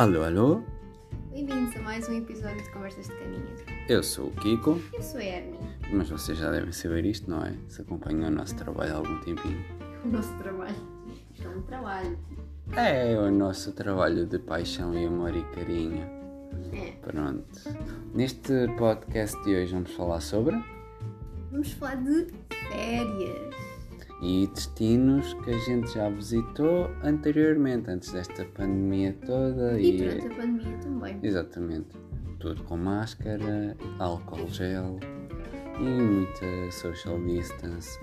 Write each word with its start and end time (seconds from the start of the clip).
Alô, 0.00 0.22
alô, 0.24 0.62
Bem-vindos 1.30 1.76
a 1.76 1.82
mais 1.82 2.08
um 2.08 2.14
episódio 2.14 2.62
de 2.62 2.70
Conversas 2.70 3.06
de 3.06 3.12
Caminho. 3.16 3.44
eu 3.86 4.02
sou 4.02 4.28
o 4.28 4.30
Kiko, 4.30 4.80
Eu 4.94 5.02
sou 5.02 5.20
a 5.20 5.24
Ernie. 5.24 5.58
mas 5.92 6.08
vocês 6.08 6.38
já 6.38 6.50
devem 6.50 6.72
saber 6.72 7.04
isto, 7.04 7.30
não 7.30 7.44
é? 7.44 7.52
Se 7.68 7.82
acompanham 7.82 8.28
o 8.28 8.30
nosso 8.30 8.56
trabalho 8.56 8.94
há 8.94 8.96
algum 8.96 9.20
tempinho. 9.20 9.62
O 10.02 10.08
nosso 10.08 10.32
trabalho. 10.38 10.74
Isto 11.34 11.46
é 11.46 11.50
um 11.50 11.60
trabalho. 11.60 12.18
É 12.74 13.18
o 13.18 13.30
nosso 13.30 13.72
trabalho 13.72 14.24
de 14.24 14.38
paixão 14.38 14.94
e 14.94 15.04
amor 15.04 15.36
e 15.36 15.42
carinho. 15.54 16.02
É. 16.72 16.92
Pronto. 17.02 17.44
Neste 18.14 18.68
podcast 18.78 19.36
de 19.44 19.54
hoje 19.54 19.74
vamos 19.74 19.92
falar 19.92 20.22
sobre 20.22 20.56
Vamos 21.50 21.72
falar 21.74 21.96
de 21.96 22.26
férias. 22.70 23.49
E 24.22 24.46
destinos 24.48 25.32
que 25.44 25.50
a 25.50 25.58
gente 25.58 25.94
já 25.94 26.08
visitou 26.10 26.90
anteriormente, 27.02 27.90
antes 27.90 28.12
desta 28.12 28.44
pandemia 28.44 29.16
toda 29.24 29.80
E 29.80 29.96
durante 29.96 30.26
a 30.26 30.30
pandemia 30.30 30.76
também. 30.78 31.18
Exatamente. 31.22 31.88
Tudo 32.38 32.62
com 32.64 32.76
máscara, 32.76 33.74
álcool 33.98 34.46
gel 34.48 35.00
e 35.78 35.82
muita 35.82 36.70
social 36.70 37.18
distance 37.24 37.98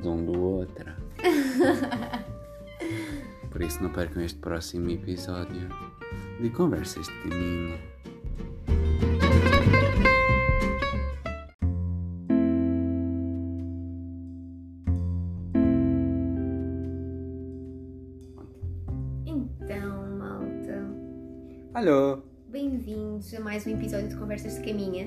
de 0.00 0.08
um 0.08 0.24
do 0.24 0.40
outro. 0.40 0.92
Por 3.50 3.62
isso 3.62 3.82
não 3.82 3.90
percam 3.90 4.22
este 4.22 4.38
próximo 4.38 4.88
episódio 4.90 5.68
de 6.40 6.50
Conversas 6.50 7.06
de 7.06 7.12
Caminho. 7.22 7.78
Alô! 21.86 22.20
bem-vindos 22.48 23.32
a 23.34 23.38
mais 23.40 23.64
um 23.64 23.70
episódio 23.70 24.08
de 24.08 24.16
Conversas 24.16 24.56
de 24.56 24.64
Caminha. 24.66 25.06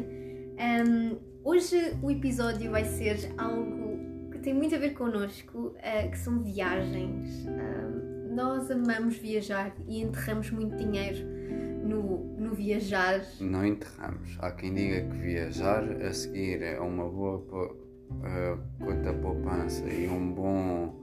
Ahm, 0.57 1.17
hoje 1.43 1.75
o 2.01 2.09
episódio 2.09 2.71
vai 2.71 2.85
ser 2.85 3.33
algo 3.37 3.99
que 4.31 4.39
tem 4.39 4.53
muito 4.53 4.73
a 4.75 4.77
ver 4.77 4.91
connosco, 4.93 5.75
ah, 5.83 6.07
que 6.07 6.17
são 6.17 6.41
viagens. 6.41 7.45
Ahm, 7.47 8.33
nós 8.33 8.71
amamos 8.71 9.17
viajar 9.17 9.75
e 9.87 10.01
enterramos 10.01 10.51
muito 10.51 10.77
dinheiro 10.77 11.25
no, 11.83 12.23
no 12.37 12.53
viajar. 12.53 13.21
Não 13.41 13.65
enterramos. 13.65 14.37
Há 14.39 14.51
quem 14.51 14.73
diga 14.73 15.01
que 15.01 15.17
viajar 15.17 15.83
a 15.83 16.13
seguir 16.13 16.61
é 16.61 16.79
uma 16.79 17.09
boa 17.09 17.39
po- 17.39 17.75
eh, 18.23 18.57
conta 18.79 19.11
poupança 19.13 19.85
e 19.89 20.07
um 20.07 20.31
bom 20.33 20.95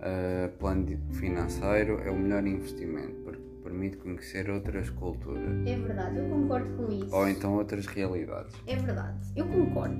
eh, 0.00 0.48
plano 0.58 0.84
de- 0.84 0.98
financeiro 1.18 1.98
é 2.00 2.10
o 2.10 2.16
melhor 2.16 2.46
investimento 2.46 3.14
porque 3.24 3.45
permite 3.66 3.96
conhecer 3.96 4.48
outras 4.50 4.88
culturas 4.90 5.42
É 5.66 5.76
verdade, 5.76 6.18
eu 6.18 6.28
concordo 6.28 6.68
com 6.76 6.92
isso. 6.92 7.14
ou 7.14 7.28
então 7.28 7.54
outras 7.56 7.86
realidades. 7.86 8.54
É 8.66 8.76
verdade, 8.76 9.18
eu 9.34 9.46
concordo. 9.46 9.96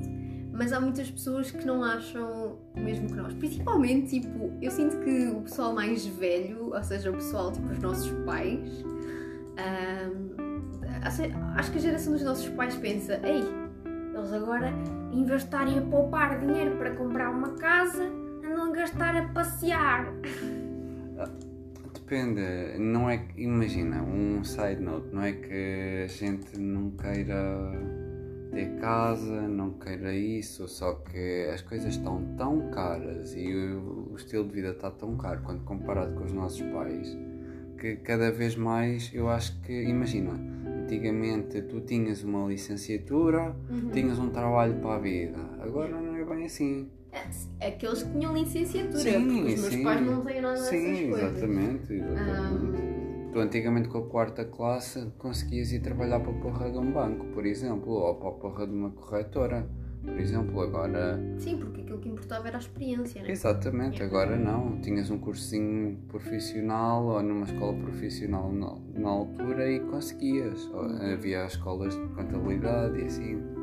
Mas 0.52 0.72
há 0.72 0.80
muitas 0.80 1.10
pessoas 1.10 1.50
que 1.50 1.66
não 1.66 1.82
acham 1.84 2.56
o 2.74 2.80
mesmo 2.80 3.08
que 3.08 3.14
nós. 3.14 3.34
Principalmente, 3.34 4.20
tipo, 4.20 4.50
eu 4.62 4.70
sinto 4.70 4.96
que 5.00 5.26
o 5.28 5.42
pessoal 5.42 5.74
mais 5.74 6.06
velho, 6.06 6.72
ou 6.74 6.82
seja, 6.82 7.10
o 7.10 7.14
pessoal, 7.14 7.52
tipo, 7.52 7.70
os 7.70 7.78
nossos 7.78 8.10
pais, 8.24 8.84
acho- 11.02 11.22
acho 11.56 11.72
que 11.72 11.78
a 11.78 11.80
geração 11.80 12.12
dos 12.12 12.22
nossos 12.22 12.48
pais 12.50 12.74
pensa: 12.76 13.20
ei, 13.22 13.42
eles 14.14 14.32
agora, 14.32 14.72
em 15.12 15.24
vez 15.26 15.40
de 15.42 15.46
estarem 15.46 15.78
a 15.78 15.82
poupar 15.82 16.38
dinheiro 16.38 16.76
para 16.76 16.94
comprar 16.94 17.28
uma 17.30 17.50
casa, 17.56 18.04
andam 18.44 18.70
a 18.70 18.72
gastar 18.72 19.14
a 19.16 19.28
passear. 19.28 20.06
Depende, 22.08 22.78
não 22.78 23.10
é 23.10 23.18
que, 23.18 23.42
imagina, 23.42 24.00
um 24.00 24.44
side 24.44 24.80
note, 24.80 25.08
não 25.12 25.22
é 25.22 25.32
que 25.32 26.04
a 26.04 26.06
gente 26.06 26.56
não 26.56 26.92
queira 26.92 27.72
ter 28.52 28.76
casa, 28.76 29.42
não 29.48 29.72
queira 29.72 30.14
isso, 30.14 30.68
só 30.68 30.94
que 30.94 31.48
as 31.52 31.62
coisas 31.62 31.94
estão 31.94 32.22
tão 32.36 32.70
caras 32.70 33.34
e 33.34 33.52
o, 33.52 34.10
o 34.12 34.16
estilo 34.16 34.44
de 34.46 34.52
vida 34.54 34.68
está 34.70 34.88
tão 34.88 35.16
caro 35.16 35.40
quando 35.42 35.64
comparado 35.64 36.14
com 36.14 36.24
os 36.24 36.32
nossos 36.32 36.62
pais 36.70 37.18
que 37.76 37.96
cada 37.96 38.30
vez 38.30 38.54
mais 38.54 39.10
eu 39.12 39.28
acho 39.28 39.60
que, 39.62 39.72
imagina, 39.82 40.30
antigamente 40.84 41.60
tu 41.62 41.80
tinhas 41.80 42.22
uma 42.22 42.48
licenciatura, 42.48 43.54
Uhum. 43.68 43.90
tinhas 43.90 44.18
um 44.18 44.30
trabalho 44.30 44.74
para 44.80 44.94
a 44.94 44.98
vida, 45.00 45.38
agora 45.60 46.00
não 46.00 46.16
é 46.16 46.24
bem 46.24 46.44
assim. 46.44 46.88
Aqueles 47.60 48.02
que 48.02 48.12
tinham 48.12 48.34
licenciatura, 48.34 48.98
Sim, 48.98 49.26
porque 49.26 49.54
os 49.54 49.60
meus 49.60 49.74
sim. 49.74 49.82
pais 49.82 50.06
não 50.06 50.24
têm 50.24 50.40
nada 50.40 50.54
dessas 50.54 50.68
Sim, 50.68 51.10
coisas. 51.10 51.30
exatamente. 51.32 51.92
exatamente. 51.94 52.86
Tu 53.32 53.38
antigamente 53.40 53.88
com 53.88 53.98
a 53.98 54.06
quarta 54.06 54.44
classe 54.44 55.12
conseguias 55.18 55.72
ir 55.72 55.80
trabalhar 55.80 56.20
para 56.20 56.30
a 56.30 56.34
porra 56.34 56.70
de 56.70 56.78
um 56.78 56.92
banco, 56.92 57.26
por 57.26 57.44
exemplo, 57.44 57.92
ou 57.92 58.14
para 58.14 58.28
a 58.28 58.32
porra 58.32 58.66
de 58.66 58.72
uma 58.72 58.90
corretora, 58.90 59.68
por 60.02 60.18
exemplo, 60.18 60.60
agora. 60.60 61.20
Sim, 61.38 61.58
porque 61.58 61.80
aquilo 61.82 61.98
que 61.98 62.08
importava 62.08 62.48
era 62.48 62.56
a 62.56 62.60
experiência, 62.60 63.22
né? 63.22 63.30
Exatamente, 63.30 64.02
agora 64.02 64.36
não. 64.36 64.80
Tinhas 64.80 65.10
um 65.10 65.18
cursinho 65.18 65.98
profissional 66.08 67.04
ou 67.04 67.22
numa 67.22 67.44
escola 67.44 67.74
profissional 67.74 68.52
na, 68.52 68.74
na 68.94 69.08
altura 69.08 69.70
e 69.70 69.80
conseguias. 69.80 70.66
Ou 70.72 70.84
havia 71.12 71.44
escolas 71.44 71.94
de 71.94 72.06
contabilidade 72.14 73.00
e 73.00 73.04
assim. 73.04 73.55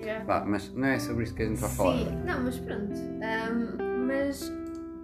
Yeah. 0.00 0.24
Vá, 0.24 0.44
mas 0.44 0.72
não 0.74 0.86
é 0.88 0.98
sobre 0.98 1.24
isto 1.24 1.34
que 1.36 1.42
a 1.42 1.46
gente 1.46 1.60
vai 1.60 1.70
falar. 1.70 1.98
Sim, 1.98 2.16
não, 2.26 2.42
mas 2.42 2.58
pronto. 2.58 2.92
Ahm, 3.22 4.06
mas 4.06 4.52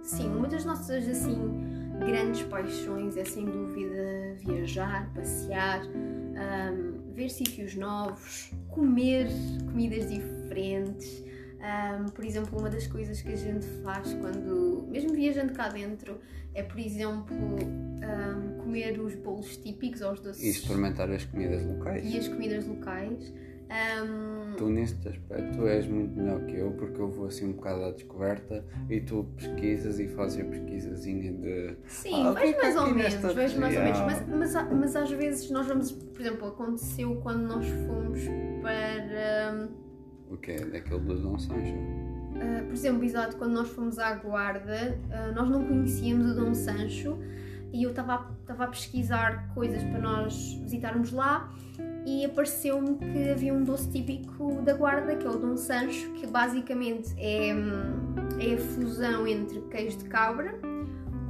sim, 0.03 0.27
uma 0.29 0.47
das 0.47 0.65
nossas 0.65 1.07
assim 1.07 1.37
grandes 1.99 2.43
paixões 2.43 3.17
é 3.17 3.25
sem 3.25 3.45
dúvida 3.45 4.35
viajar, 4.37 5.09
passear, 5.13 5.81
ahm, 5.81 7.13
ver 7.13 7.29
sítios 7.29 7.75
novos, 7.75 8.51
comer 8.69 9.27
comidas 9.71 10.09
diferentes. 10.09 11.23
Ahm, 11.59 12.05
por 12.13 12.23
exemplo, 12.23 12.57
uma 12.59 12.69
das 12.69 12.87
coisas 12.87 13.21
que 13.21 13.29
a 13.33 13.35
gente 13.35 13.65
faz 13.83 14.13
quando, 14.13 14.87
mesmo 14.89 15.11
viajando 15.13 15.53
cá 15.53 15.69
dentro, 15.69 16.19
é 16.53 16.61
por 16.63 16.79
exemplo 16.79 17.35
ahm, 18.03 18.57
comer 18.63 18.99
os 18.99 19.15
bolos 19.15 19.57
típicos 19.57 20.01
ou 20.01 20.13
os 20.13 20.19
doces 20.19 20.43
E 20.43 20.49
experimentar 20.49 21.09
as 21.09 21.25
comidas 21.25 21.63
locais. 21.65 22.05
e 22.05 22.17
as 22.17 22.27
comidas 22.27 22.65
locais. 22.65 23.33
Ahm, 23.69 24.55
Tu 24.55 24.65
neste 24.69 25.07
aspecto 25.07 25.67
és 25.67 25.85
muito 25.87 26.17
melhor 26.17 26.41
que 26.45 26.55
eu 26.55 26.71
porque 26.71 26.99
eu 26.99 27.09
vou 27.09 27.27
assim 27.27 27.47
um 27.49 27.53
bocado 27.53 27.83
à 27.83 27.91
descoberta 27.91 28.65
e 28.89 29.01
tu 29.01 29.25
pesquisas 29.35 29.99
e 29.99 30.07
fazes 30.07 30.39
a 30.41 30.49
pesquisazinha 30.49 31.33
de 31.33 31.75
Sim, 31.85 32.13
Ah, 32.25 32.33
é 32.37 32.41
vejo 32.41 32.53
que 32.55 32.61
mais 32.61 32.75
ou 32.77 32.93
menos, 32.93 33.33
vejo 33.33 33.59
mais 33.59 33.75
ou 33.77 33.83
menos, 33.83 33.99
mas, 33.99 34.27
mas, 34.27 34.71
mas 34.73 34.95
às 34.95 35.11
vezes 35.11 35.51
nós 35.51 35.67
vamos, 35.67 35.91
por 35.91 36.21
exemplo, 36.21 36.47
aconteceu 36.47 37.15
quando 37.17 37.41
nós 37.43 37.65
fomos 37.67 38.19
para, 38.61 39.69
o 40.31 40.37
que 40.37 40.51
é 40.51 40.65
daquele 40.65 40.99
do 41.01 41.21
Dom 41.21 41.37
Sancho. 41.37 41.75
ah, 42.35 42.63
por 42.63 42.73
exemplo, 42.73 43.03
exato, 43.03 43.37
quando 43.37 43.51
nós 43.53 43.69
fomos 43.69 43.99
à 43.99 44.15
Guarda, 44.15 44.97
ah, 45.11 45.31
nós 45.33 45.49
não 45.49 45.67
conhecíamos 45.67 46.31
o 46.31 46.35
Dom 46.35 46.53
Sancho 46.53 47.17
e 47.73 47.83
eu 47.83 47.89
estava 47.91 48.33
a 48.47 48.67
pesquisar 48.67 49.53
coisas 49.53 49.83
para 49.83 49.99
nós 49.99 50.53
visitarmos 50.63 51.11
lá 51.11 51.53
e 52.07 52.23
apareceu-me 52.23 52.95
que 52.95 53.29
havia 53.29 53.53
um 53.53 53.65
doce 53.65 53.89
típico 53.89 54.61
da 54.61 54.73
Guarda, 54.73 55.13
que 55.17 55.27
é 55.27 55.29
o 55.29 55.37
Dom 55.37 55.57
Sancho, 55.57 56.09
que 56.13 56.25
basicamente 56.25 57.13
é, 57.17 57.53
hum, 57.53 58.15
é 58.39 58.53
a 58.53 58.57
fusão 58.57 59.27
entre 59.27 59.59
queijo 59.69 59.97
de 59.97 60.05
cabra 60.05 60.57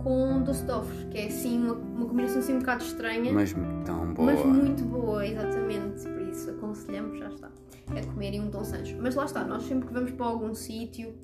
com 0.03 0.43
doce 0.43 0.63
de 0.63 0.71
ovos, 0.71 1.03
que 1.09 1.17
é 1.17 1.25
assim 1.25 1.63
uma, 1.63 1.73
uma 1.73 2.05
combinação 2.05 2.37
assim 2.37 2.53
um 2.53 2.59
bocado 2.59 2.83
estranha, 2.83 3.33
Mas 3.33 3.55
tão 3.85 4.13
boa. 4.13 4.31
mas 4.31 4.45
muito 4.45 4.83
boa, 4.83 5.25
exatamente. 5.25 6.07
Por 6.07 6.21
isso 6.21 6.51
aconselhamos, 6.51 7.17
já 7.17 7.29
está, 7.29 7.49
a 7.87 8.05
comerem 8.13 8.41
um 8.41 8.49
Dom 8.51 8.63
Sancho. 8.63 8.95
Mas 9.01 9.15
lá 9.15 9.25
está, 9.25 9.43
nós 9.43 9.63
sempre 9.63 9.87
que 9.87 9.93
vamos 9.93 10.11
para 10.11 10.27
algum 10.27 10.53
sítio, 10.53 11.15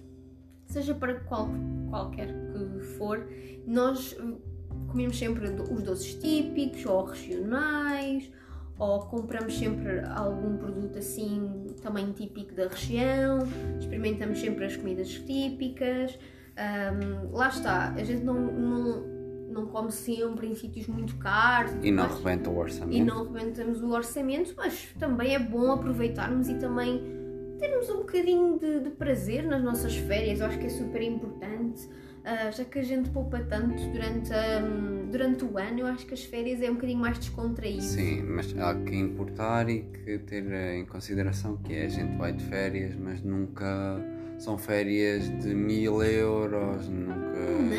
seja 0.66 0.96
para 0.96 1.20
qual, 1.20 1.48
qualquer 1.92 2.28
que 2.28 2.80
for, 2.98 3.24
nós 3.68 4.14
uh, 4.14 4.42
comemos 4.88 5.16
sempre 5.16 5.48
os 5.48 5.84
doces 5.84 6.16
típicos 6.16 6.84
ou 6.88 7.06
regionais, 7.06 8.32
ou 8.80 9.00
compramos 9.02 9.58
sempre 9.58 10.02
algum 10.16 10.58
produto 10.58 10.98
assim 10.98 11.68
também 11.82 12.12
típico 12.12 12.54
da 12.56 12.68
região, 12.68 13.40
experimentamos 13.80 14.40
sempre 14.40 14.66
as 14.66 14.76
comidas 14.76 15.10
típicas. 15.10 16.18
Ahm, 16.58 17.32
lá 17.32 17.50
está, 17.50 17.94
a 17.94 18.04
gente 18.04 18.24
não, 18.24 18.36
não, 18.40 19.02
não 19.50 19.66
come 19.68 19.92
sempre 19.92 20.48
em 20.48 20.56
sítios 20.56 20.88
muito 20.88 21.16
caros 21.18 21.72
E 21.84 21.92
não 21.92 22.04
mas- 22.08 22.18
rebenta 22.18 22.50
o 22.50 22.58
orçamento. 22.58 22.96
e 22.98 23.04
não 23.04 23.24
rebentamos 23.32 23.82
o 23.82 23.90
orçamento, 23.92 24.54
mas 24.58 24.90
também 25.00 25.34
é 25.36 25.40
bom 25.40 25.72
aproveitarmos 25.72 26.50
e 26.50 26.56
também 26.56 27.02
termos 27.60 27.90
um 27.90 27.98
bocadinho 27.98 28.60
de, 28.60 28.82
de 28.82 28.90
prazer 28.92 29.44
nas 29.46 29.64
nossas 29.64 29.96
férias. 29.96 30.40
Eu 30.42 30.48
acho 30.48 30.60
que 30.60 30.66
é 30.66 30.70
super 30.70 31.02
importante, 31.02 31.88
ah, 32.26 32.52
já 32.52 32.64
que 32.66 32.80
a 32.80 32.84
gente 32.84 33.10
poupa 33.10 33.40
tanto 33.40 33.76
durante, 33.92 34.34
a- 34.34 34.62
durante 35.12 35.44
o 35.46 35.58
ano, 35.58 35.80
eu 35.82 35.88
acho 35.88 36.06
que 36.06 36.14
as 36.14 36.24
férias 36.24 36.62
é 36.62 36.70
um 36.70 36.76
bocadinho 36.76 37.00
mais 37.00 37.18
descontraído. 37.20 37.82
Sim, 37.82 38.24
mas 38.24 38.56
há 38.58 38.74
que 38.76 38.96
importar 38.96 39.70
e 39.70 39.82
que 39.82 40.18
ter 40.20 40.44
em 40.76 40.86
consideração 40.86 41.58
que 41.58 41.74
é, 41.74 41.86
a 41.86 41.90
gente 41.90 42.18
vai 42.18 42.32
de 42.34 42.44
férias, 42.46 42.96
mas 42.96 43.22
nunca 43.22 44.00
são 44.40 44.58
férias 44.58 45.24
de 45.40 45.54
mil 45.54 46.02
euros, 46.04 46.88
nunca. 46.90 47.24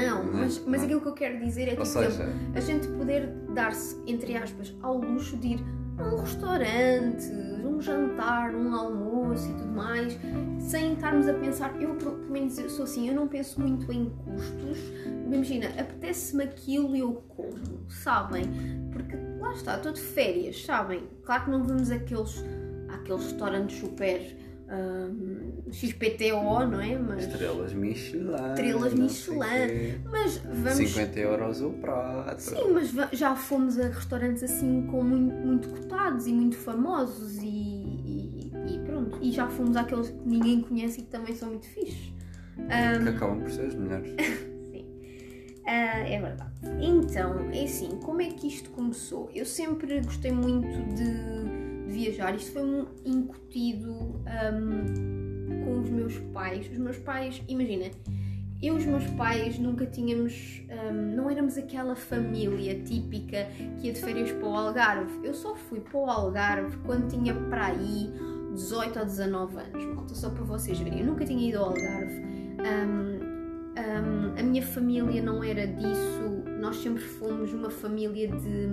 Não, 0.04 0.24
mas, 0.32 0.62
mas 0.66 0.80
não. 0.80 0.84
aquilo 0.86 1.00
que 1.00 1.08
eu 1.08 1.12
quero 1.14 1.38
dizer 1.44 1.62
é 1.68 1.70
Ou 1.72 1.76
tipo, 1.78 1.86
seja, 1.86 2.26
a 2.54 2.60
gente 2.60 2.86
poder 2.88 3.26
dar-se, 3.54 3.96
entre 4.06 4.36
aspas, 4.36 4.74
ao 4.82 4.96
luxo 4.98 5.36
de 5.36 5.48
ir 5.48 5.64
um 5.98 6.16
restaurante, 6.16 7.30
um 7.64 7.80
jantar, 7.80 8.54
um 8.54 8.74
almoço 8.74 9.48
e 9.48 9.52
tudo 9.54 9.72
mais, 9.72 10.18
sem 10.58 10.94
estarmos 10.94 11.28
a 11.28 11.34
pensar, 11.34 11.80
eu 11.80 11.94
pelo 11.96 12.16
menos 12.30 12.58
eu 12.58 12.68
sou 12.68 12.84
assim, 12.84 13.08
eu 13.08 13.14
não 13.14 13.28
penso 13.28 13.60
muito 13.60 13.92
em 13.92 14.10
custos, 14.10 14.78
imagina, 15.26 15.68
apetece-me 15.68 16.44
aquilo 16.44 16.96
e 16.96 17.00
eu 17.00 17.12
como, 17.28 17.88
sabem? 17.88 18.44
Porque 18.92 19.16
lá 19.40 19.52
está, 19.52 19.76
estou 19.76 19.92
de 19.92 20.00
férias, 20.00 20.64
sabem? 20.64 21.08
Claro 21.24 21.44
que 21.44 21.50
não 21.50 21.62
vamos 21.64 21.90
àqueles, 21.90 22.44
àqueles 22.88 23.24
restaurantes 23.24 23.78
super 23.78 24.36
hum, 24.74 25.52
XPTO, 25.72 26.66
não 26.66 26.80
é? 26.80 26.98
Mas, 26.98 27.24
estrelas 27.26 27.72
Michelin. 27.72 28.24
Estrelas 28.50 28.94
Michelin. 28.94 30.00
mas 30.10 30.36
vamos 30.38 30.74
50 30.90 31.18
euros 31.20 31.60
o 31.62 31.70
prato. 31.70 32.40
Sim, 32.42 32.72
mas 32.72 32.92
já 33.12 33.34
fomos 33.34 33.78
a 33.78 33.88
restaurantes 33.88 34.42
assim 34.42 34.86
com 34.90 35.02
muito, 35.02 35.34
muito 35.34 35.68
cotados 35.68 36.26
e 36.26 36.32
muito 36.32 36.56
famosos 36.56 37.38
e, 37.42 37.46
e- 37.46 38.52
e 38.74 38.78
pronto. 38.86 39.18
E 39.20 39.32
já 39.32 39.48
fomos 39.48 39.76
àqueles 39.76 40.10
que 40.10 40.28
ninguém 40.28 40.60
conhece 40.60 41.00
e 41.00 41.04
que 41.04 41.10
também 41.10 41.34
são 41.34 41.48
muito 41.50 41.66
fixes. 41.66 42.12
Que 43.02 43.08
acabam 43.08 43.40
por 43.40 43.50
ser 43.50 43.66
os 43.68 43.74
melhores. 43.74 44.10
Sim. 44.70 44.86
Ah, 45.66 45.98
é 46.08 46.20
verdade. 46.20 46.52
Então, 46.80 47.50
é 47.52 47.64
assim, 47.64 47.96
como 48.02 48.20
é 48.22 48.26
que 48.30 48.46
isto 48.46 48.70
começou? 48.70 49.28
Eu 49.34 49.44
sempre 49.44 50.00
gostei 50.02 50.30
muito 50.30 50.68
de 50.94 51.53
viajar. 51.94 52.34
Isto 52.34 52.52
foi-me 52.52 52.86
incutido 53.04 54.20
ahm, 54.26 55.64
com 55.64 55.80
os 55.80 55.90
meus 55.90 56.18
pais. 56.32 56.70
Os 56.70 56.78
meus 56.78 56.98
pais, 56.98 57.42
imagina, 57.48 57.86
eu 58.62 58.74
e 58.74 58.78
os 58.78 58.84
meus 58.86 59.06
pais 59.10 59.58
nunca 59.58 59.86
tínhamos, 59.86 60.62
ahm, 60.70 61.14
não 61.14 61.30
éramos 61.30 61.56
aquela 61.56 61.94
família 61.94 62.80
típica 62.80 63.46
que 63.80 63.86
ia 63.86 63.92
de 63.92 64.00
férias 64.00 64.30
para 64.32 64.48
o 64.48 64.54
Algarve. 64.54 65.26
Eu 65.26 65.34
só 65.34 65.54
fui 65.54 65.80
para 65.80 65.98
o 65.98 66.10
Algarve 66.10 66.76
quando 66.78 67.08
tinha 67.08 67.34
para 67.34 67.66
aí 67.66 68.10
18 68.54 68.98
ou 68.98 69.04
19 69.04 69.56
anos, 69.56 69.84
malta, 69.94 70.14
só 70.14 70.30
para 70.30 70.44
vocês 70.44 70.78
verem. 70.78 71.00
Eu 71.00 71.06
nunca 71.06 71.24
tinha 71.24 71.48
ido 71.48 71.58
ao 71.58 71.70
Algarve. 71.70 72.22
Ahm, 72.60 73.14
Hum, 73.76 74.34
a 74.38 74.42
minha 74.42 74.62
família 74.62 75.20
não 75.20 75.42
era 75.42 75.66
disso, 75.66 76.44
nós 76.60 76.76
sempre 76.76 77.02
fomos 77.02 77.52
uma 77.52 77.70
família 77.70 78.28
de, 78.28 78.66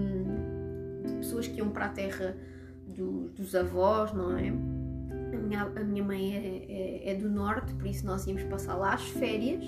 de 1.04 1.14
pessoas 1.18 1.48
que 1.48 1.58
iam 1.58 1.70
para 1.70 1.86
a 1.86 1.90
terra 1.90 2.38
do- 3.02 3.30
dos 3.30 3.56
avós, 3.56 4.14
não 4.14 4.38
é? 4.38 4.50
A 4.50 5.38
minha, 5.38 5.62
a 5.64 5.84
minha 5.84 6.04
mãe 6.04 6.36
é, 6.36 7.10
é- 7.10 7.12
é 7.12 7.16
do 7.16 7.30
norte, 7.30 7.74
por 7.74 7.88
isso 7.88 8.06
nós 8.06 8.26
íamos 8.28 8.44
passar 8.44 8.76
lá 8.76 8.94
as 8.94 9.04
férias. 9.10 9.64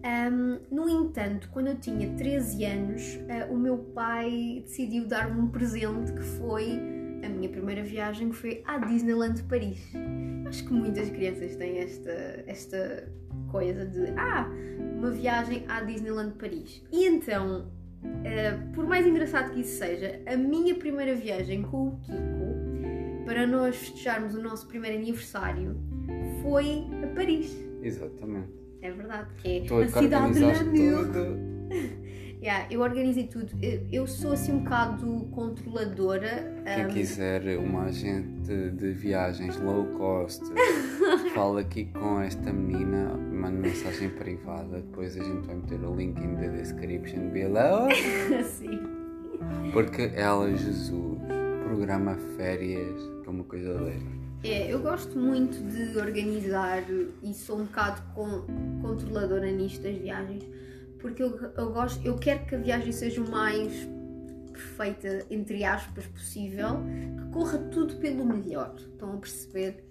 Hum, 0.00 0.58
no 0.70 0.88
entanto, 0.88 1.48
quando 1.52 1.66
eu 1.68 1.76
tinha 1.76 2.08
13 2.16 2.64
anos, 2.64 3.18
ah, 3.28 3.52
o 3.52 3.56
meu 3.56 3.78
pai 3.78 4.62
decidiu 4.64 5.06
dar-me 5.06 5.40
um 5.40 5.48
presente 5.48 6.12
que 6.12 6.22
foi 6.22 6.80
a 7.24 7.28
minha 7.28 7.48
primeira 7.48 7.82
viagem, 7.82 8.30
que 8.30 8.36
foi 8.36 8.62
à 8.64 8.78
Disneyland 8.78 9.42
Paris. 9.44 9.80
Acho 10.46 10.64
que 10.64 10.72
muitas 10.72 11.10
crianças 11.10 11.56
têm 11.56 11.78
esta, 11.78 12.12
esta 12.46 13.12
coisa 13.50 13.84
de 13.84 14.06
ah, 14.16 14.48
uma 14.96 15.10
viagem 15.10 15.64
à 15.68 15.80
Disneyland 15.80 16.34
Paris. 16.38 16.82
E 16.92 17.04
então, 17.06 17.66
eh, 18.24 18.56
por 18.74 18.86
mais 18.86 19.06
engraçado 19.06 19.52
que 19.52 19.60
isso 19.60 19.78
seja, 19.78 20.20
a 20.26 20.36
minha 20.36 20.74
primeira 20.74 21.14
viagem 21.14 21.62
com 21.62 21.88
o 21.88 21.96
Kiko, 22.00 23.24
para 23.24 23.46
nós 23.46 23.76
festejarmos 23.76 24.34
o 24.34 24.42
nosso 24.42 24.66
primeiro 24.66 24.96
aniversário, 24.96 25.76
foi 26.42 26.84
a 27.02 27.06
Paris. 27.14 27.56
Exatamente. 27.82 28.52
É 28.80 28.90
verdade, 28.90 29.28
que 29.38 29.58
é 29.58 29.60
Tu 29.62 29.74
a 29.74 29.88
cidade 29.88 30.34
de 30.34 30.44
organizaste 30.44 30.64
Namur. 30.64 31.06
tudo. 31.06 31.48
Yeah, 32.40 32.68
eu 32.70 32.82
organizei 32.82 33.26
tudo. 33.26 33.50
Eu, 33.60 33.84
eu 33.90 34.06
sou 34.06 34.32
assim 34.32 34.52
um 34.52 34.58
bocado 34.60 35.28
controladora. 35.32 36.62
Quem 36.72 36.86
um, 36.86 36.88
quiser 36.88 37.58
uma 37.58 37.86
agente 37.86 38.70
de 38.70 38.92
viagens 38.92 39.60
low 39.60 39.84
cost, 39.98 40.44
fala 41.34 41.62
aqui 41.62 41.86
com 41.86 42.20
esta 42.20 42.52
menina, 42.52 43.17
manda 43.48 43.68
mensagem 43.68 44.10
privada, 44.10 44.76
depois 44.80 45.16
a 45.16 45.24
gente 45.24 45.46
vai 45.46 45.56
meter 45.56 45.80
o 45.80 45.94
link 45.94 46.18
in 46.20 46.36
the 46.36 46.48
description 46.48 47.30
below. 47.30 47.88
Sim. 48.44 48.80
Porque 49.72 50.10
ela, 50.14 50.50
Jesus, 50.54 51.18
programa 51.64 52.16
férias, 52.36 53.00
que 53.22 53.28
é 53.28 53.30
uma 53.30 53.44
coisa 53.44 53.74
dele. 53.78 54.18
É, 54.44 54.72
eu 54.72 54.80
gosto 54.80 55.18
muito 55.18 55.58
de 55.68 55.98
organizar 55.98 56.84
e 57.22 57.34
sou 57.34 57.58
um 57.60 57.64
bocado 57.64 58.00
con- 58.14 58.46
controladora 58.80 59.50
nisto 59.50 59.82
das 59.82 59.96
viagens, 59.96 60.44
porque 61.00 61.22
eu, 61.22 61.36
eu 61.56 61.72
gosto, 61.72 62.06
eu 62.06 62.16
quero 62.16 62.46
que 62.46 62.54
a 62.54 62.58
viagem 62.58 62.92
seja 62.92 63.20
o 63.20 63.28
mais 63.28 63.72
perfeita, 64.52 65.26
entre 65.30 65.64
aspas, 65.64 66.06
possível, 66.06 66.80
que 67.16 67.32
corra 67.32 67.58
tudo 67.70 67.96
pelo 67.96 68.24
melhor, 68.24 68.74
estão 68.78 69.14
a 69.14 69.16
perceber? 69.16 69.84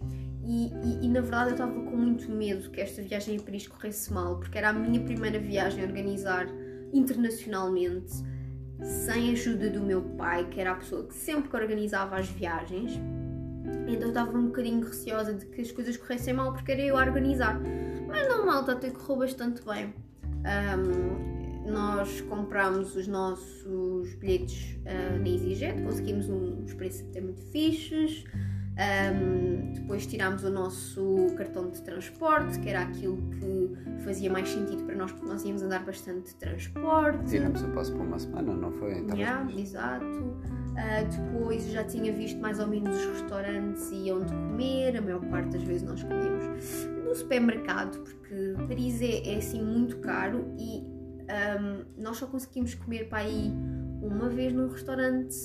E, 0.49 0.67
e- 0.67 1.05
e, 1.05 1.09
na 1.09 1.19
verdade 1.19 1.49
eu 1.49 1.51
estava 1.55 1.73
com 1.73 1.97
muito 1.97 2.31
medo 2.31 2.69
que 2.71 2.79
esta 2.79 3.01
viagem 3.01 3.37
a 3.37 3.41
Paris 3.41 3.67
corresse 3.67 4.13
mal, 4.13 4.37
porque 4.39 4.57
era 4.57 4.69
a 4.69 4.73
minha 4.73 5.03
primeira 5.03 5.37
viagem 5.39 5.83
a 5.83 5.87
organizar 5.87 6.47
internacionalmente, 6.93 8.13
sem 8.81 9.29
a 9.29 9.31
ajuda 9.33 9.69
do 9.69 9.81
meu 9.81 10.01
pai, 10.01 10.47
que 10.49 10.59
era 10.61 10.71
a 10.71 10.75
pessoa 10.75 11.03
que 11.05 11.13
sempre 11.13 11.55
organizava 11.61 12.15
as 12.15 12.29
viagens. 12.29 12.93
Então 13.87 14.03
eu 14.03 14.07
estava 14.09 14.37
um 14.37 14.45
bocadinho 14.47 14.85
receosa 14.85 15.33
de 15.33 15.45
que 15.47 15.61
as 15.61 15.71
coisas 15.71 15.97
corressem 15.97 16.33
mal 16.33 16.53
porque 16.53 16.71
era 16.71 16.81
eu 16.81 16.97
a 16.97 17.01
organizar. 17.01 17.59
Mas 18.07 18.27
não, 18.29 18.45
malta, 18.45 18.71
até 18.73 18.89
correu 18.89 19.17
bastante 19.17 19.61
bem. 19.65 19.93
Ahm, 20.45 21.69
nós 21.69 22.21
comprámos 22.21 22.95
os 22.95 23.07
nossos 23.07 24.13
bilhetes 24.15 24.77
ah, 24.85 25.17
na 25.19 25.27
EasyJet, 25.27 25.81
conseguimos 25.81 26.29
um- 26.29 26.61
uns 26.63 26.73
preços 26.73 27.05
até 27.09 27.19
muito 27.19 27.41
fixes. 27.51 28.23
Ahm, 28.79 29.71
depois 29.73 30.05
tirámos 30.05 30.43
o 30.43 30.49
nosso 30.51 31.27
cartão 31.35 31.69
de 31.69 31.81
transporte, 31.81 32.59
que 32.59 32.69
era 32.69 32.81
aquilo 32.81 33.17
que 33.31 34.01
fazia 34.03 34.31
mais 34.31 34.47
sentido 34.49 34.83
para 34.83 34.95
nós, 34.95 35.11
porque 35.11 35.27
nós 35.27 35.43
íamos 35.43 35.63
andar 35.63 35.83
bastante 35.83 36.27
de 36.29 36.35
transporte. 36.35 37.25
Tiramos 37.25 37.61
o 37.63 37.67
passo 37.69 37.91
por 37.93 38.01
uma 38.05 38.19
semana, 38.19 38.53
não 38.55 38.71
foi? 38.71 39.03
Yeah, 39.15 39.43
mais- 39.43 39.59
exato. 39.59 40.37
Ah, 40.77 41.01
depois 41.03 41.65
já 41.71 41.83
tinha 41.83 42.13
visto 42.13 42.39
mais 42.39 42.59
ou 42.59 42.67
menos 42.67 42.95
os 42.95 43.05
restaurantes 43.21 43.89
e 43.91 44.11
onde 44.11 44.31
comer, 44.31 44.95
a 44.97 45.01
maior 45.01 45.25
parte 45.25 45.49
das 45.49 45.63
vezes 45.63 45.81
nós 45.81 46.03
comíamos 46.03 46.85
no 47.03 47.15
supermercado, 47.15 47.99
porque 48.03 48.53
Paris 48.67 49.01
é, 49.01 49.33
é 49.33 49.37
assim 49.37 49.59
muito 49.63 49.97
caro 49.97 50.53
e 50.55 50.83
ahm, 51.29 51.83
nós 51.97 52.17
só 52.17 52.27
conseguimos 52.27 52.75
comer 52.75 53.09
para 53.09 53.19
aí 53.19 53.51
uma 54.03 54.29
vez 54.29 54.53
num 54.53 54.67
restaurante 54.67 55.35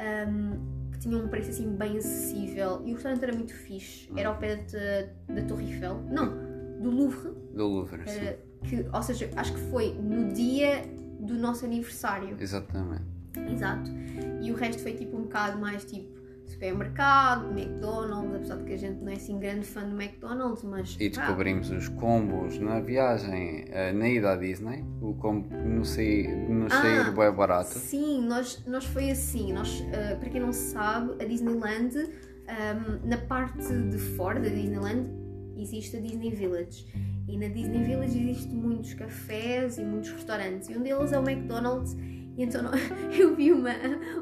ahm, 0.00 0.58
que 0.96 1.02
tinha 1.02 1.16
um 1.18 1.28
preço 1.28 1.50
assim 1.50 1.68
bem 1.76 1.98
acessível 1.98 2.82
e 2.84 2.90
o 2.92 2.94
restaurante 2.94 3.22
era 3.22 3.34
muito 3.34 3.54
fixe, 3.54 4.08
era 4.16 4.28
ao 4.30 4.36
pé 4.38 4.56
de- 4.56 5.34
da 5.34 5.42
Torre 5.46 5.64
Eiffel, 5.72 6.02
não, 6.10 6.26
do 6.80 6.90
Louvre, 6.90 7.30
Do 7.54 7.66
Louvre, 7.66 8.02
sim. 8.08 8.18
eh, 8.20 8.38
que, 8.64 8.86
ou 8.92 9.02
seja, 9.02 9.30
acho 9.36 9.52
que 9.54 9.60
foi 9.70 9.92
no 9.94 10.32
dia 10.32 10.82
do 11.20 11.34
nosso 11.34 11.64
aniversário. 11.64 12.36
Exatamente. 12.40 13.04
Exato. 13.52 13.90
E 14.42 14.50
o 14.50 14.54
resto 14.54 14.82
foi 14.82 14.92
tipo 14.94 15.16
um 15.16 15.22
bocado 15.22 15.58
mais 15.58 15.84
tipo 15.84 16.15
supermercado, 16.50 17.50
McDonald's, 17.50 18.34
apesar 18.36 18.56
de 18.58 18.64
que 18.64 18.72
a 18.74 18.76
gente 18.78 19.02
não 19.02 19.12
é 19.12 19.14
assim 19.16 19.38
grande 19.38 19.66
fã 19.66 19.82
do 19.88 20.00
McDonald's, 20.00 20.62
mas. 20.64 20.96
E 21.00 21.08
descobrimos 21.08 21.70
os 21.70 21.88
combos 21.88 22.58
na 22.58 22.80
viagem, 22.80 23.64
eh, 23.68 23.92
na 23.92 24.08
ida 24.08 24.32
à 24.32 24.36
Disney. 24.36 24.84
O 25.00 25.14
combo 25.14 25.48
nos 25.56 25.90
sair, 25.90 26.28
nos 26.48 26.72
Ah, 26.72 26.82
sair 26.82 27.10
bem 27.14 27.32
barato. 27.32 27.70
Sim, 27.78 28.26
nós, 28.26 28.62
nós 28.66 28.84
foi 28.84 29.10
assim. 29.10 29.52
Nós, 29.52 29.84
ah, 29.92 30.16
para 30.16 30.28
quem 30.30 30.40
não 30.40 30.52
sabe, 30.52 31.22
a 31.22 31.26
Disneyland, 31.26 31.94
ahm, 32.48 33.00
na 33.04 33.18
parte 33.18 33.58
de 33.90 33.98
fora 34.16 34.40
da 34.40 34.48
Disneyland, 34.48 35.08
existe 35.56 35.96
a 35.96 36.00
Disney 36.00 36.30
Village. 36.30 36.86
E 37.28 37.36
na 37.36 37.48
Disney 37.48 37.82
Village 37.82 38.18
existem 38.30 38.54
muitos 38.56 38.94
cafés 38.94 39.78
e 39.78 39.84
muitos 39.84 40.10
restaurantes. 40.12 40.68
E 40.68 40.76
um 40.76 40.82
deles 40.82 41.12
é 41.12 41.18
o 41.18 41.28
McDonald's. 41.28 41.96
E 42.36 42.42
então 42.42 42.62
eu 43.18 43.34
vi 43.34 43.50
uma, 43.50 43.72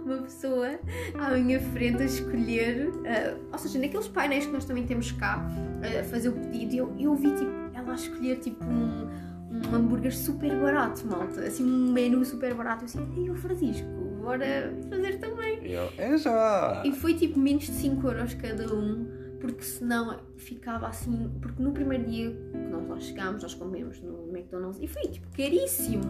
uma 0.05 0.19
pessoa 0.23 0.79
à 1.19 1.31
minha 1.37 1.61
frente 1.61 2.03
a 2.03 2.05
escolher, 2.05 2.91
ah, 3.07 3.37
ou 3.53 3.59
seja, 3.59 3.79
naqueles 3.79 4.09
painéis 4.09 4.47
que 4.47 4.53
nós 4.53 4.65
também 4.65 4.87
temos 4.87 5.11
cá, 5.13 5.45
a 5.83 6.05
fazer 6.05 6.29
o 6.29 6.33
pedido. 6.33 6.75
E 6.75 6.79
eu, 6.79 6.95
eu 6.99 7.15
vi 7.15 7.31
tipo, 7.33 7.51
ela 7.75 7.93
a 7.93 7.95
escolher 7.95 8.37
tipo 8.37 8.65
um, 8.65 9.09
um 9.51 9.75
hambúrguer 9.75 10.15
super 10.15 10.55
barato, 10.61 11.07
malta. 11.07 11.41
Assim, 11.41 11.65
um 11.65 11.93
menu 11.93 12.25
super 12.25 12.55
barato. 12.55 12.83
Eu 12.83 12.87
assim, 12.87 13.13
ei, 13.17 13.31
o 13.31 13.35
Francisco, 13.35 13.87
bora 14.23 14.73
fazer 14.89 15.19
também. 15.19 15.67
E 15.67 15.73
eu, 15.73 15.91
é 15.99 16.17
já! 16.17 16.83
E 16.85 16.93
foi 16.93 17.15
tipo 17.15 17.39
menos 17.39 17.65
de 17.65 17.73
5 17.73 18.07
euros 18.07 18.35
cada 18.35 18.73
um, 18.73 19.09
porque 19.41 19.63
senão 19.63 20.17
ficava 20.37 20.87
assim. 20.87 21.33
Porque 21.43 21.61
no 21.61 21.73
primeiro 21.73 22.05
dia 22.05 22.31
que 22.31 22.59
nós 22.71 22.89
lá 22.89 23.01
chegámos, 23.01 23.43
nós 23.43 23.55
comemos 23.55 24.01
no 24.01 24.29
McDonald's 24.29 24.81
e 24.81 24.87
foi 24.87 25.03
tipo 25.03 25.27
caríssimo. 25.37 26.03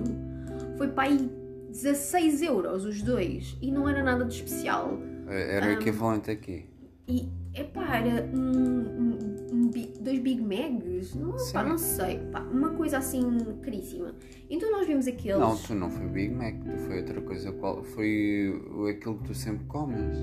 Foi 0.76 0.88
para 0.88 1.04
aí 1.04 1.43
16 1.74 2.42
euros 2.42 2.84
os 2.84 3.02
dois 3.02 3.58
e 3.60 3.70
não 3.72 3.88
era 3.88 4.00
nada 4.00 4.24
de 4.24 4.32
especial. 4.32 4.96
Era 5.26 5.66
o 5.66 5.70
equivalente 5.72 6.30
aqui. 6.30 6.66
E 7.08 7.28
epá, 7.52 7.96
era 7.96 8.24
um, 8.32 8.38
um, 8.38 9.18
um 9.52 9.70
dois 10.00 10.20
Big 10.20 10.40
Macs, 10.40 11.14
não, 11.16 11.34
pá, 11.52 11.64
não 11.64 11.76
sei, 11.76 12.18
pá, 12.30 12.40
uma 12.40 12.70
coisa 12.70 12.98
assim 12.98 13.22
caríssima. 13.60 14.14
Então 14.48 14.70
nós 14.70 14.86
vimos 14.86 15.08
aqueles. 15.08 15.40
Não, 15.40 15.56
tu 15.56 15.74
não 15.74 15.90
foi 15.90 16.06
Big 16.06 16.32
Mac, 16.32 16.54
tu 16.64 16.78
foi 16.86 17.00
outra 17.00 17.20
coisa. 17.20 17.52
Qual, 17.52 17.82
foi 17.82 18.54
aquilo 18.96 19.18
que 19.18 19.24
tu 19.24 19.34
sempre 19.34 19.66
comes. 19.66 20.16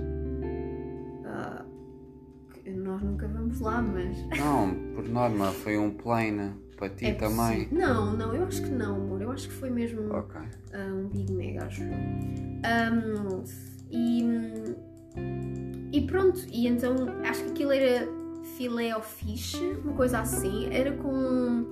que 2.64 2.72
nós 2.72 3.02
nunca 3.02 3.28
vamos 3.28 3.60
lá, 3.60 3.82
mas. 3.82 4.18
Não, 4.40 4.74
por 4.96 5.08
norma, 5.08 5.52
foi 5.52 5.78
um 5.78 5.92
plain 5.92 6.54
para 6.82 6.90
ti 6.90 7.06
é 7.06 7.14
também. 7.14 7.68
Não, 7.72 8.18
não, 8.18 8.34
eu 8.36 8.44
acho 8.46 8.64
que 8.64 8.70
não, 8.72 8.96
amor. 8.96 9.22
Eu 9.22 9.32
acho 9.32 9.48
que 9.48 9.54
foi 9.54 9.70
mesmo 9.70 10.12
Ok. 10.14 10.42
ah, 10.74 10.94
um 10.94 11.08
Big 11.10 11.32
Mac, 11.32 11.64
acho. 11.68 11.84
Ahm, 12.64 13.44
e, 13.92 14.26
e 15.92 16.02
pronto, 16.08 16.40
e 16.52 16.68
então 16.68 16.96
acho 17.24 17.44
que 17.46 17.52
aquilo 17.52 17.72
era 17.72 18.08
filé 18.58 18.90
ao 18.92 19.02
fish, 19.04 19.54
uma 19.84 19.94
coisa 19.94 20.20
assim, 20.20 20.74
era 20.74 20.92
com, 20.94 21.66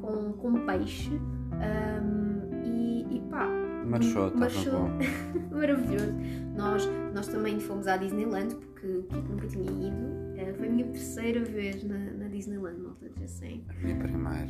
com, 0.00 0.32
com 0.32 0.66
peixe. 0.66 1.10
ahm, 1.52 2.64
e, 2.64 3.16
e 3.16 3.20
pá, 3.30 3.46
Marchou, 3.86 4.26
estava 4.26 4.40
Marchou. 4.40 4.72
bom. 4.72 4.98
maravilhoso. 5.56 6.12
Nós, 6.56 6.88
nós 7.14 7.28
também 7.28 7.60
fomos 7.60 7.86
à 7.86 7.96
Disneyland 7.96 8.54
porque 8.56 8.86
o 8.88 9.02
Kiko 9.04 9.28
nunca 9.28 9.46
tinha 9.46 9.70
ido. 9.70 10.18
Eh, 10.36 10.52
foi 10.54 10.66
a 10.66 10.70
minha 10.70 10.86
terceira 10.86 11.40
vez 11.44 11.82
na 11.84 11.96
Disneyland, 12.38 12.78
malta, 12.80 13.10
já 13.20 13.26
sei. 13.26 13.64
A 13.68 13.72
minha 13.84 13.96
primeira. 13.96 14.48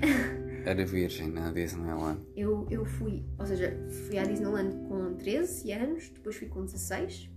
Era 0.67 0.85
virgem 0.85 1.31
na 1.31 1.51
Disneyland. 1.51 2.21
Eu, 2.37 2.67
eu 2.71 2.85
fui, 2.85 3.25
ou 3.39 3.47
seja, 3.47 3.75
fui 4.07 4.19
à 4.19 4.25
Disneyland 4.25 4.77
com 4.89 5.15
13 5.15 5.73
anos, 5.73 6.11
depois 6.11 6.37
fui 6.37 6.49
com 6.49 6.65
16 6.65 7.31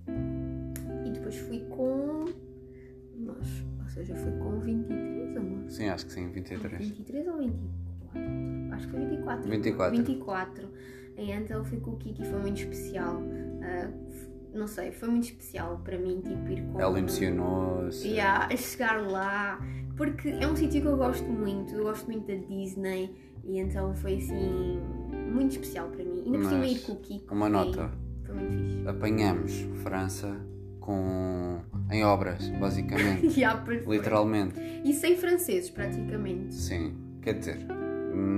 e 1.05 1.09
depois 1.11 1.35
fui 1.37 1.59
com. 1.69 2.25
Nós, 3.15 3.47
ou 3.83 3.89
seja, 3.89 4.15
fui 4.15 4.31
com 4.39 4.59
23, 4.59 5.37
amor. 5.37 5.69
Sim, 5.69 5.87
acho 5.89 6.05
que 6.07 6.11
sim, 6.11 6.29
23. 6.31 6.87
23 6.89 7.27
ou 7.27 7.37
24? 7.37 8.73
Acho 8.73 8.85
que 8.87 8.91
foi 8.91 9.05
24. 9.05 9.49
24. 9.49 9.97
24. 9.97 10.69
Então 11.17 11.63
fui 11.63 11.79
com 11.79 11.91
o 11.91 11.97
Kiki, 11.97 12.25
foi 12.25 12.39
muito 12.39 12.57
especial. 12.61 13.21
Ah, 13.61 13.89
f- 14.09 14.31
não 14.53 14.67
sei, 14.67 14.91
foi 14.91 15.07
muito 15.09 15.25
especial 15.25 15.79
para 15.83 15.97
mim, 15.97 16.19
tipo, 16.21 16.49
ir 16.49 16.61
com. 16.71 16.79
Ela 16.81 16.97
emocionou-se. 16.99 18.07
Yeah, 18.07 18.47
a 18.51 18.57
chegar 18.57 19.01
lá, 19.01 19.59
porque 19.95 20.29
é 20.29 20.47
um 20.47 20.55
sítio 20.55 20.81
que 20.81 20.87
eu 20.87 20.97
gosto 20.97 21.27
muito, 21.29 21.73
eu 21.75 21.83
gosto 21.83 22.05
muito 22.09 22.27
da 22.27 22.35
Disney 22.35 23.15
e 23.43 23.59
então 23.59 23.93
foi 23.95 24.15
assim 24.17 24.79
muito 25.33 25.51
especial 25.51 25.87
para 25.89 26.03
mim. 26.03 26.23
Ainda 26.25 26.37
por 26.39 26.49
cima 26.49 26.65
ir 26.67 26.79
com 26.81 26.91
o 26.93 26.95
Kiko. 26.97 27.33
Uma 27.33 27.49
nota. 27.49 27.91
Foi 28.25 28.35
muito 28.35 28.57
fixe. 28.57 28.87
Apanhamos 28.87 29.51
França 29.83 30.35
com 30.79 31.59
em 31.91 32.03
obras, 32.03 32.47
basicamente. 32.59 33.27
Yeah. 33.39 33.63
Literalmente. 33.87 34.55
E 34.83 34.93
sem 34.93 35.15
franceses, 35.15 35.69
praticamente. 35.69 36.53
Sim. 36.53 36.95
Quer 37.21 37.35
dizer, 37.35 37.57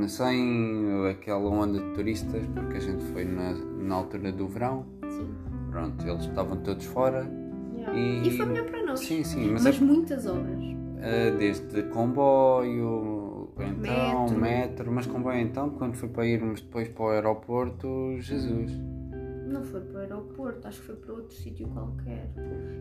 sem 0.08 1.08
aquela 1.10 1.50
onda 1.50 1.80
de 1.80 1.94
turistas, 1.94 2.44
porque 2.54 2.78
a 2.78 2.80
gente 2.80 3.04
foi 3.06 3.24
na, 3.26 3.54
na 3.54 3.96
altura 3.96 4.32
do 4.32 4.48
verão. 4.48 4.86
Sim. 5.10 5.34
Pronto, 5.72 6.08
eles 6.08 6.26
estavam 6.26 6.58
todos 6.58 6.86
fora. 6.86 7.28
Yeah. 7.76 7.98
E- 7.98 8.28
E... 8.28 8.38
foi 8.38 8.46
melhor 8.46 8.66
para 8.66 8.86
nós. 8.86 9.00
Sim, 9.00 9.24
sim, 9.24 9.52
mas, 9.52 9.64
Mas 9.64 9.80
muitas 9.80 10.26
obras. 10.26 10.83
Ah, 11.04 11.36
desde 11.38 11.84
comboio, 11.84 13.50
então, 13.60 14.30
Metro. 14.30 14.40
metro. 14.40 14.92
mas 14.92 15.06
comboio 15.06 15.38
então, 15.40 15.70
quando 15.72 15.96
foi 15.96 16.08
para 16.08 16.26
irmos 16.26 16.62
depois 16.62 16.88
para 16.88 17.04
o 17.04 17.10
aeroporto, 17.10 18.16
Jesus. 18.20 18.72
Não 19.46 19.64
foi 19.66 19.82
para 19.82 19.98
o 19.98 20.00
aeroporto, 20.00 20.68
acho 20.68 20.80
que 20.80 20.86
foi 20.88 20.96
para 20.96 21.14
outro 21.14 21.36
sítio 21.36 21.68
qualquer. 21.68 22.32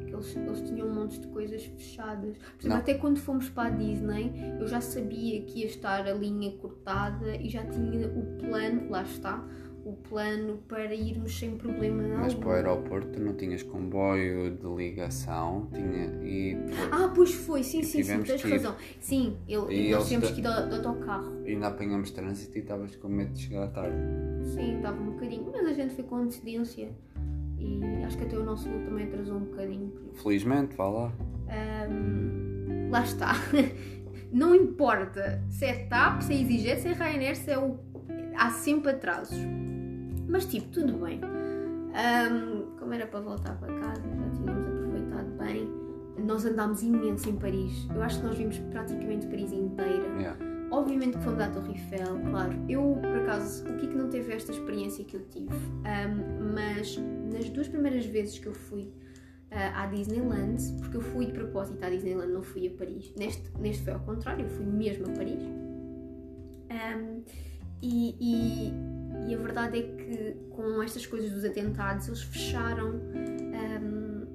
Que 0.06 0.14
eles, 0.14 0.36
eles 0.36 0.60
tinham 0.62 0.86
um 0.86 0.94
monte 0.94 1.20
de 1.20 1.26
coisas 1.26 1.64
fechadas. 1.64 2.38
Por 2.38 2.60
exemplo, 2.60 2.78
até 2.78 2.94
quando 2.94 3.18
fomos 3.18 3.50
para 3.50 3.68
a 3.68 3.70
Disney, 3.70 4.32
eu 4.58 4.68
já 4.68 4.80
sabia 4.80 5.42
que 5.42 5.60
ia 5.60 5.66
estar 5.66 6.06
a 6.06 6.14
linha 6.14 6.52
cortada 6.58 7.34
e 7.36 7.48
já 7.48 7.66
tinha 7.66 8.06
o 8.06 8.38
plano, 8.38 8.88
lá 8.88 9.02
está, 9.02 9.44
o 9.84 9.92
plano 9.94 10.58
para 10.68 10.94
irmos 10.94 11.36
sem 11.36 11.56
problema 11.56 12.02
Mas 12.18 12.32
algum. 12.34 12.40
para 12.40 12.48
o 12.48 12.52
aeroporto 12.52 13.18
não 13.20 13.34
tinhas 13.34 13.62
comboio 13.64 14.56
de 14.56 14.66
ligação, 14.66 15.68
tinha 15.72 16.04
e, 16.24 16.56
Ah, 16.92 17.10
pois 17.14 17.34
foi, 17.34 17.62
sim, 17.64 17.80
E 17.80 17.84
sim, 17.84 18.02
sim, 18.02 18.22
tens 18.22 18.42
razão. 18.42 18.76
Sim, 19.00 19.36
ele, 19.48 19.88
E 19.88 19.90
nós 19.92 20.06
tínhamos 20.06 20.30
que 20.30 20.40
ir 20.40 20.44
de, 20.44 20.68
de 20.68 20.74
autocarro. 20.76 21.32
ainda 21.44 21.66
apanhamos 21.66 22.10
trânsito 22.12 22.56
e 22.56 22.60
estavas 22.60 22.94
com 22.96 23.08
medo 23.08 23.32
de 23.32 23.40
chegar 23.40 23.68
tarde. 23.68 23.96
Sim, 24.54 24.80
dava 24.80 25.00
um 25.02 25.10
bocadinho, 25.10 25.50
mas 25.52 25.66
a 25.66 25.72
gente 25.72 25.94
foi 25.94 26.04
com 26.04 26.16
antecedência 26.16 26.88
e 27.58 27.80
acho 28.04 28.16
que 28.18 28.24
até 28.24 28.38
o 28.38 28.44
nosso 28.44 28.68
voo 28.68 28.80
também 28.84 29.04
atrasou 29.06 29.36
um 29.36 29.44
bocadinho. 29.46 29.92
Felizmente, 30.14 30.76
vá 30.76 30.88
lá. 30.88 31.12
Ahm, 31.48 32.88
lá 32.90 33.02
está. 33.02 33.32
Não 34.32 34.54
importa 34.54 35.42
se 35.50 35.64
é 35.66 35.84
TAP, 35.86 36.22
se 36.22 36.32
é 36.32 36.36
EasyJet, 36.40 36.80
se 36.80 36.88
é 36.88 36.92
Ryanair, 36.92 37.36
se 37.36 37.50
é 37.50 37.58
o. 37.58 37.78
Há 38.34 38.50
sempre 38.50 38.92
atrasos. 38.92 39.36
Mas 40.32 40.46
tipo, 40.46 40.66
tudo 40.68 40.94
bem. 40.94 41.20
Ahm, 41.94 42.74
como 42.78 42.94
era 42.94 43.06
para 43.06 43.20
voltar 43.20 43.54
para 43.58 43.72
casa, 43.80 44.02
já 44.02 44.30
tínhamos 44.30 44.66
aproveitado 44.66 45.30
bem. 45.38 45.68
Nós 46.24 46.46
andámos 46.46 46.82
imenso 46.82 47.28
em 47.28 47.36
Paris. 47.36 47.86
Eu 47.94 48.02
acho 48.02 48.18
que 48.18 48.26
nós 48.26 48.38
vimos 48.38 48.58
praticamente 48.70 49.26
Paris 49.26 49.52
inteira. 49.52 50.06
Yeah. 50.18 50.38
Obviamente 50.70 51.18
que 51.18 51.24
fomos 51.24 51.38
à 51.38 51.50
Torre 51.50 51.72
Eiffel, 51.72 52.18
claro. 52.30 52.54
Eu, 52.66 52.98
por 53.02 53.18
acaso, 53.22 53.68
o 53.68 53.76
Kiko 53.76 53.94
não 53.94 54.08
teve 54.08 54.32
esta 54.32 54.52
experiência 54.52 55.04
que 55.04 55.16
eu 55.16 55.20
tive, 55.28 55.54
Ahm, 55.84 56.54
mas 56.54 56.98
nas 57.30 57.50
duas 57.50 57.68
primeiras 57.68 58.06
vezes 58.06 58.38
que 58.38 58.46
eu 58.46 58.54
fui 58.54 58.90
ah, 59.50 59.82
à 59.82 59.86
Disneyland, 59.86 60.56
porque 60.80 60.96
eu 60.96 61.02
fui 61.02 61.26
de 61.26 61.32
propósito 61.32 61.84
à 61.84 61.90
Disneyland, 61.90 62.32
não 62.32 62.42
fui 62.42 62.68
a 62.68 62.70
Paris. 62.70 63.12
Neste, 63.18 63.50
neste 63.58 63.84
foi 63.84 63.92
ao 63.92 64.00
contrário, 64.00 64.46
eu 64.46 64.48
fui 64.48 64.64
mesmo 64.64 65.04
a 65.06 65.10
Paris. 65.10 65.42
Ahm, 66.70 67.20
e, 67.82 68.16
e, 68.18 68.72
e 69.28 69.34
a 69.34 69.38
verdade 69.38 69.78
é 69.78 69.82
que 69.82 70.01
com 70.50 70.82
estas 70.82 71.06
coisas 71.06 71.30
dos 71.30 71.44
atentados, 71.44 72.08
eles 72.08 72.22
fecharam 72.22 72.88
ahm, 73.54 74.26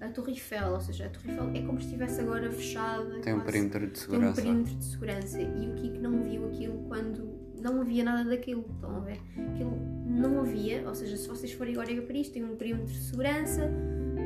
a, 0.00 0.06
a 0.06 0.08
Torre 0.10 0.32
Eiffel, 0.32 0.72
ou 0.72 0.80
seja, 0.80 1.06
a 1.06 1.08
Torre 1.08 1.30
Eiffel 1.30 1.50
é 1.54 1.62
como 1.62 1.78
se 1.80 1.86
estivesse 1.86 2.20
agora 2.20 2.50
fechada. 2.50 3.20
Tem 3.20 3.34
um 3.34 3.40
perímetro 3.40 3.86
de 3.86 3.92
tem 3.92 4.00
um 4.02 4.12
segurança. 4.12 4.42
perímetro 4.42 4.74
de 4.74 4.84
segurança 4.84 5.40
e 5.40 5.70
o 5.70 5.74
Kiko 5.74 5.98
não 6.00 6.22
viu 6.22 6.46
aquilo 6.48 6.78
quando 6.88 7.40
não 7.60 7.80
havia 7.80 8.04
nada 8.04 8.28
daquilo. 8.28 8.64
Estão 8.74 8.96
a 8.96 9.00
ver? 9.00 9.20
Aquilo 9.52 9.76
não 10.06 10.40
havia, 10.40 10.86
ou 10.86 10.94
seja, 10.94 11.16
se 11.16 11.28
vocês 11.28 11.52
forem 11.52 11.74
agora 11.74 11.92
a 11.98 12.02
Paris, 12.02 12.28
tem 12.28 12.44
um 12.44 12.56
perímetro 12.56 12.92
de 12.92 12.98
segurança, 13.00 13.70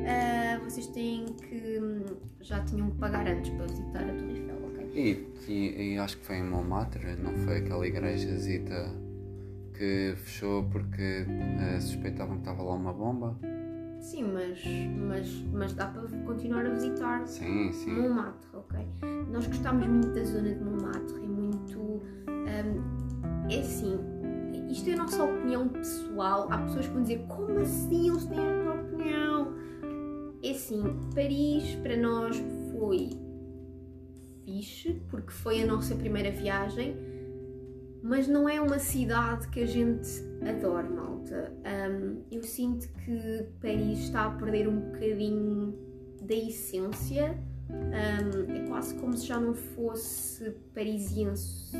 ah, 0.06 0.60
vocês 0.64 0.86
têm 0.88 1.26
que. 1.26 1.78
hum, 1.80 2.04
já 2.40 2.62
tinham 2.64 2.90
que 2.90 2.98
pagar 2.98 3.26
antes 3.26 3.50
para 3.50 3.66
visitar 3.66 4.04
a 4.04 4.12
Torre 4.14 4.32
Eiffel, 4.38 4.56
ok? 4.66 4.90
E, 4.94 5.50
e, 5.50 5.94
e 5.94 5.98
acho 5.98 6.18
que 6.18 6.24
foi 6.26 6.36
em 6.36 6.44
Montmartre, 6.44 7.16
não 7.16 7.34
foi 7.38 7.58
aquela 7.58 7.86
igrejazita 7.86 9.03
que 9.76 10.14
fechou 10.16 10.64
porque 10.70 11.26
eh, 11.60 11.80
suspeitavam 11.80 12.36
que 12.36 12.42
estava 12.42 12.62
lá 12.62 12.74
uma 12.74 12.92
bomba? 12.92 13.36
Sim, 14.00 14.32
mas, 14.32 14.60
mas, 15.08 15.44
mas 15.52 15.72
dá 15.74 15.86
para 15.86 16.02
continuar 16.26 16.66
a 16.66 16.70
visitar 16.70 17.26
Sim, 17.26 17.72
sim. 17.72 17.90
Montmartre, 17.92 18.48
ok? 18.52 18.78
Nós 19.30 19.46
gostámos 19.46 19.86
muito 19.86 20.08
da 20.12 20.22
zona 20.24 20.54
de 20.54 20.62
Montmartre, 20.62 21.16
é 21.16 21.26
muito. 21.26 21.80
hum, 21.80 22.00
é 23.50 23.60
assim, 23.60 23.98
isto 24.70 24.90
é 24.90 24.92
a 24.92 24.96
nossa 24.96 25.24
opinião 25.24 25.68
pessoal. 25.68 26.48
Há 26.50 26.58
pessoas 26.58 26.86
que 26.86 26.92
vão 26.92 27.02
dizer 27.02 27.24
como 27.28 27.58
assim 27.58 28.10
eles 28.10 28.24
têm 28.26 28.38
esta 28.38 28.70
opinião? 28.72 29.54
É 30.42 30.50
assim, 30.50 30.82
Paris 31.14 31.74
para 31.76 31.96
nós 31.96 32.36
foi 32.72 33.10
fixe, 34.44 35.00
porque 35.10 35.30
foi 35.30 35.62
a 35.62 35.66
nossa 35.66 35.94
primeira 35.94 36.30
viagem, 36.30 36.94
mas 38.04 38.28
não 38.28 38.46
é 38.46 38.60
uma 38.60 38.78
cidade 38.78 39.48
que 39.48 39.62
a 39.62 39.66
gente 39.66 40.22
adora, 40.46 40.88
malta. 40.90 41.50
Hum, 41.64 42.20
eu 42.30 42.42
sinto 42.42 42.86
que 43.02 43.46
Paris 43.62 44.00
está 44.00 44.26
a 44.26 44.30
perder 44.32 44.68
um 44.68 44.78
bocadinho 44.78 45.74
da 46.20 46.34
essência. 46.34 47.34
Hum, 47.70 48.54
é 48.54 48.68
quase 48.68 48.94
como 48.96 49.16
se 49.16 49.26
já 49.26 49.40
não 49.40 49.54
fosse 49.54 50.50
parisiense. 50.74 51.74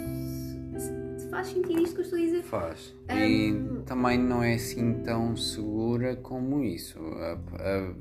Se 1.19 1.28
faz 1.28 1.49
sentido 1.49 1.83
isto 1.83 1.95
que 1.95 2.00
eu 2.00 2.04
estou 2.04 2.19
a 2.19 2.23
dizer? 2.23 2.43
Faz. 2.45 2.95
Hum. 3.11 3.81
E 3.81 3.83
também 3.85 4.19
não 4.19 4.43
é 4.43 4.54
assim 4.54 4.95
tão 5.04 5.37
segura 5.37 6.16
como 6.16 6.64
isso. 6.64 6.99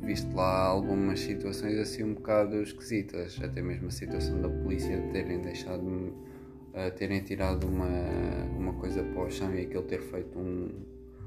Viste 0.02 0.34
lá 0.34 0.68
algumas 0.68 1.20
situações 1.20 1.78
assim 1.78 2.06
um 2.06 2.14
bocado 2.14 2.56
esquisitas. 2.62 3.38
Até 3.44 3.62
mesmo 3.62 3.88
a 3.88 3.92
situação 3.92 4.42
da 4.42 4.48
polícia 4.48 4.98
de 4.98 5.12
terem 5.12 5.42
deixado 5.42 6.33
a 6.74 6.90
terem 6.92 7.22
tirado 7.22 7.68
uma, 7.68 7.88
uma 8.58 8.74
coisa 8.74 9.04
para 9.04 9.22
o 9.24 9.30
chão 9.30 9.54
e 9.54 9.62
aquele 9.62 9.84
ter 9.84 10.02
feito 10.02 10.38
um. 10.40 10.70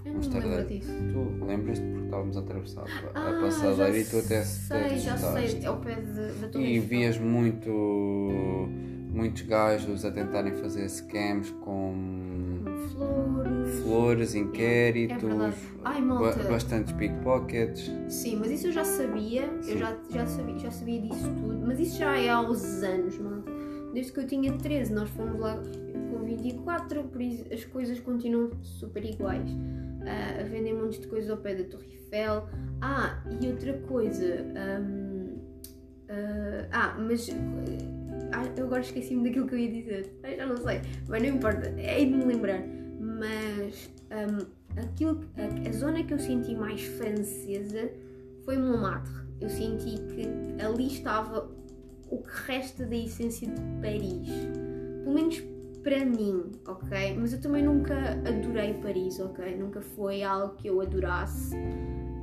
Eu 0.05 0.13
um 0.13 0.15
não 0.15 0.65
disso. 0.65 0.93
Tu 1.13 1.45
lembras-te 1.45 1.85
porque 1.85 2.05
estávamos 2.05 2.37
a 2.37 2.41
atravessar 2.41 2.83
a 2.83 3.09
Ah, 3.15 3.39
passadeira 3.41 3.93
já 3.93 3.99
e 3.99 4.05
tu 4.05 4.19
até 4.19 4.43
se 4.45 4.67
sei, 4.69 4.99
já 4.99 5.17
sei, 5.17 5.63
é 5.63 5.67
ao 5.67 5.77
pé 5.79 5.95
de- 5.97 6.41
da 6.41 6.49
Torre 6.49 6.75
E 6.77 6.79
vias 6.81 7.19
muito, 7.19 8.69
muitos 9.13 9.43
gajos 9.43 10.05
a 10.05 10.11
tentarem 10.13 10.53
fazer 10.55 10.89
scams 10.89 11.51
com 11.65 12.61
flores. 12.93 13.81
flores, 13.81 14.35
É 14.35 14.39
inquéritos, 14.39 15.23
verdade. 15.23 15.57
Ai, 15.85 16.01
malta. 16.03 16.43
bastantes 16.45 16.93
pickpockets. 16.93 17.91
Sim, 18.09 18.37
mas 18.37 18.51
isso 18.53 18.69
eu 18.69 18.73
já 18.73 18.85
sabia, 18.85 19.49
Sim. 19.61 19.73
eu 19.73 19.79
já, 19.79 19.97
já, 20.11 20.27
sabia, 20.27 20.59
já 20.59 20.71
sabia 20.71 21.01
disso 21.01 21.29
tudo, 21.41 21.67
mas 21.67 21.81
isso 21.81 21.99
já 21.99 22.17
é 22.17 22.29
há 22.31 22.41
uns 22.41 22.83
anos, 22.85 23.19
malta. 23.19 23.56
Desde 23.97 24.13
que 24.13 24.21
eu 24.21 24.27
tinha 24.27 24.53
13, 24.53 24.93
nós 24.93 25.09
fomos 25.09 25.41
lá 25.41 25.57
com 26.11 26.23
24, 26.23 27.03
por 27.05 27.23
isso 27.23 27.47
as 27.51 27.65
coisas 27.65 27.99
continuam 27.99 28.51
super 28.63 29.03
iguais. 29.03 29.51
Uh, 29.51 30.41
a 30.41 30.45
vender 30.45 30.75
montes 30.75 31.01
de 31.01 31.07
coisas 31.07 31.31
ao 31.31 31.39
pé 31.39 31.55
da 31.55 31.65
Torre 31.65 31.87
Eiffel. 31.95 32.47
Ah, 32.83 33.25
e 33.41 33.47
outra 33.49 33.73
coisa. 33.89 34.45
Um, 34.53 35.39
uh, 36.11 36.69
ah, 36.71 36.95
mas. 36.99 37.31
Ah, 38.33 38.45
eu 38.55 38.67
agora 38.67 38.83
esqueci-me 38.83 39.25
daquilo 39.25 39.49
que 39.49 39.55
eu 39.55 39.59
ia 39.59 39.73
dizer. 39.73 40.15
Eu 40.23 40.37
já 40.37 40.47
não 40.47 40.57
sei. 40.59 40.83
Mas 41.09 41.23
não 41.23 41.29
importa. 41.31 41.75
É 41.79 41.99
de 41.99 42.11
me 42.11 42.25
lembrar. 42.25 42.63
Mas. 43.01 43.91
Um, 44.13 44.79
aquilo, 44.79 45.25
a, 45.39 45.69
a 45.69 45.73
zona 45.73 46.05
que 46.05 46.13
eu 46.13 46.19
senti 46.19 46.55
mais 46.55 46.83
francesa 46.83 47.91
foi 48.45 48.59
Montmartre. 48.59 49.11
Eu 49.41 49.49
senti 49.49 49.97
que 49.97 50.63
ali 50.63 50.87
estava 50.87 51.51
o 52.09 52.19
que 52.19 52.31
resta 52.47 52.85
da 52.87 52.97
essência 52.97 53.49
de 53.49 53.61
Paris. 53.81 54.29
Pelo 55.03 55.15
menos 55.15 55.43
para 55.83 56.05
mim, 56.05 56.51
ok? 56.67 57.17
Mas 57.17 57.33
eu 57.33 57.41
também 57.41 57.63
nunca 57.63 57.95
adorei 58.27 58.75
Paris, 58.75 59.21
ok? 59.21 59.57
Nunca 59.57 59.81
foi 59.81 60.23
algo 60.23 60.55
que 60.57 60.67
eu 60.69 60.81
adorasse. 60.81 61.55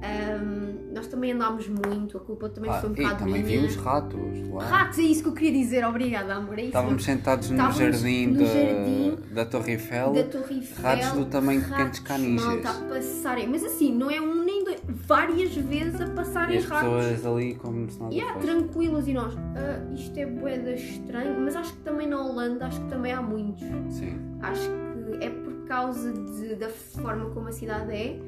Um, 0.03 0.93
nós 0.93 1.07
também 1.07 1.31
andámos 1.31 1.65
muito, 1.67 2.17
a 2.17 2.19
culpa 2.19 2.49
também 2.49 2.69
ah, 2.69 2.73
foi 2.81 2.89
um 2.89 2.93
e 2.93 2.95
bocado 2.97 3.19
também 3.19 3.41
minha. 3.41 3.59
vimos 3.61 3.75
ratos 3.77 4.19
lá. 4.51 4.63
Ratos, 4.65 4.99
é 4.99 5.01
isso 5.03 5.23
que 5.23 5.29
eu 5.29 5.33
queria 5.33 5.51
dizer, 5.53 5.85
obrigada, 5.85 6.35
amor. 6.35 6.59
É 6.59 6.63
Estávamos 6.65 7.05
mesmo. 7.05 7.17
sentados 7.17 7.49
no 7.49 7.55
Estávamos 7.55 7.77
jardim, 8.01 8.27
no 8.27 8.39
da, 8.39 8.45
jardim 8.45 9.17
da 9.33 9.45
Torre 9.45 9.71
Eiffel. 9.71 10.13
da 10.13 10.23
Torre 10.23 10.55
Eiffel. 10.55 10.83
ratos 10.83 11.11
do 11.13 11.25
tamanho 11.25 11.61
de 11.61 11.67
pequenos 11.69 11.99
caniches. 11.99 12.45
malta, 12.45 12.69
a 12.69 12.73
passarem. 12.89 13.47
Mas 13.47 13.63
assim, 13.63 13.93
não 13.95 14.11
é 14.11 14.19
um 14.19 14.43
nem 14.43 14.63
dois, 14.65 14.81
várias 14.85 15.55
vezes 15.55 16.01
a 16.01 16.05
E 16.05 16.09
passarem 16.11 16.57
as 16.57 16.65
ratos. 16.65 16.89
pessoas 16.89 17.25
ali 17.25 17.55
como 17.55 17.89
se 17.89 17.99
nada 18.01 18.13
Yeah, 18.13 18.33
fosse. 18.33 18.45
tranquilas 18.47 19.07
e 19.07 19.13
nós, 19.13 19.33
"Ah, 19.55 19.93
isto 19.93 20.17
é 20.19 20.25
boeda 20.25 20.71
estranho, 20.73 21.39
mas 21.39 21.55
acho 21.55 21.73
que 21.73 21.79
também 21.79 22.07
na 22.07 22.21
Holanda, 22.21 22.65
acho 22.67 22.79
que 22.81 22.89
também 22.89 23.13
há 23.13 23.21
muitos. 23.21 23.63
Sim. 23.89 24.19
Acho 24.41 24.61
que 24.69 25.23
é 25.23 25.29
por 25.29 25.53
causa 25.65 26.11
de- 26.11 26.55
da 26.55 26.67
forma 26.69 27.29
como 27.31 27.47
a 27.47 27.51
cidade 27.53 27.91
é. 27.91 28.19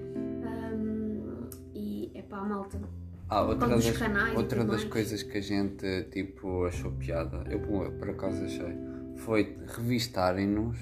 Pá, 2.35 2.43
malta. 2.43 2.77
Ah, 3.29 3.41
outra 3.43 3.69
das, 3.69 3.85
outra 4.35 4.63
das 4.65 4.83
coisas 4.83 5.23
que 5.23 5.37
a 5.37 5.41
gente 5.41 6.03
tipo 6.11 6.65
achou 6.65 6.91
piada, 6.91 7.43
eu 7.49 7.59
por 7.61 8.09
acaso 8.09 8.43
achei, 8.43 8.75
foi 9.15 9.57
revistarem-nos 9.67 10.77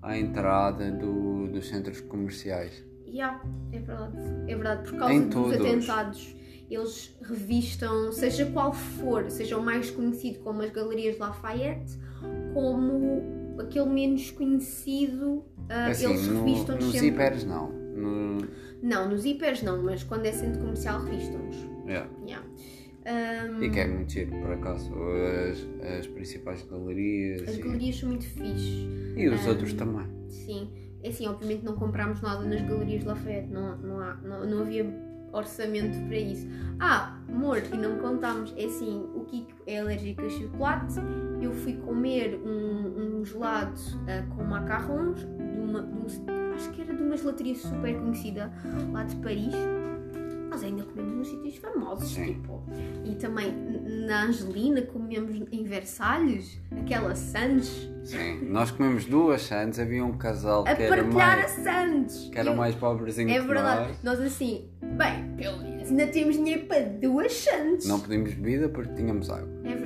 à 0.00 0.16
entrada 0.16 0.90
do, 0.92 1.48
dos 1.48 1.68
centros 1.68 2.00
comerciais. 2.00 2.84
Yeah, 3.06 3.42
é 3.72 3.78
verdade. 3.80 4.16
É 4.46 4.54
verdade, 4.54 4.88
por 4.88 4.98
causa 4.98 5.14
Em 5.14 5.22
dos 5.28 5.34
todos. 5.34 5.54
atentados. 5.60 6.36
Eles 6.70 7.14
revistam, 7.22 8.12
seja 8.12 8.46
qual 8.46 8.72
for, 8.72 9.28
seja 9.30 9.58
o 9.58 9.62
mais 9.62 9.90
conhecido 9.90 10.38
como 10.40 10.62
as 10.62 10.70
Galerias 10.70 11.18
Lafayette, 11.18 11.98
como 12.54 13.56
aquele 13.60 13.86
menos 13.90 14.30
conhecido, 14.30 15.44
ah, 15.68 15.88
assim, 15.88 16.06
eles 16.06 16.26
no- 16.28 16.44
revistam-nos 16.44 16.84
nos 16.84 16.92
sempre. 16.92 17.08
hiperes 17.08 17.44
não. 17.44 17.68
No, 17.70 18.38
Não, 18.84 19.08
nos 19.08 19.24
hipers 19.24 19.62
não, 19.62 19.82
mas 19.82 20.02
quando 20.04 20.26
é 20.26 20.32
centro 20.32 20.60
comercial 20.60 21.02
revistam-nos. 21.02 21.56
yeah. 21.86 22.08
Yeah. 22.26 22.46
Ahm, 23.06 23.62
E 23.62 23.70
que 23.70 23.80
é 23.80 23.86
muito 23.86 24.12
giro, 24.12 24.30
por 24.40 24.52
acaso. 24.52 24.92
As, 25.50 25.98
as 26.00 26.06
principais 26.06 26.62
galerias 26.64 27.42
As 27.48 27.56
e, 27.56 27.62
galerias 27.62 27.96
são 27.98 28.08
muito 28.10 28.24
fixe. 28.24 28.86
e 29.16 29.28
os 29.28 29.46
Ah, 29.46 29.50
outros 29.50 29.72
também. 29.74 30.06
Sim. 30.28 30.70
É 31.02 31.08
assim, 31.08 31.26
obviamente 31.26 31.64
não 31.64 31.74
comprámos 31.74 32.20
nada 32.22 32.44
nas 32.44 32.62
galerias 32.62 33.00
de 33.02 33.06
Lafayette, 33.08 33.48
não, 33.52 33.76
não, 33.78 34.00
há, 34.00 34.14
não, 34.22 34.46
não 34.46 34.60
havia 34.60 34.86
orçamento 35.32 35.98
para 36.06 36.16
isso. 36.18 36.46
Ah, 36.80 37.18
amor, 37.28 37.58
e 37.72 37.76
não 37.76 37.98
contámos, 37.98 38.54
é 38.56 38.64
assim, 38.64 39.04
o 39.14 39.20
Kiko 39.24 39.52
é 39.66 39.80
alérgico 39.80 40.22
a 40.22 40.30
chocolate, 40.30 40.94
eu 41.42 41.52
fui 41.52 41.74
comer 41.74 42.40
um, 42.42 43.18
um 43.20 43.24
gelado 43.24 43.78
ah, 44.08 44.24
com 44.34 44.44
macarrons, 44.44 45.20
de 45.20 45.60
uma, 45.60 45.82
de 45.82 45.92
um- 45.92 46.43
acho 46.54 46.70
que 46.70 46.82
era 46.82 46.94
de 46.94 47.02
uma 47.02 47.16
gelateria 47.16 47.54
super 47.54 47.94
conhecida 47.98 48.52
lá 48.92 49.04
de 49.04 49.16
Paris. 49.16 49.54
Nós 50.50 50.62
ainda 50.62 50.84
comemos 50.84 51.14
nos 51.16 51.28
sítios 51.28 51.56
famosos, 51.56 52.10
Sim. 52.14 52.26
tipo. 52.26 52.62
E 53.04 53.16
também 53.16 53.52
na 54.06 54.24
Angelina 54.26 54.82
comemos 54.82 55.34
em 55.50 55.64
Versalhes, 55.64 56.60
aquela 56.80 57.14
Sandes, 57.16 57.90
Sim. 58.04 58.44
Nós 58.50 58.70
comemos 58.70 59.06
duas 59.06 59.40
sandes, 59.42 59.78
havia 59.80 60.04
um 60.04 60.12
casal 60.18 60.62
a 60.68 60.74
que 60.76 60.82
era 60.82 61.02
partilhar 61.02 61.36
mais, 61.38 61.58
a 61.58 61.62
Sandes. 61.64 62.28
que 62.30 62.38
era 62.38 62.50
Eu- 62.50 62.54
mais 62.56 62.74
pobrezinho 62.74 63.30
É 63.30 63.40
verdade. 63.40 63.88
nós. 64.04 64.18
Nós 64.18 64.20
assim, 64.26 64.68
bem, 64.82 65.34
pelo 65.38 65.56
menos 65.62 65.88
ainda 65.88 66.06
temos 66.08 66.36
dinheiro 66.36 66.66
para 66.66 66.80
duas 66.84 67.32
Sandes. 67.32 67.86
Não 67.88 67.98
pedimos 67.98 68.34
bebida 68.34 68.68
porque 68.68 68.92
tínhamos 68.92 69.30
água. 69.30 69.48
É 69.64 69.68
verdade. 69.74 69.83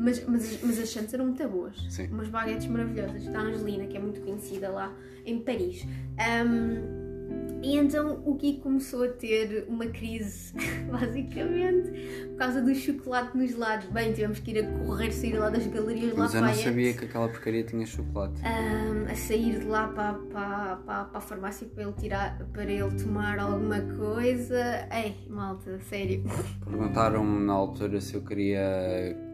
Mas, 0.00 0.24
mas, 0.26 0.58
mas 0.62 0.78
as 0.78 0.88
Sandes 0.88 1.12
eram 1.12 1.26
muito 1.26 1.46
boas. 1.46 1.76
Sim. 1.90 2.06
Umas 2.06 2.28
baguetes 2.28 2.66
maravilhosas 2.66 3.26
da 3.26 3.38
Angelina, 3.38 3.86
que 3.86 3.98
é 3.98 4.00
muito 4.00 4.22
conhecida 4.22 4.70
lá 4.70 4.90
em 5.26 5.38
Paris. 5.40 5.86
Ahm, 6.18 7.60
e 7.62 7.76
então 7.76 8.22
o 8.24 8.32
Gui 8.34 8.60
começou 8.60 9.04
a 9.04 9.08
ter 9.08 9.66
uma 9.68 9.84
crise, 9.84 10.54
basicamente, 10.90 11.90
por 12.30 12.36
causa 12.38 12.62
do 12.62 12.74
chocolate 12.74 13.36
nos 13.36 13.54
lados. 13.54 13.88
Bem, 13.90 14.14
tivemos 14.14 14.38
que 14.38 14.52
ir 14.52 14.64
a 14.64 14.72
correr, 14.78 15.12
sair 15.12 15.34
lá 15.34 15.50
das 15.50 15.66
galerias 15.66 16.14
Mas 16.16 16.34
eu 16.34 16.40
não 16.40 16.54
sabia 16.54 16.94
que 16.94 17.04
aquela 17.04 17.28
porcaria 17.28 17.62
tinha 17.62 17.84
chocolate. 17.84 18.40
Ahm, 18.42 19.04
a 19.06 19.14
sair 19.14 19.58
de 19.58 19.66
lá 19.66 19.88
para, 19.88 20.14
para, 20.14 20.76
para, 20.76 21.04
para 21.04 21.18
a 21.18 21.20
farmácia 21.20 21.66
para 21.66 21.82
ele, 21.82 21.92
tirar, 21.92 22.38
para 22.54 22.72
ele 22.72 22.90
tomar 23.02 23.38
alguma 23.38 23.82
coisa. 23.98 24.88
Ei, 24.90 25.14
malta, 25.28 25.78
sério. 25.80 26.24
Perguntaram-me 26.64 27.44
na 27.44 27.52
altura 27.52 28.00
se 28.00 28.14
eu 28.14 28.24
queria 28.24 29.28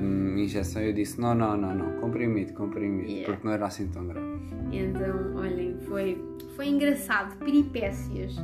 hum, 0.00 0.36
injeção 0.38 0.82
e 0.82 0.86
eu 0.88 0.92
disse 0.92 1.20
não, 1.20 1.34
não, 1.34 1.56
não, 1.56 1.74
não, 1.74 2.00
comprimido, 2.00 2.52
comprimido, 2.54 3.10
Yeah. 3.10 3.26
porque 3.32 3.46
não 3.46 3.52
era 3.54 3.66
assim 3.66 3.88
tão 3.88 4.06
grave. 4.06 4.26
Então, 4.72 5.34
olhem, 5.36 5.76
foi, 5.80 6.22
foi 6.56 6.68
engraçado, 6.68 7.36
peripécias. 7.38 8.36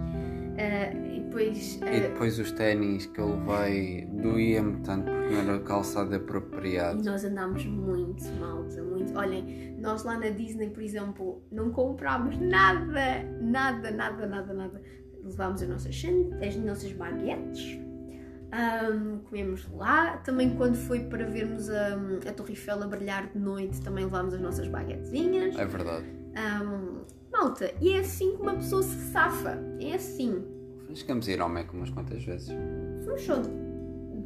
Ah, 0.59 0.93
e 1.15 1.21
depois. 1.21 1.77
E 1.77 1.85
ah, 1.85 2.01
depois 2.09 2.39
os 2.39 2.51
ténis 2.53 3.05
que 3.07 3.21
eu 3.21 3.39
levei 3.47 4.07
doía-me 4.07 4.81
tanto 4.83 5.05
porque 5.11 5.35
não 5.35 5.41
era 5.41 5.61
calçado 5.61 6.13
e 6.13 6.17
apropriado. 6.17 7.05
nós 7.05 7.25
andámos 7.25 7.65
muito, 7.67 8.25
malta, 8.41 8.83
muito. 8.83 9.17
Olhem, 9.19 9.77
nós 9.79 10.03
lá 10.05 10.19
na 10.19 10.31
Disney, 10.31 10.71
por 10.71 10.83
exemplo, 10.83 11.43
não 11.53 11.71
comprámos 11.71 12.39
nada, 12.39 13.23
nada, 13.41 13.91
nada, 13.91 14.27
nada, 14.27 14.55
nada. 14.55 14.83
Levámos 15.23 15.61
as 15.63 15.69
nossas, 15.69 16.03
as 16.41 16.57
nossas 16.57 16.93
baguetes, 16.93 17.79
ahm, 18.53 19.19
comemos 19.29 19.69
lá. 19.73 20.17
Também 20.19 20.57
quando 20.57 20.77
foi 20.77 21.01
para 21.01 21.25
vermos 21.27 21.69
a, 21.71 21.95
a 22.29 22.33
Torre 22.33 22.51
Eiffel 22.51 22.83
a 22.83 22.87
brilhar 22.87 23.29
de 23.29 23.39
noite, 23.39 23.81
também 23.81 24.05
levámos 24.05 24.35
as 24.35 24.41
nossas 24.41 24.69
baguetezinhas. 24.69 25.57
É 25.57 25.65
verdade. 25.65 26.07
Ahm, 26.35 27.05
malta, 27.33 27.73
e 27.81 27.93
é 27.93 28.01
assim 28.01 28.37
que 28.37 28.43
uma 28.43 28.55
pessoa 28.55 28.83
se 28.83 29.13
safa. 29.13 29.59
É 29.81 29.95
assim. 29.95 30.45
Chegamos 30.95 31.29
a 31.29 31.33
ir 31.33 31.41
ao 31.41 31.49
Mac 31.49 31.73
umas 31.73 31.91
quantas 31.91 32.25
vezes. 32.25 32.49
Fomos 33.05 33.23
só 33.23 33.37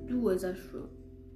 duas, 0.07 0.45
acho. 0.45 0.80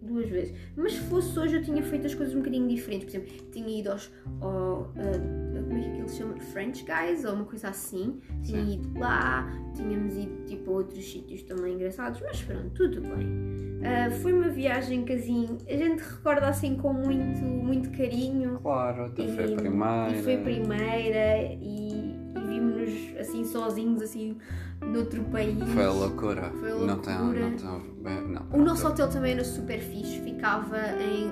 Duas 0.04 0.28
vezes. 0.28 0.54
Mas 0.76 0.92
se 0.92 1.00
fosse 1.00 1.38
hoje 1.38 1.56
eu 1.56 1.62
tinha 1.62 1.82
feito 1.82 2.06
as 2.06 2.14
coisas 2.14 2.34
um 2.34 2.38
bocadinho 2.38 2.68
diferentes. 2.68 3.06
Por 3.06 3.10
exemplo, 3.10 3.50
tinha 3.50 3.80
ido 3.80 3.90
aos. 3.90 4.12
Ao, 4.40 4.92
ah, 4.96 5.62
como 5.66 5.78
é 5.78 5.82
que 5.82 5.98
eles 5.98 6.14
chamam? 6.14 6.38
French 6.38 6.84
Guys 6.84 7.24
ou 7.24 7.34
uma 7.34 7.44
coisa 7.44 7.68
assim. 7.68 8.20
Tinha 8.42 8.62
Sim. 8.62 8.74
ido 8.74 8.98
lá, 8.98 9.50
tínhamos 9.74 10.16
ido 10.16 10.44
tipo 10.44 10.70
a 10.70 10.74
outros 10.74 11.04
sítios 11.04 11.42
também 11.42 11.74
engraçados, 11.74 12.20
mas 12.20 12.42
pronto, 12.42 12.70
tudo 12.70 13.00
bem. 13.00 13.80
Ah, 13.82 14.10
foi 14.10 14.32
uma 14.32 14.48
viagem 14.48 15.04
que 15.04 15.14
assim, 15.14 15.58
a 15.68 15.76
gente 15.76 16.00
recorda 16.00 16.48
assim 16.48 16.76
com 16.76 16.92
muito, 16.92 17.42
muito 17.42 17.90
carinho. 17.90 18.58
Claro, 18.60 19.06
até 19.06 19.26
foi 19.26 19.52
a 19.52 19.56
primeira. 19.56 20.10
E 20.10 20.22
foi 20.22 20.34
a 20.34 20.40
primeira 20.40 21.54
e 21.60 22.23
vimos-nos 22.46 23.16
assim 23.18 23.44
sozinhos, 23.44 24.02
assim, 24.02 24.36
noutro 24.80 25.22
país. 25.24 25.56
Foi 25.72 25.84
a 25.84 25.90
loucura. 25.92 26.50
Foi 26.60 26.70
a 26.72 26.74
Não 26.76 26.98
tem, 26.98 27.18
loucura. 27.18 27.48
não 27.50 27.56
tem, 27.56 28.02
bem, 28.02 28.28
não, 28.28 28.46
O 28.60 28.62
nosso 28.64 28.86
hotel 28.86 29.08
também 29.08 29.32
era 29.32 29.44
super 29.44 29.80
fixe, 29.80 30.20
ficava 30.20 30.78
em 31.00 31.30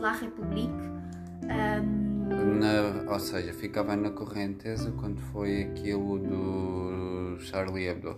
La 0.00 0.12
République. 0.12 0.72
Ahm, 1.48 2.58
Na, 2.58 3.10
ou 3.12 3.18
seja, 3.20 3.52
ficava 3.52 3.96
na 3.96 4.10
correnteza 4.10 4.90
quando 4.92 5.20
foi 5.20 5.62
aquilo 5.62 6.18
do 6.18 7.38
Charlie 7.40 7.86
Hebdo. 7.86 8.16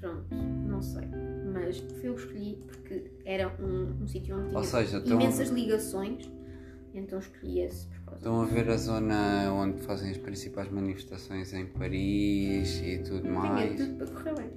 pronto, 0.00 0.34
não 0.34 0.80
sei. 0.80 1.08
Mas 1.52 1.78
foi 1.78 2.08
eu 2.08 2.14
que 2.14 2.20
escolhi 2.20 2.58
porque 2.66 3.10
era 3.24 3.52
um, 3.60 4.02
um 4.02 4.06
sítio 4.06 4.36
onde 4.38 4.50
tinha 4.50 4.62
seja, 4.62 5.02
imensas 5.04 5.48
ligações. 5.50 6.30
Então 6.94 7.18
escolhi 7.18 7.60
esse. 7.60 7.88
Estão 8.16 8.42
a 8.42 8.44
ver 8.44 8.68
a 8.70 8.76
zona 8.76 9.52
onde 9.52 9.80
fazem 9.82 10.10
as 10.10 10.18
principais 10.18 10.70
manifestações 10.70 11.52
em 11.52 11.66
Paris 11.66 12.80
e 12.84 12.98
tudo 12.98 13.22
Tinha 13.22 13.32
mais. 13.32 13.76
tudo 13.76 13.94
para 13.94 14.06
correr 14.06 14.34
bem. 14.34 14.50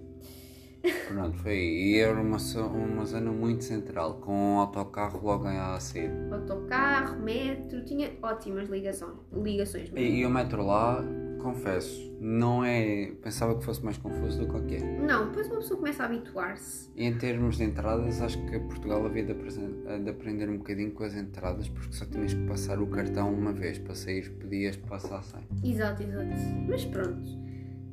Pronto, 1.08 1.38
foi 1.38 1.52
aí. 1.54 1.94
E 1.94 1.98
era 2.00 2.20
uma, 2.20 2.38
uma 2.38 3.06
zona 3.06 3.32
muito 3.32 3.64
central, 3.64 4.16
com 4.16 4.60
autocarro 4.60 5.26
logo 5.26 5.48
a 5.48 5.80
sair. 5.80 6.12
Autocarro, 6.32 7.22
metro, 7.22 7.86
tinha 7.86 8.12
ótimas 8.22 8.68
ligações. 8.68 9.14
ligações 9.32 9.90
E, 9.96 10.02
e 10.02 10.26
o 10.26 10.30
metro 10.30 10.66
lá 10.66 11.02
confesso, 11.44 12.18
não 12.20 12.64
é. 12.64 13.12
Pensava 13.22 13.56
que 13.58 13.64
fosse 13.64 13.84
mais 13.84 13.98
confuso 13.98 14.40
do 14.40 14.52
que 14.52 14.78
que 14.78 14.84
é. 14.84 15.00
Não, 15.00 15.28
depois 15.28 15.48
uma 15.48 15.58
pessoa 15.58 15.80
começa 15.80 16.04
a 16.04 16.06
habituar-se. 16.08 16.90
Em 16.98 17.16
termos 17.18 17.58
de 17.58 17.66
entradas, 17.66 18.22
acho 18.22 18.44
que 18.46 18.60
Portugal 18.62 19.06
havia 19.06 19.24
de, 19.24 20.10
aprender 20.10 20.50
um 20.50 20.58
bocadinho 20.58 20.92
com 20.92 21.04
as 21.04 21.14
entradas, 21.14 21.70
porque 21.70 21.94
só 21.94 22.06
tinhas 22.06 22.34
que 22.34 22.46
passar 22.48 22.82
o 22.82 22.88
cartão 22.88 23.32
uma 23.32 23.52
vez. 23.52 23.78
Para 23.78 23.94
sair, 23.94 24.30
podias 24.32 24.78
passar 24.78 25.22
sem. 25.24 25.42
Exato, 25.64 26.02
exato. 26.02 26.26
Mas 26.68 26.86
pronto. 26.86 27.44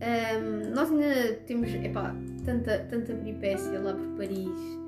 Ahm, 0.01 0.73
nós 0.75 0.91
ainda 0.91 1.35
temos 1.47 1.75
epá, 1.75 2.15
tanta, 2.45 2.79
tanta 2.85 3.13
peripécia 3.15 3.81
lá 3.81 3.93
por 3.93 4.07
Paris. 4.17 4.79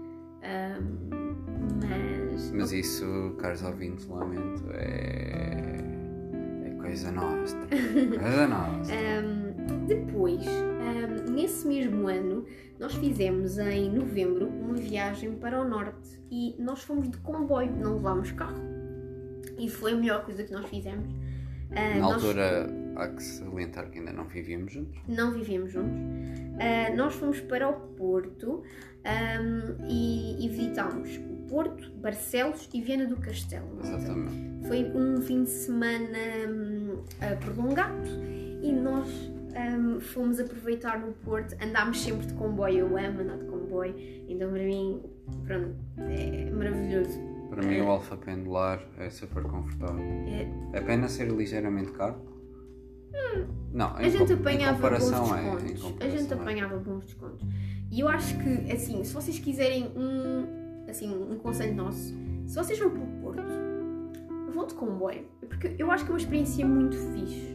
Ahm, 0.43 1.33
mas. 1.81 2.51
Mas 2.53 2.73
isso, 2.73 3.35
caros 3.39 3.63
ouvintes, 3.63 4.07
lamento, 4.07 4.65
é. 4.73 5.62
Coisa 6.83 7.11
nossa. 7.13 7.57
Coisa 7.67 8.47
nossa. 8.49 8.93
Ahm, 8.93 9.87
depois, 9.87 10.45
ahm, 10.47 11.33
nesse 11.33 11.67
mesmo 11.67 12.09
ano, 12.09 12.45
nós 12.79 12.93
fizemos 12.95 13.59
em 13.59 13.91
novembro 13.91 14.47
uma 14.49 14.75
viagem 14.75 15.33
para 15.35 15.61
o 15.61 15.69
norte 15.69 16.21
e 16.31 16.55
nós 16.59 16.83
fomos 16.83 17.09
de 17.09 17.17
comboio, 17.19 17.71
não 17.77 17.95
levámos 17.95 18.33
carro. 18.33 18.61
E 19.59 19.69
foi 19.69 19.93
a 19.93 19.97
melhor 19.97 20.25
coisa 20.25 20.43
que 20.43 20.53
nós 20.53 20.67
fizemos. 20.67 21.09
Ah, 21.71 21.95
Na 21.95 22.01
nós- 22.01 22.15
altura, 22.15 22.67
há 22.97 23.09
que 23.09 23.23
salientar 23.23 23.91
que 23.91 23.99
ainda 23.99 24.13
não 24.13 24.25
vivíamos 24.27 24.73
juntos. 24.73 25.01
não 25.09 25.33
vivíamos 25.33 25.73
juntos. 25.73 26.01
Ah, 26.61 26.95
nós 26.95 27.15
fomos 27.15 27.41
para 27.41 27.69
o 27.69 27.73
Porto 27.97 28.63
ahm, 29.05 29.77
e, 29.89 30.45
e 30.45 30.49
visitámos 30.49 31.17
o 31.17 31.47
Porto, 31.49 31.91
Barcelos 31.97 32.69
e 32.73 32.81
Viana 32.81 33.07
do 33.07 33.17
Castelo. 33.17 33.79
Exatamente. 33.83 34.67
Foi 34.69 34.85
um 34.95 35.21
fim 35.21 35.45
de 35.45 35.51
semana 35.51 36.19
hum, 36.49 37.03
ah, 37.21 37.37
prolongado 37.37 38.09
e 38.63 38.73
nós 38.73 39.09
hum, 39.09 40.01
fomos 40.01 40.39
aproveitar 40.41 40.99
no 41.01 41.13
Porto. 41.13 41.55
Andámos 41.63 42.01
sempre 42.01 42.27
de 42.27 42.35
comboio, 42.35 42.79
eu 42.89 42.97
amo 42.99 43.21
andar 43.21 43.37
de 43.39 43.45
comboio, 43.47 43.95
então 44.29 44.51
para 44.51 44.63
mim, 44.63 45.03
pronto, 45.47 45.75
é 45.99 46.51
maravilhoso. 46.51 47.21
Para 47.51 47.63
mim, 47.67 47.81
o 47.83 47.89
alfa 47.91 48.17
pendular 48.17 48.83
é 48.99 49.11
super 49.11 49.43
confortável. 49.43 50.03
É, 50.27 50.49
É 50.73 50.81
pena 50.81 51.07
ser 51.07 51.29
ligeiramente 51.31 51.91
caro? 51.93 52.32
Não, 53.73 53.97
a 53.97 54.09
gente 54.09 54.33
apanhava 54.33 54.91
bons 54.91 55.13
é. 55.13 55.63
Descontos. 55.63 55.85
a 55.85 55.89
comparação 55.89 56.19
gente 56.19 56.33
é. 56.33 56.37
apanhava 56.37 56.77
bons 56.77 57.05
descontos. 57.05 57.47
E 57.91 58.01
eu 58.01 58.09
acho 58.09 58.39
que, 58.39 58.73
assim, 58.73 59.03
se 59.05 59.13
vocês 59.13 59.39
quiserem 59.39 59.93
um, 59.97 60.89
assim, 60.89 61.09
um 61.09 61.39
conselho 61.39 61.75
nosso, 61.75 62.15
se 62.47 62.55
vocês 62.55 62.79
vão 62.79 62.91
para 62.91 63.03
o 63.03 63.07
Porto, 63.21 63.43
vão 64.53 64.67
de 64.67 64.75
comboio. 64.75 65.25
Porque 65.41 65.75
eu 65.79 65.91
acho 65.91 66.05
que 66.05 66.11
é 66.11 66.15
uma 66.15 66.19
experiência 66.19 66.67
muito 66.67 66.97
fixe. 66.97 67.55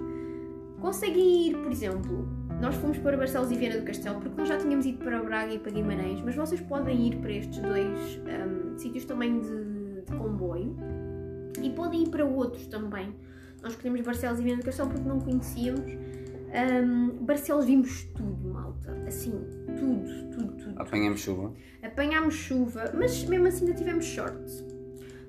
Conseguem 0.80 1.48
ir, 1.48 1.58
por 1.58 1.72
exemplo, 1.72 2.28
nós 2.62 2.76
fomos 2.76 2.98
para 2.98 3.16
Barcelos 3.18 3.52
e 3.52 3.56
Viana 3.56 3.80
do 3.80 3.86
Castelo 3.86 4.20
porque 4.20 4.36
nós 4.38 4.48
já 4.48 4.58
tínhamos 4.58 4.86
ido 4.86 5.00
para 5.00 5.22
Braga 5.22 5.54
e 5.54 5.60
para 5.60 5.72
Guimarães, 5.72 6.22
mas 6.22 6.36
vocês 6.36 6.62
podem 6.62 7.08
ir 7.08 7.16
para 7.18 7.32
estes 7.32 7.60
dois 7.60 8.20
hum, 8.20 8.78
sítios 8.78 9.06
também 9.06 9.40
de, 9.40 10.02
de 10.02 10.16
comboio 10.18 10.76
e 11.62 11.70
podem 11.70 12.04
ir 12.04 12.10
para 12.10 12.26
outros 12.26 12.66
também. 12.68 13.14
Nós 13.68 13.74
escolhemos 13.74 14.02
Barcelos 14.02 14.40
e 14.40 14.44
Viana 14.44 14.62
do 14.62 14.66
Castelo 14.66 14.90
porque 14.90 15.10
não 15.10 15.20
conhecíamos. 15.20 15.92
Hum, 15.92 17.18
Barcelos 17.26 17.66
vimos 17.66 18.04
tudo, 18.16 18.48
malta. 18.48 18.98
Assim, 19.06 19.32
tudo, 19.78 20.32
tudo, 20.32 20.54
tudo. 20.54 20.82
Apanhamos 20.82 21.20
chuva. 21.20 21.54
Apanhámos 21.84 22.34
chuva, 22.34 22.94
mas 22.98 23.26
mesmo 23.26 23.48
assim 23.48 23.66
ainda 23.66 23.78
tivemos 23.78 24.06
sorte. 24.06 24.66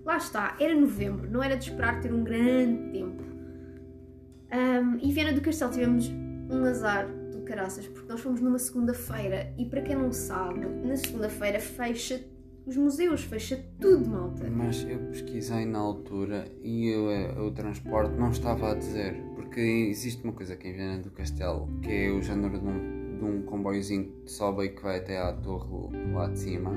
Lá 0.05 0.19
está, 0.19 0.57
era 0.61 0.73
novembro, 0.73 1.29
não 1.29 1.43
era 1.43 1.57
de 1.57 1.69
esperar 1.69 2.01
ter 2.01 2.15
um 2.15 2.23
grande 2.23 2.93
tempo. 2.93 3.25
Ahm, 4.53 4.99
e 5.03 5.13
Viana 5.13 5.33
do 5.33 5.41
Castelo 5.41 5.73
tivemos 5.73 6.09
um 6.09 6.65
azar 6.65 7.09
do 7.33 7.41
caraças, 7.41 7.89
porque 7.89 8.09
nós 8.09 8.21
fomos 8.21 8.41
numa 8.41 8.59
segunda-feira 8.59 9.53
e 9.59 9.65
para 9.67 9.83
quem 9.83 9.97
não 9.97 10.13
sabe, 10.13 10.65
na 10.65 10.97
segunda-feira 10.97 11.59
fecha 11.59 12.25
os 12.69 12.77
museus, 12.77 13.25
fecha 13.25 13.59
tudo, 13.81 14.07
malta. 14.07 14.49
Mas 14.51 14.85
eu 14.89 14.99
pesquisei 15.11 15.65
na 15.65 15.79
altura 15.79 16.45
e 16.63 16.89
eu, 16.89 17.11
eh, 17.11 17.41
o 17.41 17.51
transporte 17.51 18.15
não 18.15 18.31
estava 18.31 18.73
a 18.73 18.75
dizer. 18.75 19.15
Porque 19.35 19.61
existe 19.61 20.23
uma 20.23 20.35
coisa 20.35 20.53
aqui 20.53 20.69
em 20.69 20.75
Viana 20.75 21.03
do 21.03 21.11
Castelo 21.11 21.69
que 21.83 21.91
é 21.91 22.11
o 22.11 22.21
género 22.21 22.59
de 22.59 22.67
um, 22.67 23.17
de 23.19 23.25
um 23.25 23.43
comboiozinho 23.43 24.13
que 24.25 24.31
sobe 24.31 24.65
e 24.65 24.69
que 24.69 24.83
vai 24.83 24.99
até 24.99 25.19
à 25.19 25.33
torre 25.33 25.89
lá 26.13 26.29
de 26.29 26.39
cima. 26.39 26.71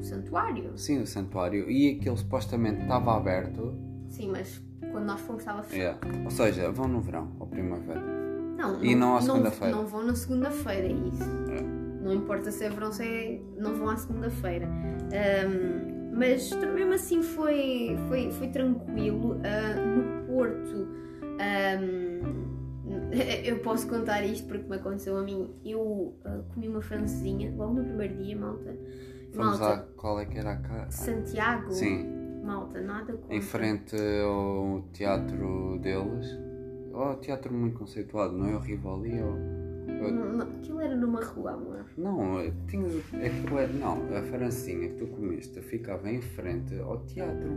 O 0.00 0.02
santuário. 0.02 0.76
Sim, 0.76 1.02
o 1.02 1.06
santuário. 1.06 1.70
E 1.70 1.96
aquele 1.98 2.16
supostamente 2.16 2.82
estava 2.82 3.16
aberto. 3.16 3.74
Sim, 4.08 4.30
mas 4.32 4.60
quando 4.90 5.04
nós 5.04 5.20
fomos 5.20 5.42
estava 5.42 5.62
fechado. 5.62 5.98
É. 6.04 6.24
Ou 6.24 6.30
seja, 6.30 6.70
vão 6.72 6.88
no 6.88 7.00
verão 7.00 7.30
ou 7.38 7.46
primavera. 7.46 8.00
Não, 8.56 8.84
E 8.84 8.94
não 8.96 9.16
à 9.16 9.22
segunda-feira. 9.22 9.76
Não, 9.76 9.86
vão 9.86 10.04
na 10.04 10.16
segunda-feira, 10.16 10.88
é 10.88 10.92
isso. 10.92 11.22
É. 11.52 11.67
Não 12.08 12.14
importa 12.14 12.50
se 12.50 12.64
é 12.64 12.70
verão, 12.70 12.90
se 12.90 13.04
é... 13.04 13.38
não 13.58 13.74
vão 13.74 13.90
à 13.90 13.96
segunda-feira. 13.96 14.66
Ahm, 14.66 16.10
mas 16.14 16.50
mesmo 16.52 16.94
assim 16.94 17.22
foi, 17.22 17.98
foi, 18.08 18.30
foi 18.32 18.48
tranquilo. 18.48 19.38
Ah, 19.44 19.78
no 19.78 20.26
Porto, 20.26 20.88
ahm, 21.38 22.48
eu 23.44 23.58
posso 23.58 23.86
contar 23.86 24.22
isto 24.24 24.48
porque 24.48 24.66
me 24.66 24.76
aconteceu 24.76 25.18
a 25.18 25.22
mim. 25.22 25.54
Eu 25.62 26.16
ah, 26.24 26.40
comi 26.54 26.66
uma 26.66 26.80
francesinha 26.80 27.54
logo 27.54 27.74
no 27.74 27.84
primeiro 27.84 28.16
dia, 28.16 28.36
malta. 28.36 28.74
Fomos 29.34 29.60
malta, 29.60 29.74
à. 29.74 29.78
Qual 29.94 30.18
é 30.18 30.24
que 30.24 30.38
era 30.38 30.52
a 30.52 30.56
casa? 30.56 30.90
Santiago. 30.90 31.70
Sim, 31.70 32.40
Malta, 32.42 32.80
nada 32.80 33.12
contra. 33.12 33.36
em 33.36 33.42
frente 33.42 33.94
ao 34.24 34.80
teatro 34.94 35.78
deles. 35.82 36.38
Oh, 36.94 37.14
teatro 37.16 37.52
muito 37.52 37.78
conceituado, 37.78 38.32
não 38.32 38.48
é 38.48 38.56
o 38.56 38.58
Rivoli? 38.60 39.20
Ou... 39.20 39.67
Não, 39.88 40.42
aquilo 40.42 40.80
era 40.80 40.94
numa 40.94 41.24
rua, 41.24 41.52
amor. 41.52 41.84
Não, 41.96 42.40
eh, 42.40 42.52
tinhas. 42.68 42.92
É 43.14 43.26
é, 43.26 43.66
não, 43.78 44.16
a 44.16 44.22
francinha 44.22 44.88
que 44.88 44.94
tu 44.96 45.06
comeste 45.06 45.60
ficava 45.62 46.10
em 46.10 46.20
frente 46.20 46.78
ao 46.78 46.98
teatro. 47.04 47.50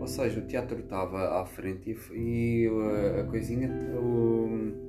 Ou 0.00 0.06
seja, 0.06 0.40
o 0.40 0.42
teatro 0.42 0.80
estava 0.80 1.40
à 1.40 1.44
frente 1.44 1.96
e, 2.12 2.18
e 2.18 2.68
uh, 2.68 3.20
a 3.20 3.24
coisinha. 3.24 3.68
O, 3.94 4.82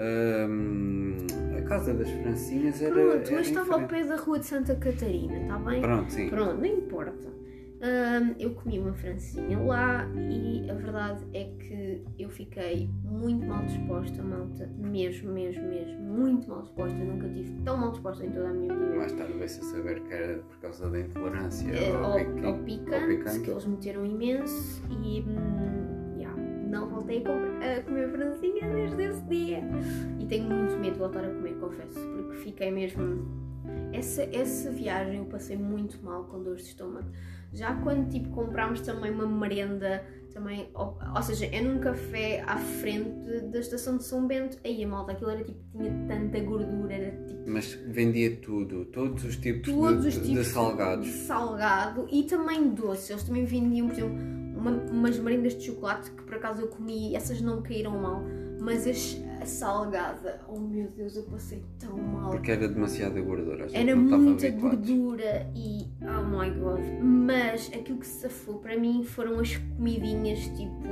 um, 0.00 1.16
a 1.58 1.62
casa 1.62 1.92
das 1.92 2.08
francinhas 2.10 2.80
era. 2.80 2.94
Pronto, 2.94 3.32
mas 3.32 3.48
estava 3.48 3.74
ao 3.74 3.86
pé 3.86 4.04
da 4.04 4.16
rua 4.16 4.38
de 4.38 4.46
Santa 4.46 4.74
Catarina, 4.76 5.36
está 5.42 5.58
bem? 5.58 5.80
Pronto, 5.82 6.10
sim. 6.10 6.28
Pronto, 6.30 6.56
não 6.56 6.66
importa. 6.66 7.39
Hum, 7.82 8.34
eu 8.38 8.50
comi 8.50 8.78
uma 8.78 8.92
francesinha 8.92 9.58
lá 9.58 10.06
e 10.30 10.70
a 10.70 10.74
verdade 10.74 11.24
é 11.32 11.44
que 11.58 12.04
eu 12.18 12.28
fiquei 12.28 12.90
muito 13.02 13.46
mal 13.46 13.64
disposta, 13.64 14.22
malta. 14.22 14.68
Mesmo, 14.76 15.32
mesmo, 15.32 15.62
mesmo. 15.66 15.98
Muito 15.98 16.46
mal 16.50 16.60
disposta. 16.60 16.98
Nunca 16.98 17.26
tive 17.30 17.50
tão 17.64 17.78
mal 17.78 17.90
disposta 17.92 18.26
em 18.26 18.30
toda 18.32 18.50
a 18.50 18.52
minha 18.52 18.74
vida. 18.74 18.96
Mais 18.96 19.12
tarde 19.12 19.32
veio-se 19.32 19.60
a 19.60 19.64
saber 19.64 20.00
que 20.02 20.12
era 20.12 20.38
por 20.42 20.58
causa 20.58 20.90
da 20.90 21.00
intolerância 21.00 21.70
Eh, 21.72 21.94
ao, 21.96 22.04
ao, 22.04 22.18
piqui- 22.18 22.44
ao 22.44 22.58
picante, 22.58 23.06
picante. 23.16 23.40
que 23.40 23.50
eles 23.50 23.64
meteram 23.66 24.04
imenso 24.04 24.82
e 24.90 25.20
hum, 25.22 26.16
yeah, 26.18 26.36
não 26.68 26.86
voltei 26.90 27.18
a, 27.18 27.20
comprar- 27.24 27.78
a 27.78 27.82
comer 27.82 28.08
francesinha 28.10 28.68
desde 28.74 29.02
esse 29.04 29.22
dia. 29.22 29.60
E 30.18 30.26
tenho 30.26 30.44
muito 30.50 30.76
medo 30.78 30.92
de 30.92 30.98
voltar 30.98 31.24
a 31.24 31.30
comer, 31.30 31.54
confesso, 31.54 31.98
porque 31.98 32.36
fiquei 32.40 32.70
mesmo. 32.70 33.49
Essa, 33.92 34.22
essa 34.32 34.70
viagem 34.70 35.18
eu 35.18 35.24
passei 35.24 35.56
muito 35.56 36.02
mal 36.02 36.24
com 36.24 36.42
dores 36.42 36.62
de 36.62 36.68
estômago. 36.68 37.08
Já 37.52 37.74
quando 37.82 38.08
tipo 38.08 38.28
comprámos 38.30 38.80
também 38.80 39.10
uma 39.10 39.26
merenda, 39.26 40.04
também, 40.32 40.68
ou, 40.72 40.96
ou 41.16 41.22
seja, 41.22 41.46
é 41.46 41.60
num 41.60 41.80
café 41.80 42.42
à 42.46 42.56
frente 42.56 43.40
da 43.50 43.58
estação 43.58 43.96
de 43.96 44.04
São 44.04 44.24
Bento, 44.28 44.56
aí 44.64 44.84
a 44.84 44.86
malta, 44.86 45.10
aquilo 45.10 45.30
era 45.30 45.42
tipo, 45.42 45.58
tinha 45.76 45.92
tanta 46.06 46.38
gordura, 46.38 46.94
era 46.94 47.24
tipo 47.26 47.50
Mas 47.50 47.74
vendia 47.88 48.36
tudo, 48.36 48.84
todos 48.84 49.24
os 49.24 49.36
tipos, 49.36 49.68
todos 49.74 50.02
de, 50.02 50.08
os 50.08 50.14
de 50.14 50.28
tipos 50.30 50.46
salgados. 50.46 51.04
de 51.06 51.12
salgado 51.12 52.06
e 52.12 52.22
também 52.22 52.70
doce. 52.70 53.12
Eles 53.12 53.24
também 53.24 53.44
vendiam, 53.44 53.88
por 53.88 53.96
exemplo, 53.98 54.16
uma- 54.56 54.70
umas 54.92 55.18
merendas 55.18 55.56
de 55.56 55.64
chocolate 55.66 56.08
que 56.12 56.22
por 56.22 56.34
acaso 56.36 56.60
eu 56.62 56.68
comi, 56.68 57.16
essas 57.16 57.40
não 57.40 57.56
me 57.56 57.62
caíram 57.62 57.98
mal, 58.00 58.22
mas 58.60 58.86
as, 58.86 59.20
a 59.40 59.46
salgada, 59.46 60.40
oh 60.46 60.58
meu 60.58 60.88
Deus, 60.90 61.16
eu 61.16 61.22
passei 61.24 61.64
tão 61.78 61.96
mal. 61.96 62.30
Porque 62.30 62.50
era 62.50 62.68
demasiada 62.68 63.20
gordura. 63.20 63.66
Era 63.72 63.96
muita 63.96 64.50
gordura 64.50 65.50
e 65.56 65.86
oh 66.02 66.22
my 66.24 66.50
god. 66.50 66.80
Mas 67.02 67.70
aquilo 67.74 67.98
que 67.98 68.06
se 68.06 68.20
safou 68.20 68.58
para 68.58 68.76
mim 68.78 69.02
foram 69.02 69.40
as 69.40 69.56
comidinhas, 69.56 70.40
tipo, 70.56 70.88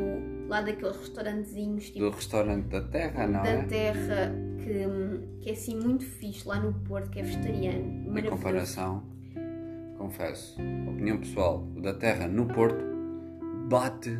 lá 0.49 0.63
daqueles 0.63 0.97
restaurantezinhos, 0.97 1.91
tipo, 1.91 2.01
Do 2.01 2.11
restaurante 2.11 2.67
da 2.69 2.81
terra, 2.81 3.27
não 3.27 3.43
da 3.43 3.49
é? 3.51 3.63
terra, 3.65 4.35
que, 4.59 5.43
que 5.43 5.51
é 5.51 5.53
assim 5.53 5.79
muito 5.79 6.05
fixe 6.05 6.49
lá 6.49 6.59
no 6.59 6.73
Porto, 6.73 7.11
que 7.11 7.21
é 7.21 7.23
vegetariano. 7.23 8.19
Em 8.19 8.23
comparação, 8.31 9.03
confesso, 9.99 10.57
opinião 10.89 11.19
pessoal, 11.19 11.67
o 11.77 11.81
da 11.83 11.93
terra 11.93 12.27
no 12.27 12.47
Porto 12.47 12.83
bate 13.69 14.19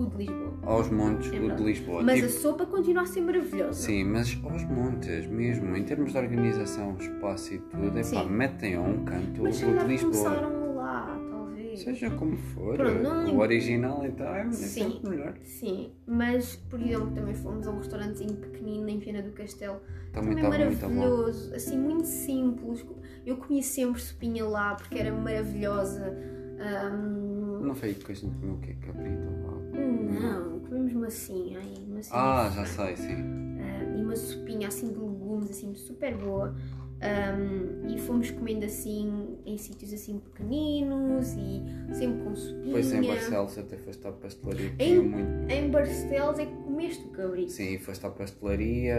O 0.00 0.06
de 0.06 0.16
Lisboa. 0.16 0.52
aos 0.62 0.90
montes 0.90 1.32
É 1.32 1.40
o 1.40 1.56
de. 1.56 1.62
Lisboa. 1.62 2.02
Mas 2.02 2.14
Tipo, 2.16 2.26
a 2.26 2.30
sopa 2.30 2.66
continua 2.66 3.02
a 3.02 3.06
ser 3.06 3.20
maravilhosa. 3.20 3.72
Sim, 3.72 4.04
mas 4.04 4.38
aos 4.44 4.64
montes 4.64 5.26
mesmo, 5.26 5.76
em 5.76 5.84
termos 5.84 6.12
de 6.12 6.18
organização, 6.18 6.96
espaço 6.98 7.54
e 7.54 7.58
tudo, 7.58 7.86
epá, 7.88 8.02
Sim. 8.02 8.28
metem 8.30 8.74
a 8.76 8.80
um 8.80 9.04
canto 9.04 9.42
Mas 9.42 9.62
o 9.62 9.66
de 9.66 9.84
Lisboa. 9.84 10.12
começaram 10.12 10.74
lá, 10.74 11.18
talvez. 11.30 11.80
Seja 11.80 12.10
como 12.10 12.36
for, 12.36 12.76
Pronto, 12.76 13.02
não 13.02 13.36
o 13.36 13.38
original 13.40 14.04
então 14.04 14.26
é, 14.34 14.40
é 14.46 14.52
Sim. 14.52 15.00
melhor. 15.06 15.34
Sim, 15.44 15.92
mas 16.06 16.56
por 16.56 16.80
exemplo 16.80 17.10
também 17.12 17.34
fomos 17.34 17.66
a 17.66 17.70
um 17.70 17.78
restaurantezinho 17.78 18.34
pequenino 18.36 18.88
em 18.88 18.98
Viana 18.98 19.22
do 19.22 19.32
Castelo. 19.32 19.80
Também 20.12 20.34
Também 20.36 20.66
muito 20.66 20.80
bom. 20.80 20.88
maravilhoso, 20.94 21.54
assim, 21.54 21.78
muito 21.78 22.06
simples. 22.06 22.84
Eu 23.24 23.36
comia 23.36 23.62
sempre 23.62 24.00
sopinha 24.00 24.44
lá 24.44 24.74
porque 24.74 24.98
era 24.98 25.12
maravilhosa. 25.12 26.12
Ahm, 26.58 27.62
Não 27.66 27.74
foi 27.74 27.94
que 27.94 28.10
a 28.10 28.14
gente 28.14 28.34
comeu 28.38 28.54
o 28.56 28.58
quê? 28.58 28.74
Cabrito? 28.80 29.22
ou- 29.44 29.49
não, 29.80 30.60
comemos 30.60 30.92
massinha, 30.92 31.58
ai, 31.58 31.74
massinha 31.88 32.12
Ah, 32.12 32.50
já 32.54 32.64
sei, 32.66 32.96
sim. 32.96 33.56
Ah, 33.60 33.98
e 33.98 34.02
uma 34.02 34.16
sopinha 34.16 34.68
assim 34.68 34.92
de 34.92 34.98
legumes, 34.98 35.50
assim, 35.50 35.74
super 35.74 36.16
boa. 36.16 36.54
Ahm, 37.02 37.88
e 37.88 37.98
fomos 37.98 38.30
comendo 38.30 38.66
assim 38.66 39.38
em 39.46 39.56
sítios 39.56 39.90
assim 39.94 40.18
pequeninos 40.18 41.32
e 41.32 41.94
sempre 41.94 42.22
com 42.22 42.36
sopinha. 42.36 42.64
Depois 42.66 42.92
em 42.92 43.02
Barcelos 43.02 43.56
até 43.58 43.76
foste 43.78 44.06
à 44.06 44.12
pastelaria 44.12 44.70
Em- 44.78 45.00
muito. 45.00 45.50
Em 45.50 45.70
Barcelos 45.70 46.38
é 46.38 46.44
que 46.44 46.52
comeste 46.56 47.06
o 47.06 47.10
cabrito. 47.10 47.52
Sim, 47.52 47.78
foste 47.78 48.04
à 48.04 48.10
pastelaria 48.10 48.96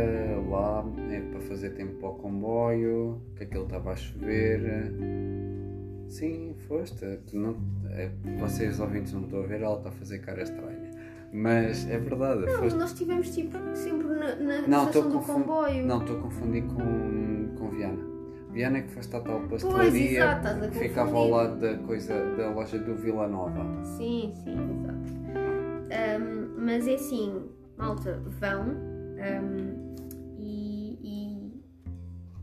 lá 0.49 0.83
é, 1.11 1.19
para 1.29 1.41
fazer 1.41 1.75
tempo 1.75 1.93
para 1.99 2.09
o 2.09 2.13
comboio, 2.15 3.21
que 3.37 3.43
aquilo 3.43 3.65
estava 3.65 3.91
a 3.91 3.95
chover. 3.95 4.91
Sim, 6.11 6.55
foste. 6.67 7.19
Não, 7.33 7.55
é, 7.89 8.11
vocês 8.39 8.79
ouvintes 8.79 9.13
não 9.13 9.23
estão 9.23 9.43
a 9.43 9.47
ver, 9.47 9.61
ela 9.61 9.77
está 9.77 9.89
a 9.89 9.91
fazer 9.93 10.19
cara 10.19 10.41
estranha. 10.43 10.91
Mas 11.33 11.89
é 11.89 11.97
verdade, 11.97 12.41
Não, 12.41 12.59
foste. 12.59 12.77
nós 12.77 12.91
estivemos 12.91 13.33
tipo 13.33 13.57
sempre 13.73 14.07
na, 14.09 14.35
na 14.35 14.67
Não, 14.67 14.79
estação 14.81 15.03
do 15.09 15.13
confun- 15.19 15.33
comboio. 15.35 15.85
Não, 15.87 16.01
estou 16.01 16.17
a 16.17 16.21
confundir 16.21 16.63
com, 16.63 17.55
com 17.57 17.69
Viana. 17.69 18.03
Viana 18.51 18.79
é 18.79 18.81
que 18.81 18.89
foste 18.91 19.15
à 19.15 19.21
tal 19.21 19.39
Pois, 19.47 19.63
pastelaria 19.63 20.29
a 20.29 20.67
que 20.67 20.77
ficava 20.79 21.15
ao 21.15 21.29
lado 21.29 21.57
da 21.61 21.77
coisa 21.77 22.13
da 22.35 22.49
loja 22.49 22.77
do 22.77 22.93
Vila 22.95 23.25
Nova. 23.29 23.63
Sim, 23.85 24.33
sim, 24.43 24.51
exato. 24.51 24.99
Ahm, 25.93 26.49
mas 26.57 26.85
é 26.85 26.95
assim, 26.95 27.43
malta, 27.77 28.21
vão 28.41 28.61
ahm, 29.17 29.95
e, 30.37 30.97
e, 31.01 31.61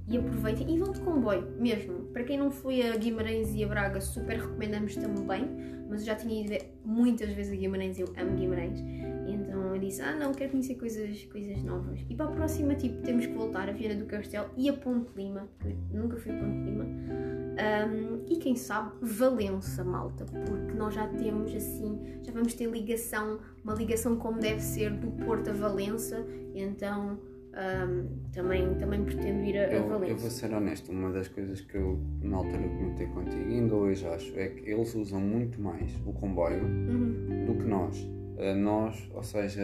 e 0.09 0.17
aproveitem 0.17 0.75
e 0.75 0.79
vão 0.79 0.93
de 0.93 1.01
comboio 1.01 1.47
mesmo. 1.61 1.98
Para 2.13 2.25
quem 2.25 2.39
não 2.39 2.51
foi 2.51 2.83
a 2.89 2.97
Guimarães 2.97 3.55
e 3.55 3.65
a 3.65 3.69
Braga, 3.69 4.01
super 4.01 4.39
recomendamos 4.39 4.95
também. 4.97 5.49
Mas 5.89 6.01
eu 6.01 6.07
já 6.07 6.15
tinha 6.15 6.45
ido 6.45 6.65
muitas 6.85 7.31
vezes 7.31 7.53
a 7.53 7.57
Guimarães, 7.57 7.99
eu 7.99 8.07
amo 8.17 8.37
Guimarães. 8.37 8.81
Então 9.27 9.75
eu 9.75 9.79
disse, 9.81 10.03
ah 10.03 10.15
não, 10.15 10.33
quero 10.33 10.51
conhecer 10.51 10.75
coisas, 10.75 11.25
coisas 11.25 11.63
novas. 11.63 12.01
E 12.09 12.15
para 12.15 12.27
a 12.27 12.33
próxima, 12.33 12.75
tipo, 12.75 13.01
temos 13.03 13.27
que 13.27 13.33
voltar 13.33 13.69
a 13.69 13.73
Viana 13.73 13.95
do 13.95 14.07
Castelo 14.07 14.51
e 14.57 14.69
a 14.69 14.73
Ponte 14.73 15.11
Lima, 15.17 15.49
que 15.61 15.69
eu 15.69 16.03
nunca 16.03 16.17
fui 16.17 16.33
a 16.33 16.39
Ponte 16.39 16.71
Lima. 16.71 16.85
Um, 16.85 18.25
e 18.29 18.37
quem 18.37 18.55
sabe 18.55 18.93
Valença, 19.03 19.83
malta, 19.83 20.25
porque 20.25 20.75
nós 20.75 20.95
já 20.95 21.09
temos 21.09 21.53
assim, 21.55 21.99
já 22.23 22.31
vamos 22.31 22.55
ter 22.55 22.71
ligação, 22.71 23.41
uma 23.65 23.75
ligação 23.75 24.17
como 24.17 24.39
deve 24.39 24.61
ser 24.61 24.91
do 24.91 25.11
Porto 25.25 25.51
a 25.51 25.53
Valença, 25.53 26.25
então 26.55 27.19
um, 27.55 28.07
também, 28.33 28.75
também 28.75 29.03
pretendo 29.05 29.43
ir 29.45 29.59
a, 29.59 29.63
a 29.69 29.73
Eu, 29.73 30.05
eu 30.05 30.17
vou 30.17 30.31
ser 30.31 30.53
honesto, 30.53 30.93
uma 30.93 31.11
das 31.11 31.29
coisas 31.29 31.61
que 31.61 31.77
eu 31.77 31.99
na 32.23 32.37
altura 32.37 32.63
comentei 32.69 33.07
contigo 33.09 33.49
ainda 33.51 33.75
hoje 33.75 34.07
acho 34.07 34.39
é 34.39 34.49
que 34.49 34.71
eles 34.71 34.95
usam 34.95 35.21
muito 35.21 35.61
mais 35.61 35.91
o 36.07 36.13
comboio 36.13 36.63
Uhum. 36.65 37.45
do 37.47 37.55
que 37.55 37.65
nós. 37.69 37.99
Uh, 38.39 38.55
Nós, 38.57 39.11
ou 39.15 39.23
seja, 39.25 39.61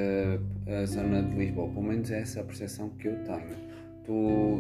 a 0.67 0.85
zona 0.87 1.23
de 1.23 1.37
Lisboa, 1.37 1.69
pelo 1.69 1.83
menos 1.85 2.11
é 2.11 2.21
essa 2.23 2.41
a 2.41 2.45
percepção 2.45 2.89
que 2.91 3.07
eu 3.07 3.15
tenho. 3.23 3.75
Tu 4.05 4.13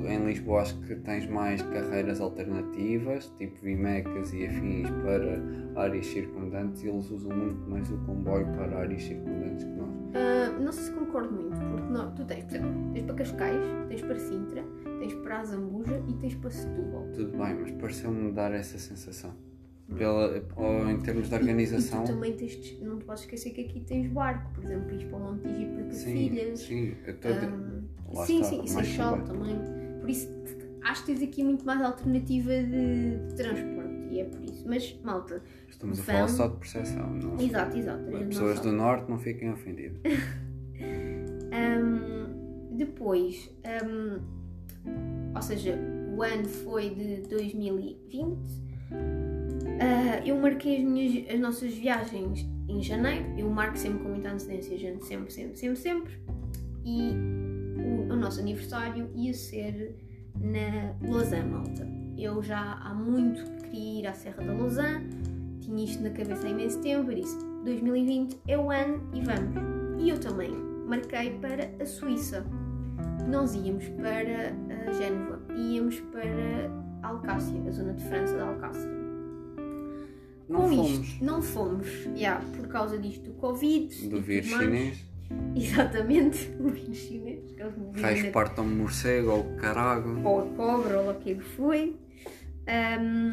em 0.09 0.25
Lisboa 0.25 0.63
acho 0.63 0.79
que 0.83 0.95
tens 0.95 1.27
mais 1.29 1.61
carreiras 1.61 2.21
alternativas, 2.21 3.31
tipo 3.37 3.61
Vimecas 3.61 4.33
e 4.33 4.47
afins 4.47 4.89
para 5.03 5.83
áreas 5.83 6.07
circundantes 6.07 6.83
e 6.83 6.89
eles 6.89 7.11
usam 7.11 7.37
muito 7.37 7.69
mais 7.69 7.91
o 7.91 7.97
comboio 8.07 8.47
para 8.53 8.79
áreas 8.79 9.03
circundantes 9.03 9.65
que 9.65 9.71
nós. 9.73 9.89
Uh, 9.91 10.63
não 10.63 10.73
sei 10.73 10.85
se 10.85 10.93
concordo 10.93 11.33
muito, 11.33 11.59
porque 11.59 11.93
não, 11.93 12.15
tu 12.15 12.25
tens, 12.25 12.45
por 12.45 12.55
exemplo, 12.55 12.73
tens 12.73 12.84
para 13.05 13.15
Cascais, 13.15 13.61
tens 13.89 14.03
para 14.03 14.19
Sintra, 14.19 14.65
tens 14.99 15.15
para 15.15 15.41
a 15.41 15.45
Zambuja 15.45 16.03
e 16.09 16.13
tens 16.15 16.35
para 16.35 16.51
Setúbal. 16.51 17.09
Tudo 17.15 17.31
bem, 17.39 17.55
mas 17.55 17.71
pareceu-me 17.73 18.33
dar 18.33 18.53
essa 18.53 18.79
sensação. 18.79 19.35
Pela, 19.99 20.43
ou 20.57 20.89
em 20.89 20.99
termos 21.01 21.29
de 21.29 21.35
organização. 21.35 22.05
E 22.05 22.07
tu 22.07 22.13
também 22.15 22.33
tens, 22.33 22.81
não 22.81 22.99
te 22.99 23.05
podes 23.05 23.23
esquecer 23.25 23.51
que 23.51 23.61
aqui 23.61 23.81
tens 23.81 24.07
barco, 24.11 24.51
por 24.55 24.65
exemplo, 24.65 24.91
ires 24.91 25.05
para 25.05 25.17
o 25.19 25.21
Montijo 25.21 25.61
e 25.61 25.67
para 25.67 25.91
Sim, 25.93 26.29
Cacilhas. 26.31 26.59
sim, 26.61 26.95
dizer- 27.21 27.53
Um, 27.53 28.25
sim, 28.25 28.43
sim, 28.45 28.55
e 28.55 28.59
mais 28.59 28.71
Seixal 28.87 29.19
comboio. 29.19 29.27
também. 29.59 30.01
Por 30.01 30.09
isso, 30.09 30.29
acho 30.85 31.05
que 31.05 31.13
tens 31.15 31.23
aqui 31.29 31.45
muito 31.45 31.67
mais 31.67 31.83
alternativa 31.83 32.51
de, 32.51 33.27
de 33.29 33.35
transporte 33.37 33.93
e 34.11 34.21
é 34.21 34.25
por 34.25 34.43
isso. 34.43 34.65
Mas, 34.67 34.99
malta, 35.05 35.43
Estamos 35.69 36.01
a 36.01 36.03
falar 36.03 36.29
só 36.29 36.49
de 36.49 36.57
percepção. 36.57 37.11
Não 37.11 37.39
exato, 37.39 37.77
exato. 37.77 38.01
a 38.01 38.05
gente 38.05 38.21
não 38.21 38.29
Pessoas 38.29 38.61
do 38.61 38.73
Norte 38.73 39.11
não 39.11 39.19
fiquem 39.19 39.53
ofendidas. 39.53 40.01
Depois, 42.85 43.51
um, 43.85 44.21
ou 45.35 45.43
seja, 45.43 45.79
o 46.17 46.23
ano 46.23 46.45
foi 46.47 46.91
de 46.91 47.23
2020. 47.29 48.39
Ah, 49.81 50.23
eu 50.25 50.37
marquei 50.37 50.77
as, 50.79 50.85
minhas, 50.85 51.31
as 51.31 51.41
nossas 51.41 51.75
viagens 51.75 52.47
em 52.69 52.83
janeiro. 52.83 53.25
Eu 53.37 53.51
marco 53.51 53.77
sempre 53.77 54.03
com 54.03 54.11
muita 54.11 54.31
antecedência, 54.31 54.79
gente, 54.79 55.05
sempre, 55.05 55.33
sempre, 55.33 55.57
sempre, 55.57 55.77
sempre. 55.77 56.21
E 56.85 57.13
o, 57.79 58.13
o 58.13 58.17
nosso 58.17 58.41
aniversário 58.41 59.11
ia 59.15 59.33
ser 59.33 59.97
na 60.39 60.95
Lausanne, 61.09 61.51
malta. 61.51 61.89
Eu 62.17 62.43
já 62.43 62.75
há 62.75 62.95
muito 62.95 63.43
que 63.45 63.71
queria 63.71 64.01
ir 64.01 64.07
à 64.07 64.15
Serra 64.15 64.45
da 64.45 64.53
Lausanne, 64.53 65.09
tinha 65.61 65.85
isto 65.85 66.03
na 66.03 66.11
cabeça 66.11 66.47
há 66.47 66.51
imenso 66.51 66.81
tempo, 66.81 67.11
eu 67.11 67.17
disse 67.17 67.37
2020 67.65 68.39
é 68.47 68.59
o 68.59 68.71
ano 68.71 69.03
e 69.13 69.21
vamos. 69.23 70.03
E 70.03 70.11
eu 70.11 70.21
também 70.21 70.51
marquei 70.87 71.39
para 71.39 71.71
a 71.81 71.87
Suíça. 71.87 72.45
Nós 73.29 73.55
íamos 73.55 73.89
para 73.89 74.53
a 74.89 74.93
Génova, 74.93 75.41
íamos 75.57 76.01
para 76.01 76.71
Alcácia, 77.03 77.61
a 77.67 77.71
zona 77.71 77.93
de 77.95 78.05
França 78.05 78.37
da 78.37 78.49
Alcácia. 78.49 78.91
Não 80.49 80.61
Com 80.61 80.69
fomos. 80.77 80.91
isto, 80.91 81.25
não 81.25 81.43
fomos, 81.43 81.89
yeah, 82.17 82.45
por 82.57 82.69
causa 82.69 82.99
disto 82.99 83.25
do 83.25 83.33
Covid. 83.35 84.09
Do 84.09 84.21
vírus 84.21 84.47
chinês. 84.49 85.05
Exatamente, 85.57 86.55
o 86.61 86.69
vírus 86.69 86.97
chinês. 86.99 87.55
Raios 88.01 88.25
na- 88.25 88.31
partam 88.31 88.67
morcego 88.67 89.31
ou 89.31 89.45
carago. 89.57 90.21
ou 90.23 90.41
a 90.41 90.47
cobra, 90.55 90.99
ou 91.01 91.07
lá 91.07 91.13
o 91.13 91.21
que 91.21 91.35
foi. 91.41 91.97
Ahm, 92.67 93.33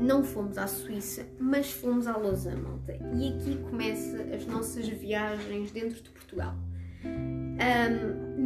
não 0.00 0.24
fomos 0.24 0.56
à 0.56 0.66
Suíça, 0.66 1.26
mas 1.38 1.70
fomos 1.70 2.06
à 2.06 2.16
Lausanne, 2.16 2.62
malta. 2.62 2.94
E 3.14 3.28
aqui 3.28 3.56
começa 3.68 4.22
as 4.34 4.46
nossas 4.46 4.88
viagens 4.88 5.70
dentro 5.70 6.02
de 6.02 6.10
Portugal. 6.10 6.54
Ahm, 7.04 8.38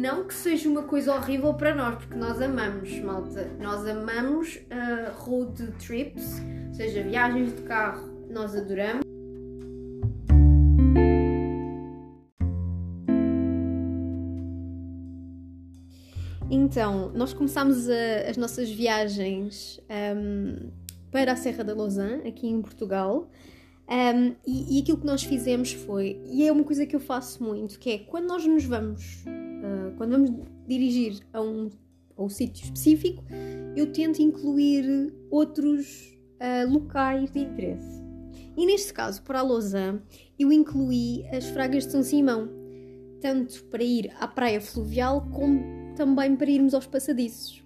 não 0.00 0.24
que 0.24 0.34
seja 0.34 0.68
uma 0.68 0.82
coisa 0.82 1.14
horrível 1.14 1.54
para 1.54 1.74
nós, 1.74 1.96
porque 1.96 2.16
nós 2.16 2.40
amamos, 2.40 2.98
malta. 3.00 3.48
Nós 3.60 3.86
amamos 3.86 4.58
ah, 4.70 5.10
road 5.16 5.66
trips, 5.78 6.40
ou 6.68 6.74
seja, 6.74 7.02
viagens 7.02 7.54
de 7.54 7.62
carro, 7.62 8.08
nós 8.30 8.54
adoramos. 8.56 9.02
Então, 16.50 17.10
nós 17.14 17.32
começámos 17.32 17.88
a- 17.88 18.28
as 18.30 18.36
nossas 18.36 18.70
viagens 18.70 19.80
ahm, 19.88 20.68
para 21.10 21.32
a 21.32 21.36
Serra 21.36 21.64
da 21.64 21.74
Lausanne, 21.74 22.28
aqui 22.28 22.46
em 22.48 22.60
Portugal. 22.60 23.30
Ahm, 23.88 24.34
e, 24.46 24.78
e 24.78 24.82
aquilo 24.82 24.98
que 24.98 25.06
nós 25.06 25.22
fizemos 25.22 25.72
foi, 25.72 26.20
e 26.24 26.46
é 26.46 26.52
uma 26.52 26.64
coisa 26.64 26.86
que 26.86 26.94
eu 26.94 27.00
faço 27.00 27.42
muito, 27.42 27.78
que 27.78 27.90
é 27.90 27.98
quando 27.98 28.26
nós 28.26 28.46
nos 28.46 28.64
vamos, 28.64 29.24
ah, 29.26 29.92
quando 29.96 30.12
vamos 30.12 30.30
dirigir 30.66 31.20
a 31.32 31.42
um, 31.42 31.68
a 32.16 32.22
um 32.22 32.28
sítio 32.28 32.64
específico, 32.64 33.24
eu 33.76 33.92
tento 33.92 34.20
incluir 34.22 35.12
outros 35.30 36.16
ah, 36.40 36.64
locais 36.68 37.30
de 37.30 37.40
interesse. 37.40 38.02
E 38.56 38.66
neste 38.66 38.92
caso, 38.92 39.22
para 39.22 39.40
a 39.40 39.42
Lausanne, 39.42 40.00
eu 40.38 40.52
incluí 40.52 41.24
as 41.28 41.46
Fragas 41.46 41.86
de 41.86 41.92
São 41.92 42.02
Simão, 42.02 42.48
tanto 43.20 43.64
para 43.64 43.82
ir 43.82 44.12
à 44.18 44.28
praia 44.28 44.60
fluvial 44.60 45.26
como 45.30 45.62
também 45.96 46.36
para 46.36 46.50
irmos 46.50 46.74
aos 46.74 46.86
passadiços. 46.86 47.62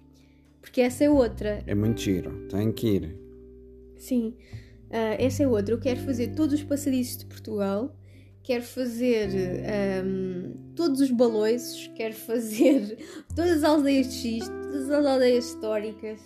Porque 0.61 0.81
essa 0.81 1.03
é 1.03 1.09
outra. 1.09 1.63
É 1.65 1.75
muito 1.75 2.01
giro, 2.01 2.47
tem 2.47 2.71
que 2.71 2.87
ir. 2.87 3.19
Sim, 3.97 4.35
ah, 4.91 5.15
essa 5.19 5.43
é 5.43 5.47
outra. 5.47 5.73
Eu 5.73 5.79
quero 5.79 5.99
fazer 6.01 6.33
todos 6.35 6.53
os 6.55 6.63
passadiços 6.63 7.17
de 7.17 7.25
Portugal, 7.25 7.95
quero 8.43 8.63
fazer 8.63 9.29
ahm, 9.29 10.53
todos 10.75 11.01
os 11.01 11.11
baloiços, 11.11 11.91
quero 11.95 12.13
fazer 12.13 12.97
todas 13.35 13.57
as 13.57 13.63
aldeias 13.63 14.07
de 14.13 14.39
X, 14.39 14.47
todas 14.47 14.89
as 14.89 15.05
aldeias 15.05 15.45
históricas. 15.45 16.19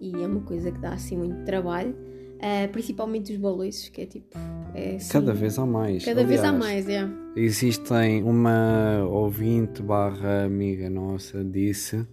E 0.00 0.12
é 0.12 0.26
uma 0.26 0.40
coisa 0.40 0.70
que 0.70 0.78
dá 0.78 0.90
assim 0.92 1.16
muito 1.16 1.44
trabalho, 1.44 1.96
ah, 2.40 2.68
principalmente 2.70 3.32
os 3.32 3.38
baloiços, 3.38 3.88
que 3.88 4.02
é 4.02 4.06
tipo. 4.06 4.36
É, 4.74 4.96
assim, 4.96 5.12
Cada 5.12 5.32
vez 5.32 5.58
há 5.58 5.64
mais. 5.64 6.04
cada 6.04 6.24
vez 6.24 6.40
há 6.42 6.48
Aliás, 6.48 6.86
mais, 6.86 6.88
é. 6.88 7.08
Existem 7.36 8.22
uma 8.22 9.04
ouvinte 9.08 9.82
barra 9.82 10.44
amiga 10.44 10.90
nossa 10.90 11.44
disse 11.44 12.06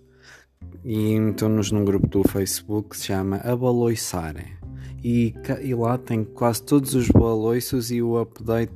e 0.83 1.19
meteu-nos 1.19 1.71
num 1.71 1.83
grupo 1.83 2.07
do 2.07 2.23
Facebook 2.27 2.89
que 2.89 2.97
se 2.97 3.05
chama 3.07 3.37
Abaloiçare. 3.37 4.60
E, 5.03 5.33
e 5.61 5.73
lá 5.73 5.97
tem 5.97 6.23
quase 6.23 6.63
todos 6.63 6.95
os 6.95 7.07
baloiços 7.09 7.91
e 7.91 8.01
o 8.01 8.19
update 8.19 8.73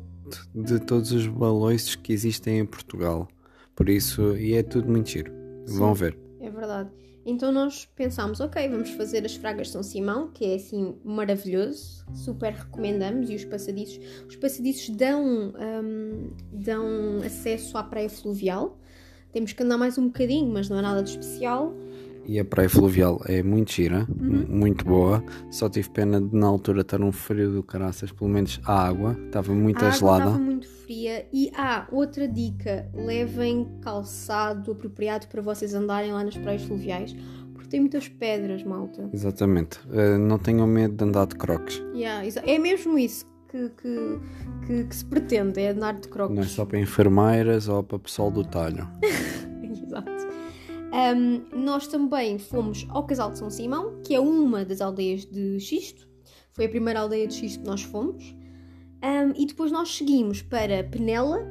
de 0.54 0.80
todos 0.80 1.12
os 1.12 1.28
baloiços 1.28 1.96
que 1.96 2.12
existem 2.12 2.60
em 2.60 2.66
Portugal. 2.66 3.28
Por 3.76 3.90
isso, 3.90 4.36
e 4.38 4.54
é 4.54 4.64
tudo 4.64 4.90
muito 4.90 5.10
giro. 5.10 5.32
Vão 5.68 5.94
ver. 5.94 6.18
É 6.40 6.50
verdade. 6.50 6.90
Então 7.26 7.52
nós 7.52 7.86
pensámos, 7.96 8.40
ok, 8.40 8.70
vamos 8.70 8.92
fazer 8.92 9.26
as 9.26 9.36
Fragas 9.36 9.68
de 9.68 9.74
São 9.74 9.82
Simão, 9.82 10.30
que 10.32 10.46
é 10.46 10.56
assim 10.56 10.96
maravilhoso, 11.04 12.06
super 12.14 12.54
recomendamos, 12.54 13.32
e 13.32 13.36
os 13.36 13.44
passadiços. 13.44 14.00
Os 14.28 14.36
passadiços 14.36 14.96
dão, 14.96 15.52
hum, 15.84 16.30
dão 16.52 17.22
acesso 17.26 17.78
à 17.78 17.84
praia 17.84 18.10
fluvial. 18.10 18.78
Temos 19.34 19.54
que 19.54 19.64
andar 19.64 19.78
mais 19.78 19.98
um 19.98 20.06
bocadinho, 20.06 20.52
mas 20.54 20.70
não 20.70 20.78
é 20.78 20.82
nada 20.84 21.02
de 21.02 21.10
especial. 21.10 21.74
E 22.28 22.40
a 22.40 22.46
praia 22.46 22.68
fluvial 22.70 23.22
é 23.26 23.44
muito 23.44 23.72
gira, 23.72 24.08
m- 24.20 24.46
muito 24.48 24.84
boa. 24.84 25.24
Só 25.52 25.70
tive 25.70 25.90
pena 25.92 26.20
de 26.20 26.36
na 26.36 26.48
altura 26.48 26.82
estar 26.82 27.02
um 27.02 27.12
frio 27.12 27.52
do 27.52 27.62
caraças, 27.64 28.12
pelo 28.12 28.30
menos 28.30 28.60
a 28.66 28.88
água 28.88 29.16
estava 29.28 29.54
muito 29.54 29.86
a 29.86 29.92
gelada. 29.92 30.26
estava 30.26 30.40
muito 30.40 30.68
fria. 30.68 31.28
E 31.32 31.52
há 31.56 31.88
outra 31.92 32.28
dica: 32.28 32.90
levem 32.94 33.68
calçado 33.82 34.72
apropriado 34.72 35.28
para 35.28 35.42
vocês 35.42 35.74
andarem 35.74 36.12
lá 36.12 36.24
nas 36.24 36.36
praias 36.36 36.64
fluviais, 36.64 37.16
porque 37.54 37.70
tem 37.70 37.80
muitas 37.80 38.08
pedras, 38.08 38.64
malta. 38.64 39.08
Exatamente. 39.14 39.80
Eh, 39.94 40.18
não 40.18 40.40
tenham 40.40 40.66
medo 40.66 40.96
de 40.96 41.04
andar 41.04 41.28
de 41.28 41.36
crocs. 41.36 41.82
Yeah, 41.94 42.28
é 42.44 42.58
mesmo 42.58 42.98
isso 42.98 43.26
que, 43.50 43.70
que, 43.70 44.20
que, 44.66 44.84
que 44.86 44.96
se 44.96 45.06
pretende, 45.06 45.60
é 45.62 45.70
andar 45.70 45.94
de 45.94 46.08
crocs. 46.08 46.34
Não 46.36 46.42
é 46.42 46.48
só 46.48 46.66
para 46.66 46.80
enfermeiras 46.80 47.68
ou 47.68 47.84
para 47.84 48.00
pessoal 48.00 48.32
do 48.32 48.44
talho. 48.44 48.88
Um, 50.96 51.44
nós 51.54 51.88
também 51.88 52.40
fomos 52.40 52.88
ao 52.90 53.06
Casal 53.06 53.30
de 53.30 53.38
São 53.38 53.50
Simão, 53.50 54.02
que 54.02 54.16
é 54.16 54.20
uma 54.20 54.64
das 54.64 54.80
aldeias 54.80 55.26
de 55.26 55.60
Xisto. 55.60 56.08
Foi 56.54 56.66
a 56.66 56.70
primeira 56.70 57.02
aldeia 57.02 57.28
de 57.28 57.34
Xisto 57.34 57.60
que 57.60 57.68
nós 57.68 57.82
fomos. 57.82 58.24
Um, 59.04 59.34
e 59.36 59.46
depois 59.46 59.74
nós 59.74 59.94
seguimos 59.94 60.42
para 60.42 60.86
Penela, 60.86 61.46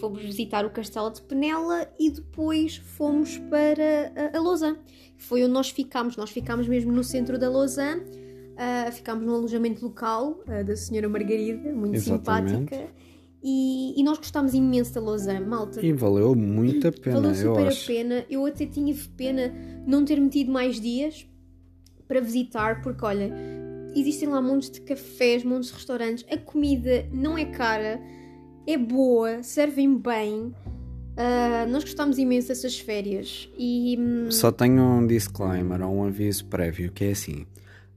fomos 0.00 0.20
visitar 0.20 0.66
o 0.66 0.70
castelo 0.70 1.10
de 1.10 1.22
Penela 1.22 1.88
e 1.96 2.10
depois 2.10 2.76
fomos 2.76 3.38
para 3.48 4.12
a, 4.34 4.36
a 4.36 4.40
Lausanne. 4.40 4.78
Foi 5.16 5.44
onde 5.44 5.52
nós 5.52 5.70
ficámos. 5.70 6.16
Nós 6.16 6.30
ficámos 6.30 6.66
mesmo 6.66 6.90
no 6.90 7.04
centro 7.04 7.38
da 7.38 7.48
Lausanne. 7.48 8.02
Uh, 8.02 8.90
ficámos 8.90 9.24
no 9.24 9.34
alojamento 9.34 9.84
local 9.84 10.40
uh, 10.48 10.64
da 10.64 10.74
senhora 10.74 11.08
Margarida, 11.08 11.72
muito 11.72 11.94
Exatamente. 11.94 12.74
simpática. 12.74 12.90
E, 13.48 13.94
e 13.96 14.02
nós 14.02 14.18
gostámos 14.18 14.54
imenso 14.54 14.92
da 14.92 15.00
Lausanne, 15.00 15.46
malta. 15.46 15.80
E 15.80 15.92
valeu 15.92 16.34
muito 16.34 16.88
a 16.88 16.90
pena, 16.90 17.20
Valeu 17.20 17.30
eu 17.30 17.54
super 17.54 17.72
a 17.72 17.86
pena. 17.86 18.26
Eu 18.28 18.44
até 18.44 18.66
tinha 18.66 18.92
pena 19.16 19.54
não 19.86 20.04
ter 20.04 20.20
metido 20.20 20.50
mais 20.50 20.80
dias 20.80 21.24
para 22.08 22.20
visitar, 22.20 22.82
porque 22.82 23.04
olha, 23.04 23.32
existem 23.94 24.28
lá 24.28 24.42
montes 24.42 24.68
de 24.68 24.80
cafés, 24.80 25.44
montes 25.44 25.68
de 25.68 25.76
restaurantes. 25.76 26.24
A 26.28 26.36
comida 26.36 27.06
não 27.12 27.38
é 27.38 27.44
cara, 27.44 28.00
é 28.66 28.76
boa, 28.76 29.40
servem 29.44 29.96
bem. 29.96 30.52
Ah, 31.16 31.66
nós 31.68 31.84
gostámos 31.84 32.18
imenso 32.18 32.48
dessas 32.48 32.76
férias 32.80 33.48
e 33.56 33.96
hum, 33.96 34.28
Só 34.28 34.50
tenho 34.50 34.82
um 34.82 35.06
disclaimer, 35.06 35.80
ou 35.82 35.98
um 35.98 36.04
aviso 36.04 36.46
prévio, 36.46 36.90
que 36.90 37.04
é 37.04 37.10
assim. 37.12 37.46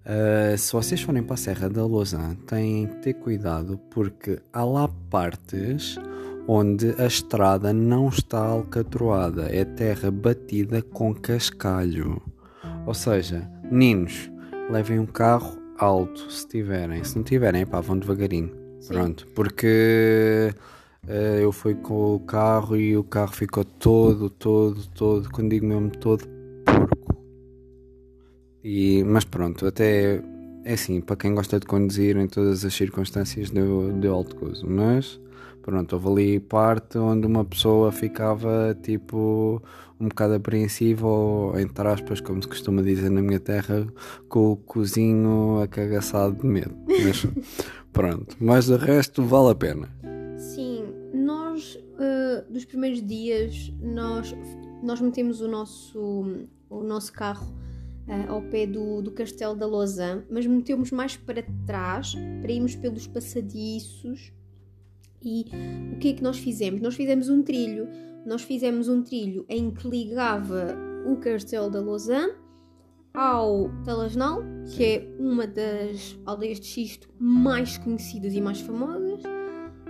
Uh, 0.06 0.58
se 0.58 0.72
vocês 0.72 1.02
forem 1.02 1.24
para 1.24 1.36
a 1.36 1.38
Serra 1.38 1.70
da 1.70 1.86
Lausanne, 1.86 2.36
têm 2.48 2.88
que 2.88 2.96
ter 2.98 3.14
cuidado 3.14 3.78
porque 3.90 4.40
há 4.52 4.64
lá 4.64 4.90
partes 5.10 5.98
onde 6.48 6.96
a 6.98 7.06
estrada 7.06 7.72
não 7.72 8.10
está 8.10 8.40
alcatroada, 8.40 9.48
é 9.56 9.64
terra 9.64 10.10
batida 10.10 10.82
com 10.82 11.14
cascalho. 11.14 12.22
Ou 12.88 12.94
seja, 12.96 13.48
meninos, 13.70 14.32
levem 14.70 15.00
um 15.00 15.06
carro 15.06 15.60
alto 15.78 16.32
se 16.32 16.48
tiverem. 16.48 17.04
Se 17.04 17.16
não 17.16 17.24
tiverem, 17.24 17.66
pá, 17.66 17.80
vão 17.82 18.00
devagarinho. 18.00 18.52
Sim. 18.80 18.94
Pronto, 18.94 19.28
porque 19.36 20.54
eh, 21.08 21.40
eu 21.42 21.52
fui 21.52 21.76
com 21.76 22.16
o 22.16 22.20
carro 22.20 22.76
e 22.76 22.98
o 22.98 23.04
carro 23.04 23.34
ficou 23.34 23.64
todo, 23.64 24.30
todo, 24.30 24.88
todo, 24.88 25.30
quando 25.30 25.52
digo 25.52 25.66
mesmo 25.66 25.92
todo. 25.92 26.39
E, 28.72 29.04
mas 29.04 29.26
pronto, 29.26 29.66
até 29.66 30.22
é 30.64 30.74
assim, 30.74 31.02
para 31.02 31.16
quem 31.16 31.34
gosta 31.34 31.60
de 31.60 31.66
conduzir 31.66 32.16
em 32.18 32.28
todas 32.28 32.64
as 32.64 32.72
circunstâncias 32.72 33.50
deu, 33.50 33.92
deu 33.94 34.14
alto 34.14 34.36
gozo. 34.36 34.70
Mas 34.70 35.20
pronto, 35.64 35.94
houve 35.94 36.08
ali 36.08 36.40
parte 36.40 37.00
onde 37.00 37.26
uma 37.26 37.44
pessoa 37.44 37.92
ficava 37.92 38.78
tipo 38.84 39.60
um 40.00 40.08
bocado 40.08 40.36
apreensiva 40.36 41.08
ou 41.08 41.60
entre 41.60 41.88
aspas, 41.88 42.22
como 42.22 42.44
se 42.44 42.48
costuma 42.48 42.84
dizer 42.84 43.10
na 43.10 43.24
minha 43.24 43.40
terra, 43.40 43.88
com 44.28 44.52
o 44.52 44.56
cozinho 44.56 45.60
acagaçado 45.64 46.36
de 46.36 46.46
medo. 46.46 46.76
Mas 46.88 47.26
pronto, 47.92 48.38
mas 48.40 48.68
de 48.68 48.76
resto 48.76 49.24
vale 49.24 49.50
a 49.50 49.56
pena. 49.56 49.90
sim, 50.38 50.86
nós 51.12 51.76
ah, 51.98 52.46
dos 52.48 52.66
primeiros 52.66 53.02
dias 53.02 53.74
nós, 53.82 54.36
nós 54.84 55.02
metemos 55.02 55.42
o 55.42 55.48
nosso, 55.48 56.46
o 56.70 56.84
nosso 56.84 57.12
carro 57.12 57.52
ah, 58.10 58.32
ao 58.32 58.42
pé 58.42 58.66
do, 58.66 59.02
do 59.02 59.12
Castelo 59.12 59.56
da 59.56 59.68
Lausanne, 59.68 60.24
mas 60.30 60.46
metemos 60.46 60.92
mais 60.92 61.16
para 61.16 61.44
trás 61.66 62.16
para 62.42 62.52
irmos 62.52 62.76
pelos 62.76 63.08
passadiços. 63.08 64.34
E 65.22 65.46
o 65.94 66.00
que 66.00 66.10
é 66.10 66.14
que 66.14 66.24
nós 66.24 66.40
fizemos? 66.40 66.82
Nós 66.82 66.96
fizemos 66.96 67.30
um 67.30 67.44
trilho. 67.44 67.88
Nós 68.26 68.42
fizemos 68.42 68.88
um 68.88 69.02
trilho 69.04 69.46
em 69.48 69.72
que 69.72 69.88
ligava 69.88 70.76
o 71.06 71.18
Castelo 71.18 71.70
da 71.70 71.82
Lausanne 71.82 72.34
ao 73.14 73.70
Telesnal, 73.84 74.42
que 74.76 74.84
é 74.84 75.16
uma 75.20 75.48
das 75.48 76.18
aldeias 76.26 76.60
de 76.60 76.68
xisto 76.68 77.10
mais 77.20 77.78
conhecidas 77.78 78.34
e 78.34 78.42
mais 78.42 78.62
famosas, 78.62 79.22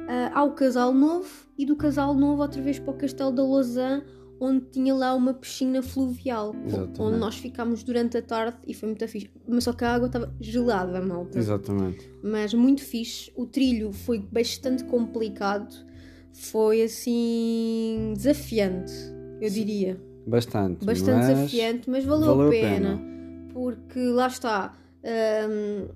ah, 0.08 0.32
ao 0.34 0.53
Casal 0.53 0.93
Novo 0.93 1.29
e 1.58 1.65
do 1.65 1.75
Casal 1.75 2.13
Novo 2.13 2.41
outra 2.41 2.62
vez 2.62 2.79
para 2.79 2.91
o 2.91 2.97
Castelo 2.97 3.32
da 3.32 3.43
Lausanne, 3.43 4.03
onde 4.39 4.65
tinha 4.71 4.93
lá 4.95 5.13
uma 5.13 5.34
piscina 5.34 5.82
fluvial, 5.82 6.56
Exatamente. 6.65 7.02
onde 7.02 7.17
nós 7.17 7.36
ficámos 7.38 7.84
durante 7.84 8.17
a 8.17 8.21
tarde 8.21 8.58
e 8.65 8.73
foi 8.73 8.88
muito 8.89 9.08
fixe. 9.08 9.30
Mas 9.47 9.63
só 9.65 9.73
que 9.73 9.84
a 9.84 9.93
água 9.95 10.08
estava 10.08 10.34
gelada, 10.39 11.02
malta 11.02 11.38
Exatamente. 11.38 12.10
mas 12.23 12.54
muito 12.54 12.82
fixe. 12.82 13.32
O 13.36 13.45
trilho 13.45 13.91
foi 13.91 14.19
bastante 14.19 14.84
complicado, 14.86 15.75
foi 16.32 16.84
assim 16.84 18.13
desafiante, 18.15 18.93
eu 19.41 19.49
diria. 19.49 19.99
Bastante. 20.25 20.86
Bastante 20.86 21.17
mas 21.17 21.28
desafiante, 21.28 21.89
mas 21.89 22.06
valeu, 22.06 22.28
valeu 22.28 22.45
a 22.45 22.47
a 22.47 22.52
pena, 22.52 22.97
pena. 22.97 23.47
porque 23.54 23.99
lá 23.99 24.28
está. 24.28 24.78
hum, 25.49 25.88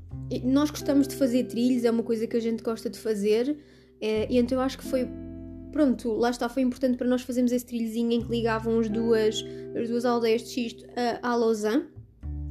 nós 0.44 0.70
gostamos 0.72 1.08
de 1.08 1.16
fazer 1.16 1.44
trilhos, 1.46 1.84
é 1.84 1.92
uma 1.92 2.04
coisa 2.04 2.26
que 2.26 2.36
a 2.36 2.40
gente 2.40 2.64
gosta 2.64 2.90
de 2.90 2.98
fazer, 2.98 3.56
e 4.02 4.38
então 4.38 4.58
eu 4.58 4.62
acho 4.64 4.78
que 4.78 4.84
foi. 4.86 5.08
Pronto, 5.74 6.14
lá 6.14 6.30
está, 6.30 6.48
foi 6.48 6.62
importante 6.62 6.98
para 6.98 7.08
nós 7.08 7.24
fazermos 7.24 7.52
esse 7.52 7.66
trilhozinho 7.66 8.12
em 8.12 8.22
que 8.22 8.30
ligavam 8.30 8.80
as 8.80 8.88
duas, 8.88 9.44
as 9.76 9.90
duas 9.90 10.06
aldeias 10.06 10.44
de 10.44 10.50
Xisto 10.50 10.86
a, 10.96 11.32
a 11.32 11.36
Lausanne, 11.36 11.86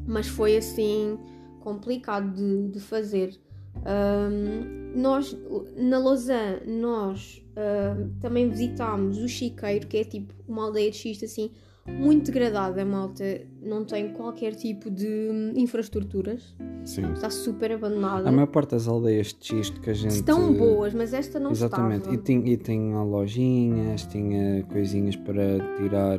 mas 0.04 0.26
foi 0.26 0.56
assim 0.56 1.16
complicado 1.60 2.34
de, 2.34 2.72
de 2.72 2.80
fazer. 2.80 3.38
Hum, 3.76 4.92
nós, 4.96 5.36
na 5.76 5.98
Lausanne, 5.98 6.66
nós 6.66 7.40
hum, 7.56 8.12
também 8.20 8.50
visitámos 8.50 9.16
o 9.18 9.28
Chiqueiro, 9.28 9.86
que 9.86 9.98
é 9.98 10.04
tipo 10.04 10.34
uma 10.48 10.64
aldeia 10.64 10.90
de 10.90 10.96
xisto 10.96 11.24
assim, 11.24 11.52
muito 11.86 12.26
degradada, 12.26 12.84
malta. 12.84 13.24
Não 13.60 13.84
tem 13.84 14.12
qualquer 14.12 14.54
tipo 14.54 14.90
de 14.90 15.06
hum, 15.06 15.52
infraestruturas. 15.56 16.54
Sim. 16.84 17.12
Está 17.12 17.30
super 17.30 17.72
abandonada. 17.72 18.28
A 18.28 18.32
maior 18.32 18.46
parte 18.46 18.70
das 18.70 18.86
aldeias 18.86 19.34
de 19.38 19.46
xisto 19.46 19.80
que 19.80 19.90
a 19.90 19.94
gente. 19.94 20.14
Estão 20.14 20.52
boas, 20.52 20.94
mas 20.94 21.12
esta 21.12 21.38
não 21.40 21.50
Exatamente. 21.50 22.08
estava. 22.08 22.14
E 22.14 22.18
tinha, 22.18 22.52
e 22.52 22.56
tinha 22.56 23.02
lojinhas, 23.02 24.06
tinha 24.06 24.62
coisinhas 24.64 25.16
para 25.16 25.58
tirar 25.76 26.18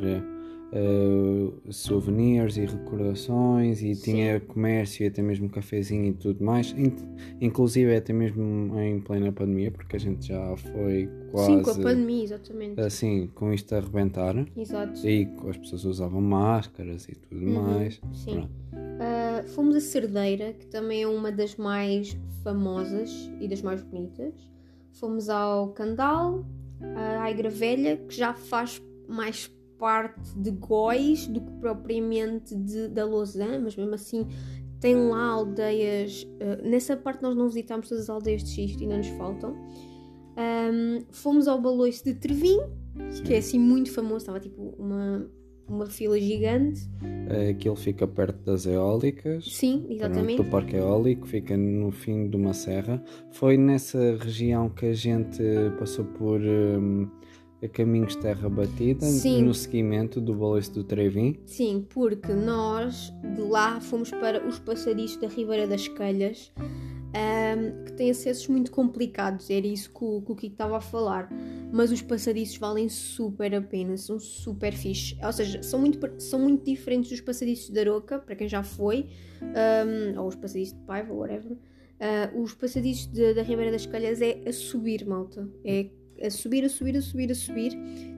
eh, 0.75 1.51
souvenirs 1.71 2.57
e 2.57 2.65
recordações, 2.65 3.81
e 3.83 3.95
tinha 3.95 4.39
comércio 4.39 5.03
e 5.03 5.07
até 5.07 5.21
mesmo 5.21 5.47
cafezinho 5.49 6.05
e 6.07 6.13
tudo 6.13 6.43
mais. 6.43 6.71
In- 6.71 6.95
Inclusive 7.39 7.95
até 7.95 8.11
mesmo 8.13 8.79
em 8.79 8.99
plena 8.99 9.31
pandemia, 9.31 9.69
porque 9.69 9.95
a 9.95 9.99
gente 9.99 10.27
já 10.27 10.55
foi 10.57 11.07
quase 11.31 11.47
Sim, 11.47 11.61
com 11.61 11.69
a 11.69 11.75
pandemia, 11.75 12.23
exatamente. 12.23 12.81
assim, 12.81 13.27
com 13.35 13.53
isto 13.53 13.73
a 13.73 13.77
arrebentar. 13.77 14.35
Exato. 14.57 15.05
E 15.07 15.27
as 15.47 15.57
pessoas 15.57 15.85
usavam 15.85 16.21
máscaras 16.21 17.07
e 17.07 17.15
tudo 17.15 17.45
Uhum, 17.45 17.53
mais. 17.61 18.01
sim. 18.13 18.39
Uh, 18.73 19.47
fomos 19.49 19.75
a 19.75 19.79
Cerdeira, 19.81 20.53
que 20.53 20.65
também 20.67 21.03
é 21.03 21.07
uma 21.07 21.31
das 21.31 21.55
mais 21.55 22.17
famosas 22.43 23.29
e 23.39 23.47
das 23.47 23.61
mais 23.61 23.81
bonitas. 23.83 24.33
Fomos 24.93 25.29
ao 25.29 25.69
Candal, 25.69 26.45
à 26.95 27.23
Aigra 27.23 27.49
Velha, 27.49 27.97
que 27.97 28.15
já 28.15 28.33
faz 28.33 28.81
mais 29.07 29.51
parte 29.83 30.33
de 30.37 30.49
Góis 30.51 31.27
do 31.27 31.41
que 31.41 31.51
propriamente 31.59 32.55
de, 32.55 32.87
da 32.87 33.05
Lausanne, 33.05 33.59
mas 33.61 33.75
mesmo 33.75 33.93
assim 33.93 34.25
tem 34.79 34.95
lá 34.95 35.25
aldeias. 35.25 36.23
uh, 36.23 36.65
nessa 36.65 36.95
parte 36.95 37.21
nós 37.21 37.35
não 37.35 37.47
visitámos 37.49 37.89
todas 37.89 38.05
as 38.05 38.09
aldeias 38.09 38.45
de 38.45 38.51
xisto, 38.51 38.81
ainda 38.81 38.95
nos 38.95 39.09
faltam. 39.09 39.53
Um, 40.37 41.03
fomos 41.11 41.49
ao 41.49 41.61
Baloiço 41.61 42.05
de 42.05 42.13
Trevim, 42.13 42.59
que 43.25 43.33
é 43.33 43.39
assim 43.39 43.59
muito 43.59 43.91
famoso, 43.91 44.19
estava 44.19 44.39
tipo 44.39 44.73
uma, 44.79 45.29
uma 45.67 45.85
fila 45.85 46.17
gigante. 46.17 46.89
Eh, 47.29 47.49
Aquilo 47.49 47.75
fica 47.75 48.07
perto 48.07 48.41
das 48.45 48.65
eólicas. 48.65 49.43
Sim, 49.53 49.85
exatamente. 49.89 50.41
Do 50.41 50.49
parque 50.49 50.77
eólico, 50.77 51.27
fica 51.27 51.57
no 51.57 51.91
fim 51.91 52.29
de 52.29 52.37
uma 52.37 52.53
serra. 52.53 53.03
Foi 53.31 53.57
nessa 53.57 54.15
região 54.15 54.69
que 54.69 54.85
a 54.85 54.93
gente 54.93 55.43
passou 55.77 56.05
por 56.05 56.39
hum, 56.39 57.09
a 57.63 57.67
caminhos 57.69 58.15
terra 58.15 58.49
batida, 58.49 59.05
Sim. 59.05 59.43
no 59.43 59.53
seguimento 59.53 60.19
do 60.19 60.33
Baloiço 60.33 60.73
do 60.73 60.83
Trevim. 60.83 61.39
Sim, 61.45 61.85
porque 61.89 62.33
nós 62.33 63.13
de 63.35 63.41
lá 63.41 63.79
fomos 63.79 64.11
para 64.11 64.45
os 64.47 64.59
passadiços 64.59 65.17
da 65.17 65.27
Ribeira 65.27 65.65
das 65.67 65.87
Calhas, 65.87 66.51
ahm, 67.13 67.83
que 67.85 67.93
têm 67.93 68.09
acessos 68.11 68.47
muito 68.47 68.71
complicados, 68.71 69.49
era 69.49 69.65
isso 69.65 69.89
que 69.91 70.03
o, 70.03 70.21
que 70.21 70.31
o 70.31 70.35
Kiko 70.35 70.53
estava 70.53 70.77
a 70.77 70.81
falar. 70.81 71.29
Mas 71.71 71.91
os 71.91 72.01
passadiços 72.01 72.57
valem 72.57 72.87
super 72.89 73.53
a 73.55 73.61
pena, 73.61 73.95
são 73.97 74.19
super 74.19 74.73
fixe. 74.73 75.17
Ou 75.23 75.31
seja, 75.31 75.63
são 75.63 75.79
muito, 75.79 75.99
são 76.21 76.39
muito 76.39 76.63
diferentes 76.65 77.09
dos 77.09 77.21
passadiços 77.21 77.69
da 77.69 77.81
Aroca, 77.81 78.19
para 78.19 78.35
quem 78.35 78.47
já 78.47 78.61
foi, 78.63 79.07
ahm, 79.41 80.19
ou 80.19 80.27
os 80.27 80.35
passadiços 80.35 80.75
de 80.77 80.81
Paiva, 80.85 81.13
whatever. 81.13 81.57
Ah, 81.99 82.29
os 82.35 82.53
passadiços 82.53 83.07
de- 83.07 83.33
da 83.33 83.41
Ribeira 83.43 83.71
das 83.71 83.85
Calhas 83.85 84.21
é 84.21 84.41
a 84.45 84.51
subir, 84.51 85.05
malta. 85.07 85.47
É 85.63 85.85
a 86.23 86.29
subir, 86.31 86.63
a 86.65 86.69
subir, 86.69 86.97
a 86.97 87.01
subir, 87.01 87.31
a 87.31 87.35
subir. 87.35 87.71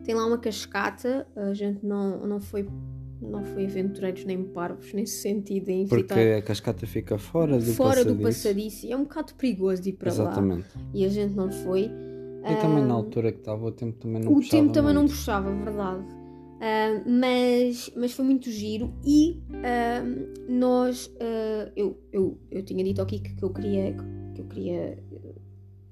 Tem 0.03 0.13
lá 0.15 0.25
uma 0.25 0.37
cascata, 0.37 1.27
a 1.35 1.53
gente 1.53 1.85
não, 1.85 2.25
não 2.25 2.39
foi 2.39 2.67
não 3.21 3.43
foi 3.43 3.65
aventureiros 3.65 4.23
nem 4.25 4.43
parvos 4.43 4.93
nesse 4.93 5.21
sentido 5.21 5.69
em 5.69 5.87
Porque 5.87 6.13
a 6.13 6.41
cascata 6.41 6.85
fica 6.85 7.17
fora 7.17 7.57
do 7.57 7.63
fora 7.73 7.95
passadiço. 8.03 8.15
do 8.15 8.21
passadiço 8.21 8.85
e 8.85 8.91
é 8.91 8.97
um 8.97 9.03
bocado 9.03 9.33
perigoso 9.35 9.81
de 9.81 9.89
ir 9.89 9.93
para 9.93 10.09
lá 10.13 10.13
Exatamente. 10.23 10.67
e 10.93 11.05
a 11.05 11.09
gente 11.09 11.33
não 11.33 11.49
foi 11.51 11.89
E 12.43 12.55
também 12.61 12.85
na 12.85 12.93
altura 12.93 13.31
que 13.31 13.39
estava 13.39 13.65
o 13.65 13.71
tempo 13.71 13.97
também 13.97 14.21
não 14.21 14.31
o 14.31 14.35
puxava 14.35 14.61
tempo 14.61 14.73
também 14.73 14.93
não 14.93 15.01
muito. 15.03 15.15
puxava, 15.15 15.51
verdade. 15.51 16.05
Mas, 17.05 17.91
mas 17.95 18.11
foi 18.13 18.25
muito 18.25 18.49
giro 18.51 18.93
e 19.03 19.41
nós 20.47 21.11
ah, 21.19 21.71
eu, 21.75 21.97
eu, 22.11 22.37
eu 22.51 22.63
tinha 22.63 22.83
dito 22.83 22.99
ao 22.99 23.05
Kiko 23.07 23.35
que 23.35 23.43
eu 23.43 23.49
queria 23.51 23.95
que 24.35 24.41
eu 24.41 24.45
queria 24.45 24.97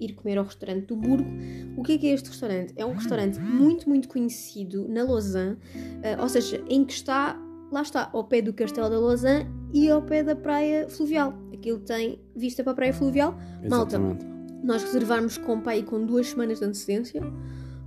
ir 0.06 0.14
comer 0.14 0.38
ao 0.38 0.44
restaurante 0.46 0.86
do 0.88 0.96
Burgo. 0.96 1.30
O 1.78 1.84
que 1.84 1.94
é 1.94 1.98
que 1.98 2.08
é 2.08 2.14
este 2.14 2.30
restaurante? 2.30 2.74
É 2.78 2.86
um 2.86 2.94
restaurante 2.94 3.40
muito, 3.40 3.88
muito 3.90 4.08
conhecido 4.08 4.88
na 4.88 5.04
Lausanne, 5.04 5.58
ah, 6.04 6.22
ou 6.22 6.30
seja, 6.30 6.64
em 6.70 6.84
que 6.86 6.94
está, 6.94 7.40
lá 7.72 7.82
está, 7.82 8.10
ao 8.14 8.24
pé 8.24 8.42
do 8.42 8.54
Castelo 8.54 8.90
da 8.90 9.00
Lausanne 9.00 9.48
e 9.74 9.90
ao 9.90 10.02
pé 10.02 10.24
da 10.24 10.36
praia 10.36 10.88
fluvial. 10.90 11.34
Aquilo 11.54 11.80
tem 11.80 12.20
vista 12.36 12.64
para 12.64 12.74
a 12.74 12.76
praia 12.76 12.94
fluvial. 12.94 13.32
Malta, 13.70 13.96
Exatamente. 13.98 14.26
nós 14.64 14.84
reservarmos 14.84 15.38
com 15.38 15.56
o 15.58 15.62
pai 15.62 15.82
com 15.84 16.06
duas 16.06 16.28
semanas 16.28 16.60
de 16.60 16.66
antecedência 16.66 17.22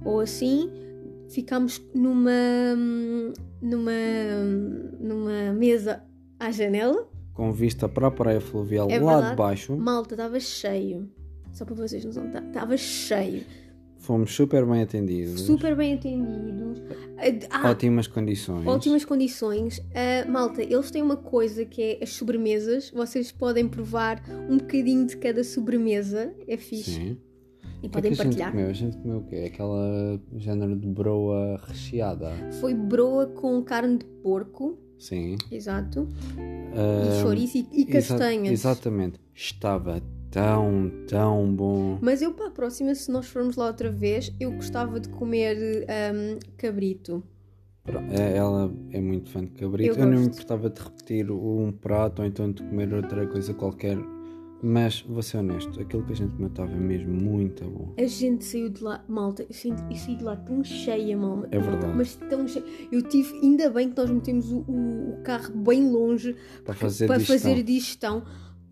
ou 0.04 0.20
assim 0.20 0.70
ficámos 1.28 1.82
numa 1.94 2.30
numa 3.60 3.90
numa 5.00 5.52
mesa 5.52 6.02
à 6.38 6.50
janela 6.50 7.08
Com 7.34 7.52
vista 7.52 7.88
para 7.88 8.06
a 8.06 8.10
praia 8.10 8.40
fluvial 8.40 8.88
É 8.90 8.98
lá 9.00 9.14
verdade. 9.14 9.30
de 9.30 9.36
baixo. 9.36 9.76
malta 9.76 10.14
estava 10.14 10.38
cheio 10.38 11.10
só 11.56 11.64
para 11.64 11.74
vocês 11.74 12.04
não 12.04 12.12
são 12.12 12.26
estava 12.28 12.76
cheio 12.76 13.42
Fomos 13.98 14.34
super 14.34 14.64
bem 14.66 14.82
atendidos. 14.82 15.40
super 15.40 15.74
bem 15.74 15.94
atendidos 15.94 16.80
ah, 17.50 17.70
Ótimas 17.70 18.06
condições. 18.06 18.66
ótimas 18.66 19.04
condições 19.04 19.80
Ah, 19.94 20.28
malta 20.30 20.62
eles 20.62 20.90
têm 20.90 21.02
uma 21.02 21.16
coisa 21.16 21.64
que 21.64 21.82
é 21.82 21.98
as 22.02 22.10
sobremesas 22.10 22.90
vocês 22.90 23.32
podem 23.32 23.66
provar 23.66 24.22
um 24.48 24.58
bocadinho 24.58 25.06
de 25.06 25.16
cada 25.16 25.42
sobremesa 25.42 26.32
é 26.46 26.56
fixe 26.58 26.90
Sim. 26.92 27.16
e 27.82 27.86
O 27.86 27.88
que 27.90 27.98
é 27.98 28.00
que 28.02 28.08
podem 28.08 28.10
a 28.10 28.14
gente 28.14 28.22
partilhar 28.24 28.50
comeu? 28.52 28.68
A 28.68 28.72
gente 28.72 28.96
comeu 28.98 29.16
o 29.18 29.24
quê? 29.24 29.36
Aquela 29.52 30.20
género 30.36 30.76
de 30.76 30.86
broa 30.86 31.60
recheada. 31.66 32.32
foi 32.60 32.74
broa 32.74 33.26
com 33.26 33.60
carne 33.62 33.98
de 33.98 34.04
porco 34.22 34.78
Sim. 34.98 35.36
Exato. 35.50 36.08
Ah, 36.38 37.18
E 37.18 37.20
chouriço 37.22 37.58
e, 37.58 37.66
e 37.72 37.82
exa- 37.82 38.14
castanhas. 38.16 38.50
exatamente. 38.52 39.18
Estava 39.34 40.00
tão, 40.30 40.90
tão 41.08 41.54
bom. 41.54 41.98
Mas 42.00 42.22
eu, 42.22 42.32
para 42.34 42.48
a 42.48 42.50
próxima, 42.50 42.94
se 42.94 43.10
nós 43.10 43.26
formos 43.26 43.56
lá 43.56 43.66
outra 43.68 43.90
vez, 43.90 44.32
eu 44.40 44.52
gostava 44.52 44.98
de 45.00 45.08
comer 45.08 45.56
hum, 46.14 46.38
cabrito. 46.56 47.22
É- 48.10 48.36
Ela 48.36 48.72
é 48.90 49.00
muito 49.00 49.30
fã 49.30 49.40
de 49.44 49.50
cabrito. 49.52 49.98
Eu 49.98 50.04
Eu, 50.04 50.10
não 50.10 50.20
me 50.20 50.26
importava 50.26 50.68
de 50.68 50.80
repetir 50.82 51.30
um 51.30 51.70
prato 51.72 52.20
ou 52.20 52.26
então 52.26 52.50
de 52.50 52.62
comer 52.62 52.92
outra 52.92 53.26
coisa 53.26 53.54
qualquer. 53.54 53.96
Mas 54.62 55.02
vou 55.02 55.22
ser 55.22 55.36
honesto, 55.36 55.78
aquilo 55.78 56.02
que 56.02 56.12
a 56.12 56.16
gente 56.16 56.32
comeu 56.32 56.48
estava 56.48 56.74
mesmo 56.74 57.12
muito 57.12 57.62
bom. 57.64 57.92
A 57.98 58.06
gente 58.06 58.42
saiu 58.42 58.70
de 58.70 58.82
lá, 58.82 59.04
malta, 59.06 59.42
eu, 59.42 59.52
sinto, 59.52 59.82
eu 59.90 59.94
saí 59.96 60.16
de 60.16 60.24
lá 60.24 60.34
tão 60.34 60.64
cheia, 60.64 61.14
mal, 61.16 61.44
É 61.50 61.58
malta, 61.58 61.70
verdade. 61.72 61.94
mas 61.96 62.16
tão 62.16 62.48
cheia. 62.48 62.64
Eu 62.90 63.02
tive, 63.02 63.34
ainda 63.34 63.68
bem 63.68 63.90
que 63.90 63.96
nós 63.98 64.10
metemos 64.10 64.50
o, 64.50 64.60
o- 64.66 65.10
o 65.12 65.22
carro 65.22 65.54
bem 65.58 65.88
longe 65.90 66.34
Para 66.64 66.72
fazer 66.74 67.06
para 67.06 67.18
digestão. 67.18 67.50
fazer 67.50 67.62
digestão, 67.62 68.22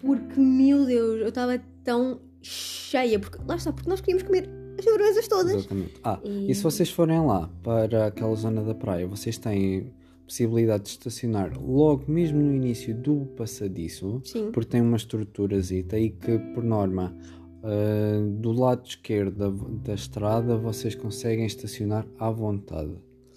porque, 0.05 0.39
meu 0.41 0.85
Deus, 0.85 1.21
eu 1.21 1.29
estava 1.29 1.61
tão 1.83 2.21
cheia, 2.43 3.19
porque 3.19 3.39
lá 3.47 3.57
está, 3.57 3.73
porque 3.73 3.89
nós 3.89 4.01
queríamos 4.01 4.23
comer 4.25 4.49
as 4.79 4.85
sobremesas 4.85 5.29
todas. 5.29 5.55
Exatamente. 5.55 5.95
Ah, 6.03 6.19
E- 6.25 6.51
e 6.51 6.55
se 6.55 6.63
vocês 6.63 6.91
forem 6.91 7.21
lá 7.25 7.49
para 7.63 8.07
aquela 8.07 8.35
zona 8.35 8.63
da 8.63 8.75
praia, 8.75 9.07
vocês 9.07 9.39
têm 9.39 9.93
possibilidade 10.27 10.85
de 10.85 10.89
estacionar 10.91 11.53
logo 11.61 12.05
mesmo 12.11 12.41
no 12.41 12.55
início 12.55 12.95
do 12.95 13.27
passadiço, 13.37 14.21
Sim. 14.25 14.51
porque 14.53 14.71
tem 14.71 14.81
uma 14.81 14.97
estruturazita 14.97 15.99
e 15.99 16.11
que, 16.11 16.39
por 16.55 16.65
norma, 16.65 17.15
ah, 17.63 18.21
do 18.41 18.53
lado 18.53 18.87
esquerdo 18.87 19.37
da, 19.37 19.67
da 19.89 19.95
estrada 19.95 20.57
vocês 20.57 20.95
conseguem 20.95 21.47
estacionar 21.47 22.07
à 22.19 22.31
vontade. 22.31 22.95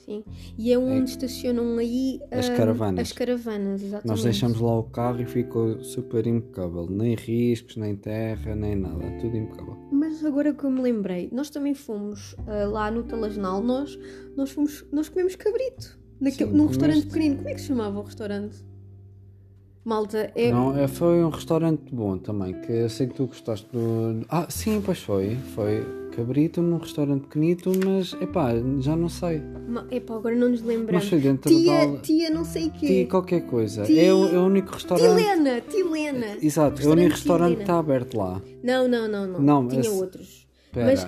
Sim. 0.07 0.23
E 0.57 0.71
é 0.71 0.77
onde 0.79 1.09
estacionam 1.09 1.77
aí 1.77 2.21
As 2.31 2.47
hum, 2.47 2.55
caravanas. 2.55 3.01
As 3.01 3.11
caravanas, 3.11 3.83
exatamente. 3.83 4.07
Nós 4.07 4.23
deixamos 4.23 4.61
lá 4.61 4.79
o 4.79 4.83
carro 4.83 5.21
e 5.21 5.25
ficou 5.25 5.83
super 5.83 6.25
impecável. 6.25 6.87
Nem 6.89 7.13
riscos, 7.13 7.75
nem 7.75 7.93
terra, 7.93 8.55
nem 8.55 8.73
nada. 8.73 9.03
Tudo 9.19 9.35
impecável. 9.35 9.75
Mas 9.91 10.23
agora 10.23 10.53
que 10.53 10.63
eu 10.63 10.71
me 10.71 10.81
lembrei, 10.81 11.29
nós 11.33 11.49
também 11.49 11.73
fomos 11.73 12.37
ah, 12.47 12.65
lá 12.65 12.89
no 12.89 13.03
Talasnal, 13.03 13.61
nós, 13.61 13.99
nós 14.37 14.49
fomos, 14.51 14.85
nós 14.93 15.09
comemos 15.09 15.35
cabrito. 15.35 15.99
Naquele, 16.21 16.51
Sim, 16.51 16.57
num 16.57 16.67
restaurante 16.67 17.05
pequenino. 17.07 17.35
Como 17.35 17.49
é 17.49 17.53
que 17.53 17.61
se 17.61 17.67
chamava 17.67 17.99
o 17.99 18.03
restaurante? 18.03 18.65
Malta, 19.87 20.29
é. 20.35 20.51
Não, 20.51 20.77
é, 20.77 20.85
foi 20.85 21.23
um 21.23 21.29
restaurante 21.29 21.95
bom 21.95 22.17
também, 22.17 22.53
que 22.61 22.71
eu 22.73 22.89
sei 22.89 23.07
que 23.07 23.13
tu 23.15 23.27
gostaste 23.27 23.65
do... 23.71 24.25
Ah, 24.27 24.45
sim, 24.49 24.81
pois 24.85 24.99
foi. 24.99 25.35
Foi 25.55 25.81
cabrito 26.13 26.61
num 26.61 26.77
restaurante 26.77 27.21
pequenito, 27.21 27.71
mas, 27.85 28.11
epá, 28.21 28.49
já 28.79 28.97
não 28.97 29.07
sei. 29.07 29.41
Ma- 29.69 29.87
Epá, 29.89 30.15
agora 30.15 30.35
não 30.35 30.49
nos 30.49 30.61
lembramos. 30.61 31.03
Mas 31.03 31.09
foi 31.09 31.19
dentro 31.21 31.49
Tia, 31.49 31.87
da... 31.87 31.97
tia, 31.99 32.29
não 32.29 32.43
sei 32.43 32.67
o 32.67 32.71
quê. 32.71 32.85
Tia 32.87 33.07
qualquer 33.07 33.41
coisa. 33.45 33.83
Tia- 33.83 34.03
É, 34.07 34.13
o, 34.13 34.25
é 34.27 34.37
o 34.37 34.45
único 34.45 34.73
restaurante... 34.73 35.15
Tilena, 35.23 35.61
Tilena. 35.61 36.37
Exato, 36.41 36.81
é 36.81 36.85
o 36.85 36.91
único 36.91 37.11
Restaurante 37.11 37.55
que 37.55 37.61
está 37.61 37.79
aberto 37.79 38.17
lá. 38.17 38.41
Não, 38.61 38.87
não, 38.89 39.07
não, 39.07 39.25
não. 39.27 39.39
Não, 39.39 39.67
Tinha 39.69 39.79
esse- 39.79 39.89
outros. 39.89 40.47
Espera. 40.65 40.85
Mas- 40.87 41.07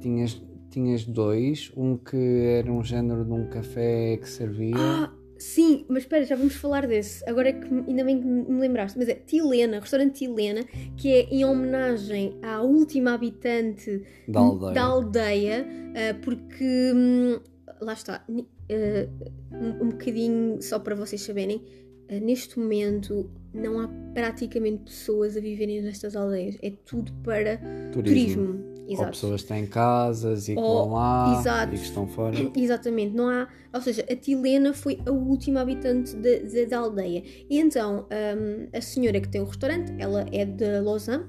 Tinhas, 0.00 0.40
tinhas 0.70 1.04
dois, 1.04 1.70
um 1.76 1.96
que 1.96 2.16
era 2.16 2.72
um 2.72 2.82
género 2.82 3.22
de 3.24 3.32
um 3.32 3.46
café 3.50 4.16
que 4.16 4.28
servia... 4.28 4.76
Ah, 4.78 5.10
sim, 5.38 5.84
mas 5.88 6.02
espera, 6.04 6.24
já 6.24 6.36
vamos 6.36 6.54
falar 6.56 6.86
desse. 6.86 7.28
Agora 7.28 7.48
é 7.48 7.52
que 7.52 7.66
ainda 7.66 8.04
bem 8.04 8.20
que 8.20 8.26
me 8.26 8.60
lembraste. 8.60 8.98
Mas 8.98 9.08
é 9.08 9.14
Tilena, 9.14 9.80
restaurante 9.80 10.18
Tilena, 10.18 10.64
que 10.96 11.12
é 11.12 11.22
em 11.30 11.44
homenagem 11.44 12.38
à 12.42 12.62
última 12.62 13.14
habitante 13.14 14.02
Da 14.28 14.40
aldeia. 14.40 14.72
da 14.74 14.82
aldeia, 14.82 15.66
ah, 15.94 16.18
porque 16.22 16.92
hum, 16.94 17.40
lá 17.80 17.92
está, 17.92 18.24
ah, 18.28 19.08
um, 19.52 19.84
um 19.84 19.88
bocadinho 19.90 20.60
só 20.62 20.78
para 20.78 20.94
vocês 20.94 21.20
saberem, 21.20 21.62
ah, 22.08 22.20
neste 22.20 22.58
momento 22.58 23.30
não 23.52 23.80
há 23.80 23.88
praticamente 24.14 24.84
pessoas 24.84 25.36
a 25.36 25.40
viverem 25.40 25.80
nestas 25.82 26.14
aldeias, 26.16 26.56
é 26.62 26.70
tudo 26.84 27.12
para 27.24 27.60
turismo. 27.92 28.54
Ou 28.54 28.75
Exato. 28.92 29.10
pessoas 29.10 29.42
que 29.42 29.48
têm 29.48 29.66
casas 29.66 30.48
e 30.48 30.54
que 30.54 30.60
Ou- 30.60 30.84
vão 30.84 30.94
lá 30.94 31.36
exato. 31.40 31.74
e 31.74 31.78
que 31.78 31.84
estão 31.84 32.06
fora. 32.06 32.36
Exatamente, 32.56 33.14
não 33.14 33.28
há. 33.28 33.48
Ou 33.72 33.80
seja, 33.80 34.04
a 34.10 34.16
Tilena 34.16 34.72
foi 34.72 34.98
a 35.06 35.10
última 35.10 35.60
habitante 35.60 36.14
da- 36.16 36.38
da- 36.38 36.64
da 36.68 36.78
aldeia. 36.78 37.22
E 37.50 37.58
então, 37.58 38.06
hum, 38.10 38.66
a 38.72 38.80
senhora 38.80 39.20
que 39.20 39.28
tem 39.28 39.40
o 39.40 39.44
restaurante, 39.44 39.92
ela 39.98 40.24
é 40.32 40.44
de 40.44 40.80
Lausanne, 40.80 41.24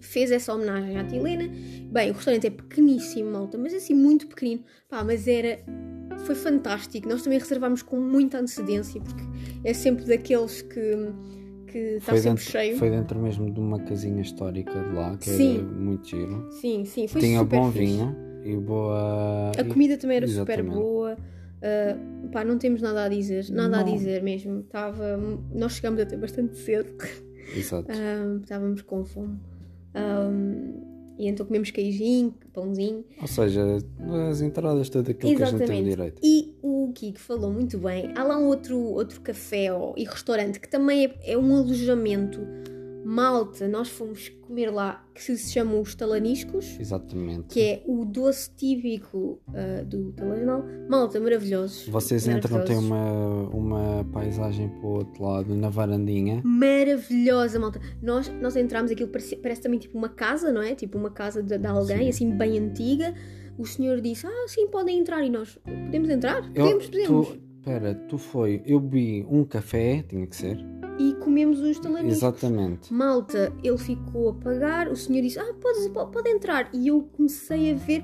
fez 0.00 0.30
essa 0.30 0.54
homenagem 0.54 0.96
à 0.98 1.04
Tilena. 1.04 1.48
Bem, 1.90 2.10
o 2.10 2.14
restaurante 2.14 2.46
é 2.46 2.50
pequeníssimo, 2.50 3.30
malta, 3.30 3.58
mas 3.58 3.74
assim, 3.74 3.94
muito 3.94 4.26
pequenino. 4.26 4.62
Pá, 4.88 5.04
mas 5.04 5.28
era. 5.28 5.58
Foi 6.26 6.34
fantástico. 6.34 7.08
Nós 7.08 7.22
também 7.22 7.38
reservámos 7.38 7.82
com 7.82 7.98
muita 7.98 8.38
antecedência, 8.38 9.00
porque 9.00 9.22
é 9.64 9.72
sempre 9.74 10.04
daqueles 10.04 10.62
que. 10.62 10.80
Que 11.70 11.78
está 11.78 12.12
Foi 12.12 12.20
sempre 12.20 12.42
dentro, 12.42 12.52
cheio. 12.52 12.76
foi 12.76 12.90
dentro 12.90 13.18
mesmo 13.18 13.50
de 13.52 13.60
uma 13.60 13.78
casinha 13.80 14.20
histórica 14.20 14.72
de 14.72 14.92
lá, 14.94 15.16
que 15.16 15.30
Sim. 15.30 15.54
era 15.58 15.62
muito 15.64 16.08
giro. 16.08 16.48
Sim, 16.52 16.84
sim, 16.84 17.06
foi 17.08 17.20
Tinha 17.20 17.38
super 17.40 17.58
bom 17.58 17.72
fixe. 17.72 17.84
vinho 17.84 18.16
e 18.44 18.56
boa. 18.56 19.52
A 19.58 19.64
comida 19.64 19.96
também 19.96 20.16
era 20.18 20.26
super 20.28 20.58
Exatamente. 20.58 20.74
boa. 20.74 21.16
Uh, 21.60 22.28
pá, 22.30 22.42
não 22.44 22.56
temos 22.56 22.80
nada 22.80 23.04
a 23.04 23.08
dizer, 23.08 23.50
nada 23.50 23.80
a 23.80 23.84
Não. 23.84 23.92
dizer 23.94 24.22
mesmo. 24.22 24.60
Estava, 24.60 25.18
nós 25.54 25.72
chegámos 25.72 26.00
até 26.00 26.16
bastante 26.16 26.56
cedo, 26.56 26.94
Exato. 27.54 27.90
Um, 27.92 28.38
estávamos 28.40 28.80
com 28.82 29.04
fome. 29.04 29.38
Um, 29.94 30.89
e 31.20 31.28
então 31.28 31.44
comemos 31.46 31.70
queijinho, 31.70 32.34
pãozinho. 32.52 33.04
Ou 33.20 33.28
seja, 33.28 33.62
as 34.30 34.40
entradas, 34.40 34.88
tudo 34.88 35.10
aquilo 35.10 35.36
que 35.36 35.42
a 35.42 35.46
gente 35.46 35.58
tem 35.58 35.64
Exatamente. 35.64 35.90
direito. 35.90 36.20
E 36.22 36.54
o 36.62 36.80
o 36.90 36.92
Kiko 36.92 37.18
falou 37.18 37.52
muito 37.52 37.78
bem. 37.78 38.12
Há 38.16 38.24
lá 38.24 38.36
um 38.36 38.46
outro, 38.46 38.78
outro 38.78 39.20
café 39.20 39.72
ou, 39.72 39.94
e 39.96 40.04
restaurante 40.04 40.58
que 40.58 40.68
também 40.68 41.06
é, 41.06 41.32
é 41.32 41.38
um 41.38 41.56
alojamento. 41.56 42.40
Malta, 43.04 43.66
nós 43.66 43.88
fomos 43.88 44.28
comer 44.42 44.70
lá, 44.70 45.04
que 45.14 45.20
se 45.22 45.50
chama 45.52 45.78
os 45.78 45.94
talaniscos, 45.94 46.78
Exatamente. 46.78 47.48
que 47.48 47.60
é 47.60 47.82
o 47.86 48.04
doce 48.04 48.50
típico 48.54 49.40
ah, 49.54 49.82
do 49.84 50.12
Talanal. 50.12 50.64
Malta, 50.88 51.18
maravilhosos. 51.20 51.88
Vocês 51.88 52.26
entram, 52.28 52.64
tem 52.64 52.76
uma, 52.76 53.48
uma 53.48 54.04
paisagem 54.12 54.68
para 54.68 54.86
o 54.86 54.92
outro 54.98 55.22
lado, 55.24 55.54
na 55.54 55.68
varandinha. 55.70 56.42
Maravilhosa, 56.44 57.58
malta. 57.58 57.80
Nós, 58.02 58.28
nós 58.40 58.56
entramos, 58.56 58.90
aquilo 58.90 59.08
parece, 59.08 59.36
parece 59.36 59.60
também 59.62 59.78
tipo 59.78 59.96
uma 59.96 60.08
casa, 60.08 60.52
não 60.52 60.62
é? 60.62 60.74
Tipo 60.74 60.98
uma 60.98 61.10
casa 61.10 61.42
de, 61.42 61.56
de 61.56 61.66
alguém, 61.66 62.10
Sim. 62.12 62.28
assim, 62.28 62.36
bem 62.38 62.58
antiga. 62.58 63.14
O 63.58 63.66
senhor 63.66 64.00
disse, 64.00 64.26
ah, 64.26 64.44
sim, 64.48 64.66
podem 64.68 64.98
entrar. 64.98 65.22
E 65.24 65.30
nós, 65.30 65.58
podemos 65.64 66.08
entrar? 66.08 66.42
Eu- 66.54 66.64
Podemos, 66.64 66.86
podemos. 66.86 67.28
Tu, 67.28 67.40
pera, 67.62 67.94
tu 67.94 68.18
foi, 68.18 68.62
eu 68.64 68.80
vi 68.80 69.26
um 69.30 69.44
café, 69.44 70.02
tinha 70.08 70.26
que 70.26 70.34
ser. 70.36 70.58
E 71.00 71.14
comemos 71.14 71.60
os 71.60 71.78
talaniscos. 71.78 72.18
Exatamente. 72.18 72.92
Malta, 72.92 73.50
ele 73.64 73.78
ficou 73.78 74.28
a 74.28 74.34
pagar, 74.34 74.86
o 74.88 74.94
senhor 74.94 75.22
disse, 75.22 75.38
ah, 75.38 75.54
pode, 75.58 75.88
pode, 76.12 76.28
entrar. 76.28 76.68
E 76.74 76.88
eu 76.88 77.08
comecei 77.16 77.72
a 77.72 77.74
ver, 77.74 78.02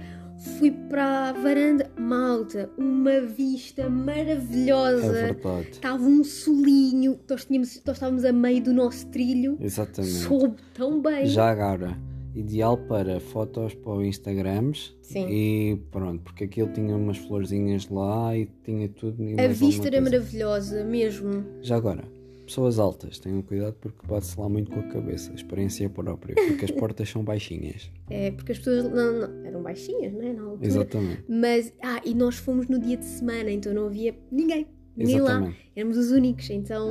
fui 0.59 0.71
para 0.71 1.29
a 1.29 1.33
varanda, 1.33 1.91
malta, 1.99 2.71
uma 2.79 3.21
vista 3.21 3.83
É 3.83 3.89
maravilhosa. 3.91 5.13
verdade. 5.13 5.69
Estava 5.73 6.03
um 6.03 6.25
solinho, 6.25 7.21
nós, 7.29 7.45
tínhamos, 7.45 7.83
nós 7.85 7.97
estávamos 7.97 8.25
a 8.25 8.33
meio 8.33 8.63
do 8.63 8.73
nosso 8.73 9.07
trilho. 9.09 9.59
Exatamente. 9.61 10.15
Soube 10.15 10.57
tão 10.73 11.03
bem. 11.03 11.27
Já 11.27 11.51
agora, 11.51 11.99
ideal 12.35 12.79
para 12.79 13.21
fotos 13.21 13.75
para 13.75 13.93
o 13.93 14.03
Instagrams. 14.03 14.97
Sim. 15.03 15.27
E 15.29 15.77
pronto, 15.91 16.23
porque 16.23 16.45
aquilo 16.45 16.73
tinha 16.73 16.97
umas 16.97 17.19
florzinhas 17.19 17.89
lá 17.91 18.37
e 18.37 18.49
tinha 18.65 18.89
tudo. 18.89 19.23
A 19.39 19.49
vista 19.49 19.87
era 19.87 20.01
coisa. 20.01 20.17
maravilhosa, 20.17 20.85
mesmo. 20.85 21.45
Já 21.63 21.77
agora, 21.77 22.05
pessoas 22.47 22.79
altas, 22.79 23.19
tenham 23.19 23.43
cuidado 23.43 23.75
porque 23.81 24.07
bate-se 24.07 24.39
lá 24.41 24.49
muito 24.49 24.71
com 24.71 24.81
a 24.81 24.85
cabeça. 24.85 25.33
Experiência 25.35 25.89
própria, 25.91 26.35
porque 26.35 26.65
as 26.65 26.71
portas 26.71 27.09
são 27.11 27.23
baixinhas. 27.23 27.91
É, 28.09 28.31
porque 28.31 28.53
as 28.53 28.59
pessoas 28.59 28.85
não, 28.85 29.13
não- 29.21 29.45
eram 29.47 29.63
baixinhas, 29.63 30.13
não 30.13 30.23
é? 30.23 30.33
Na 30.33 30.43
altura. 30.43 30.67
Exatamente. 30.67 31.25
Mas, 31.29 31.73
ah, 31.83 32.01
e 32.05 32.15
nós 32.15 32.37
fomos 32.37 32.69
no 32.69 32.79
dia 32.79 32.97
de 32.97 33.05
semana, 33.05 33.51
então 33.51 33.75
não 33.75 33.87
havia 33.87 34.17
ninguém. 34.31 34.67
Ninguém 34.97 35.21
lá. 35.21 35.33
Exatamente. 35.33 35.71
Éramos 35.77 35.99
os 35.99 36.11
únicos, 36.11 36.49
então, 36.49 36.89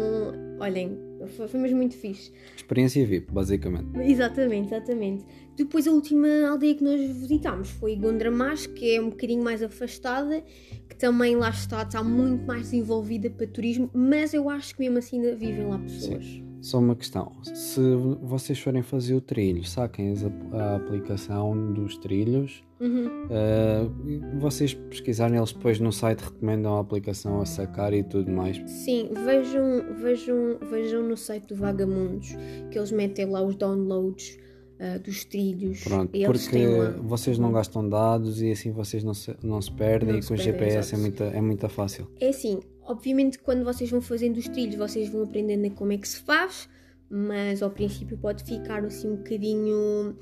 olhem, 0.60 0.96
foi, 1.28 1.48
foi 1.48 1.60
mesmo 1.60 1.78
muito 1.78 1.96
fixe. 1.96 2.32
Experiência 2.56 3.06
VIP, 3.06 3.32
basicamente. 3.32 3.98
Exatamente, 4.00 4.68
exatamente. 4.68 5.26
Depois 5.56 5.88
a 5.88 5.92
última 5.92 6.28
aldeia 6.50 6.76
que 6.76 6.84
nós 6.84 7.00
visitámos 7.00 7.70
foi 7.70 7.96
Gondramás, 7.96 8.68
que 8.68 8.96
é 8.96 9.02
um 9.02 9.10
bocadinho 9.10 9.44
mais 9.44 9.64
afastada, 9.64 10.44
que 10.90 10.96
também 10.96 11.36
lá 11.36 11.50
está, 11.50 11.84
está 11.84 12.04
muito 12.04 12.46
mais 12.46 12.64
desenvolvida 12.64 13.30
para 13.30 13.48
turismo, 13.48 13.90
mas 13.94 14.34
eu 14.34 14.50
acho 14.50 14.76
que 14.76 14.82
mesmo 14.82 14.98
assim 14.98 15.18
ainda 15.18 15.36
vivem 15.36 15.68
lá 15.68 15.80
pessoas. 15.80 16.45
Só 16.66 16.80
uma 16.80 16.96
questão. 16.96 17.32
Se 17.44 17.80
vocês 18.24 18.58
forem 18.58 18.82
fazer 18.82 19.14
o 19.14 19.22
trilho, 19.22 19.64
saquem 19.64 20.14
ap- 20.14 20.54
a 20.56 20.76
aplicação 20.78 21.74
dos 21.74 21.96
trilhos. 21.96 22.64
Uhum. 22.80 23.06
Uh, 23.06 24.40
vocês 24.40 24.74
pesquisarem, 24.74 25.38
eles 25.38 25.54
depois 25.54 25.80
no 25.80 25.92
site 25.92 26.22
recomendam 26.22 26.76
a 26.78 26.80
aplicação 26.80 27.40
a 27.40 27.46
sacar 27.46 27.94
e 27.94 28.02
tudo 28.02 28.32
mais. 28.32 28.60
Sim, 28.66 29.12
vejam, 29.14 29.94
vejam, 30.02 30.58
vejam 30.68 31.04
no 31.04 31.16
site 31.16 31.50
do 31.50 31.56
Vagamundos 31.56 32.30
que 32.72 32.80
eles 32.80 32.92
metem 32.92 33.28
lá 33.28 33.44
os 33.44 33.56
downloads 33.56 34.36
ah, 34.80 34.98
dos 34.98 35.24
trilhos. 35.24 35.84
Pronto, 35.84 36.12
porque 36.26 36.66
lá. 36.68 36.90
vocês 37.04 37.38
não 37.38 37.52
gastam 37.52 37.88
dados 37.88 38.42
e 38.42 38.50
assim 38.52 38.72
vocês 38.72 39.04
não 39.04 39.14
se, 39.14 39.36
não 39.44 39.62
se 39.62 39.72
perdem 39.72 40.14
Não 40.14 40.20
e 40.20 40.22
com 40.26 40.34
o 40.34 40.38
perdem, 40.38 40.54
GPS 40.54 40.96
é 40.96 40.98
muito, 40.98 41.24
é 41.24 41.42
muito 41.42 41.70
fácil. 41.70 42.08
É 42.20 42.30
assim, 42.30 42.60
obviamente 42.86 43.40
quando 43.40 43.64
vocês 43.64 43.90
vão 43.90 44.02
fazendo 44.02 44.38
os 44.38 44.48
trilhos, 44.48 44.76
vocês 44.76 45.10
vão 45.10 45.24
aprendendo 45.24 45.70
como 45.76 45.92
é 45.92 45.98
que 45.98 46.08
se 46.08 46.20
faz, 46.22 46.68
mas 47.10 47.62
ao 47.62 47.70
princípio 47.70 48.18
pode 48.18 48.44
ficar 48.44 48.84
assim 48.86 49.10
um 49.12 49.16
bocadinho. 49.18 50.16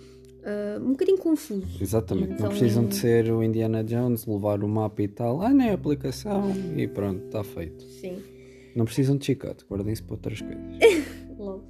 ah, 0.46 0.78
um 0.82 0.92
bocadinho 0.92 1.18
confuso. 1.18 1.66
Exatamente. 1.82 2.34
Então- 2.34 2.44
Não 2.50 2.50
precisam 2.58 2.86
de 2.86 2.96
ser 2.96 3.32
o 3.32 3.42
Indiana 3.42 3.82
Jones, 3.84 4.26
levar 4.26 4.62
o 4.64 4.68
mapa 4.68 5.02
e 5.02 5.08
tal. 5.08 5.42
Ah, 5.42 5.54
nem 5.54 5.70
a 5.70 5.74
aplicação 5.74 6.52
e 6.76 6.86
pronto, 6.88 7.26
está 7.26 7.44
feito. 7.44 7.82
Sim. 7.86 8.18
Não 8.76 8.84
precisam 8.86 9.16
de 9.16 9.26
chicote, 9.26 9.64
guardem-se 9.70 10.04
para 10.04 10.16
outras 10.16 10.42
coisas. 10.42 10.64
Lol. 11.38 11.64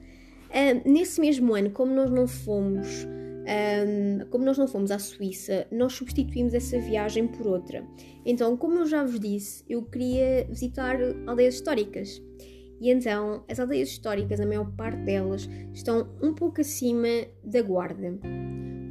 Ah, 0.49 0.73
nesse 0.89 1.19
mesmo 1.21 1.53
ano, 1.53 1.69
como 1.69 1.93
nós 1.93 2.09
não 2.09 2.27
fomos, 2.27 3.07
ahm, 3.45 4.25
como 4.29 4.43
nós 4.45 4.57
não 4.57 4.67
fomos 4.67 4.91
à 4.91 4.99
Suíça, 4.99 5.67
nós 5.71 5.93
substituímos 5.93 6.53
essa 6.53 6.79
viagem 6.79 7.27
por 7.27 7.47
outra. 7.47 7.83
Então, 8.25 8.55
como 8.57 8.79
eu 8.79 8.85
já 8.85 9.03
vos 9.03 9.19
disse, 9.19 9.63
eu 9.69 9.83
queria 9.83 10.45
visitar 10.49 10.97
aldeias 11.27 11.55
históricas. 11.55 12.21
E 12.81 12.89
então, 12.91 13.43
as 13.49 13.59
aldeias 13.59 13.89
históricas, 13.89 14.39
a 14.39 14.45
maior 14.45 14.69
parte 14.75 15.01
delas, 15.03 15.47
estão 15.73 16.09
um 16.21 16.33
pouco 16.33 16.61
acima 16.61 17.07
da 17.43 17.61
Guarda. 17.61 18.19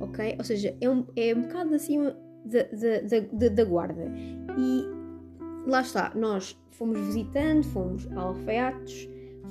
Ok? 0.01 0.35
Ou 0.39 0.45
seja, 0.45 0.75
é 0.81 0.89
um, 0.89 1.05
é 1.15 1.35
um 1.35 1.43
bocado 1.43 1.75
acima 1.75 2.17
da, 2.45 2.63
da, 2.63 3.01
da, 3.09 3.21
da- 3.33 3.55
da 3.55 3.65
Guarda. 3.65 4.05
E 4.59 4.85
lá 5.69 5.83
está, 5.83 6.13
nós 6.15 6.57
fomos 6.71 6.99
visitando, 7.07 7.65
fomos 7.65 8.09
a 8.13 8.21
Alfaiates, 8.21 9.09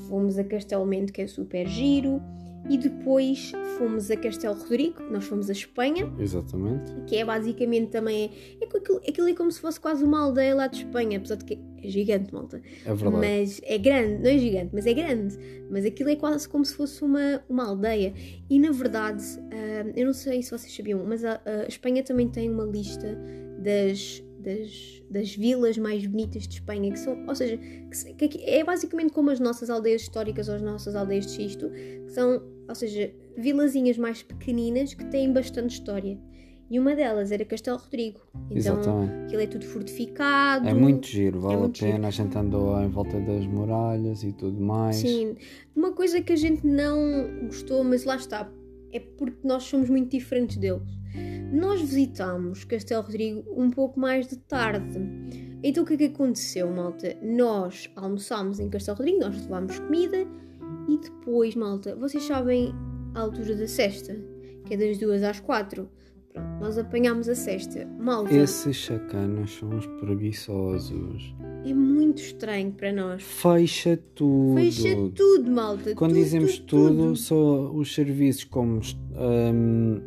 fomos 0.10 0.38
a 0.40 0.44
Castelo 0.44 0.86
Mento, 0.86 1.14
que 1.14 1.22
é 1.22 1.28
super 1.28 1.68
giro, 1.68 2.22
e 2.70 2.78
depois 2.78 3.52
fomos 3.78 4.10
a 4.12 4.16
Castelo 4.16 4.56
Rodrigo, 4.56 5.02
nós 5.12 5.26
fomos 5.26 5.50
a 5.50 5.54
Espanha, 5.54 6.12
Exatamente. 6.20 6.94
que 7.08 7.16
é 7.18 7.26
basicamente 7.26 7.90
também. 7.90 8.32
É, 8.62 8.66
aquilo, 8.66 8.98
aquilo 8.98 9.30
é 9.30 9.34
como 9.34 9.52
se 9.52 9.60
fosse 9.60 9.80
quase 9.80 10.04
uma 10.04 10.22
aldeia 10.22 10.56
lá 10.56 10.68
de 10.68 10.78
Espanha, 10.78 11.18
apesar 11.18 11.36
de 11.36 11.46
que 11.46 11.60
é 11.84 11.90
gigante, 11.90 12.34
malta. 12.34 12.62
É 12.86 12.94
verdade. 12.94 13.16
Mas 13.16 13.62
é 13.64 13.78
grande, 13.78 14.24
não 14.24 14.30
é 14.30 14.38
gigante, 14.38 14.70
mas 14.74 14.86
é 14.86 14.94
grande. 14.94 15.38
Mas 15.70 15.86
aquilo 15.86 16.10
é 16.10 16.16
quase 16.16 16.48
como 16.48 16.64
se 16.64 16.74
fosse 16.76 17.04
uma, 17.04 17.44
uma 17.50 17.68
aldeia. 17.68 18.14
E 18.50 18.60
na 18.60 18.72
verdade, 18.72 19.24
ah, 19.52 19.92
eu 19.96 20.06
não 20.06 20.14
sei 20.14 20.42
se 20.44 20.52
vocês 20.52 20.74
sabiam, 20.74 21.04
mas 21.06 21.26
a, 21.26 21.42
a 21.46 21.68
Espanha 21.68 22.04
também 22.04 22.28
tem 22.30 22.50
uma 22.50 22.66
lista 22.66 23.18
das, 23.60 24.24
das, 24.42 25.04
das 25.10 25.36
vilas 25.36 25.78
mais 25.78 26.06
bonitas 26.06 26.48
de 26.48 26.56
Espanha, 26.56 26.92
que 26.92 27.00
são, 27.00 27.26
ou 27.28 27.36
seja, 27.36 27.58
que, 28.18 28.28
que 28.28 28.44
é 28.44 28.64
basicamente 28.64 29.14
como 29.14 29.30
as 29.30 29.40
nossas 29.40 29.70
aldeias 29.70 30.02
históricas 30.02 30.50
ou 30.50 30.56
as 30.56 30.62
nossas 30.62 30.96
aldeias 30.96 31.26
de 31.28 31.34
xisto, 31.34 31.70
que 31.70 32.12
são, 32.12 32.42
ou 32.68 32.76
seja, 32.76 33.14
vilazinhas 33.38 33.98
mais 33.98 34.24
pequeninas 34.24 34.94
que 34.94 35.06
têm 35.06 35.32
bastante 35.32 35.72
história. 35.72 36.18
E 36.72 36.80
uma 36.80 36.96
delas 36.96 37.34
era 37.34 37.44
Castelo 37.44 37.78
Rodrigo. 37.78 38.22
Então, 38.50 38.80
Exatamente. 38.80 39.26
aquilo 39.26 39.42
é 39.42 39.48
tudo 39.48 39.66
fortificado. 39.66 40.70
É 40.70 40.74
muito 40.74 41.06
giro, 41.06 41.42
vale 41.42 41.58
muito 41.58 41.84
a 41.84 41.86
pena. 41.86 42.08
A 42.08 42.12
gente 42.12 42.38
andou 42.38 42.82
em 42.82 42.88
volta 42.88 43.20
das 43.20 43.46
muralhas 43.46 44.24
e 44.24 44.32
tudo 44.32 44.58
mais. 44.62 44.96
Sim, 44.96 45.36
uma 45.76 45.92
coisa 45.92 46.22
que 46.22 46.32
a 46.32 46.36
gente 46.38 46.66
não 46.66 47.46
gostou, 47.48 47.84
mas 47.84 48.06
lá 48.06 48.16
está, 48.16 48.50
é 48.94 49.00
porque 49.00 49.48
nós 49.48 49.64
somos 49.64 49.90
muito 49.90 50.12
diferentes 50.12 50.58
deles. 50.58 50.90
Nós 51.52 51.82
visitámos 51.82 52.64
Castelo 52.64 53.04
Rodrigo 53.04 53.44
um 53.56 53.70
pouco 53.70 54.00
mais 54.00 54.28
de 54.28 54.38
tarde. 54.38 55.00
Então 55.64 55.84
o 55.84 55.88
que 55.88 55.94
é 55.94 55.98
que 55.98 56.06
aconteceu, 56.06 56.70
malta? 56.72 57.18
Nós 57.22 57.92
almoçámos 57.96 58.60
em 58.60 58.70
Castelo 58.70 58.98
Rodrigo, 58.98 59.20
nós 59.20 59.42
levámos 59.42 59.78
comida 59.80 60.26
e 60.88 60.98
depois, 60.98 61.56
malta, 61.56 61.96
vocês 61.96 62.24
sabem 62.24 62.74
a 63.14 63.22
altura 63.22 63.56
da 63.56 63.68
sexta, 63.68 64.18
que 64.66 64.74
é 64.74 64.78
das 64.78 64.98
duas 64.98 65.22
às 65.24 65.40
quatro. 65.40 65.90
Pronto, 66.34 66.60
nós 66.60 66.78
apanhámos 66.78 67.28
a 67.30 67.36
sexta. 67.36 67.88
Malta, 68.00 68.34
Esses 68.34 68.76
chacanas 68.76 69.52
são 69.52 69.70
os 69.78 69.86
preguiçosos. 70.00 71.36
é 71.66 71.74
muito 71.74 72.22
estranho 72.22 72.72
para 72.72 72.92
nós. 72.92 73.22
Fecha 73.24 73.98
tudo. 74.16 74.56
Fecha 74.56 74.96
tudo, 75.16 75.52
malta. 75.52 75.96
Quando 75.96 76.12
tudo, 76.12 76.24
dizemos 76.24 76.60
tudo, 76.60 77.16
só 77.16 77.72
os 77.72 77.94
serviços 77.94 78.44
como, 78.46 78.80
hum, 78.82 80.02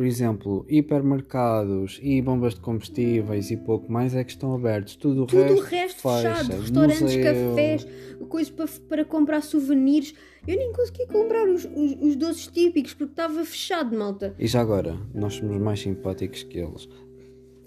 por 0.00 0.06
exemplo, 0.06 0.64
hipermercados 0.66 2.00
e 2.02 2.22
bombas 2.22 2.54
de 2.54 2.60
combustíveis 2.60 3.50
e 3.50 3.56
pouco 3.58 3.92
mais 3.92 4.14
é 4.14 4.24
que 4.24 4.30
estão 4.30 4.54
abertos. 4.54 4.96
Tudo 4.96 5.24
o 5.24 5.26
Tudo 5.26 5.42
resto, 5.42 5.58
o 5.58 5.62
resto 5.62 6.00
fecha. 6.00 6.34
fechado, 6.36 6.60
restaurantes, 6.62 7.02
Museu. 7.02 7.22
cafés, 7.22 7.86
coisas 8.30 8.50
para, 8.50 8.66
para 8.88 9.04
comprar 9.04 9.42
souvenirs. 9.42 10.14
Eu 10.48 10.56
nem 10.56 10.72
consegui 10.72 11.06
comprar 11.06 11.46
os, 11.46 11.66
os, 11.66 11.96
os 12.00 12.16
doces 12.16 12.46
típicos 12.46 12.94
porque 12.94 13.12
estava 13.12 13.44
fechado, 13.44 13.94
malta. 13.94 14.34
E 14.38 14.46
já 14.46 14.62
agora, 14.62 14.96
nós 15.14 15.34
somos 15.34 15.58
mais 15.58 15.80
simpáticos 15.80 16.44
que 16.44 16.56
eles. 16.60 16.88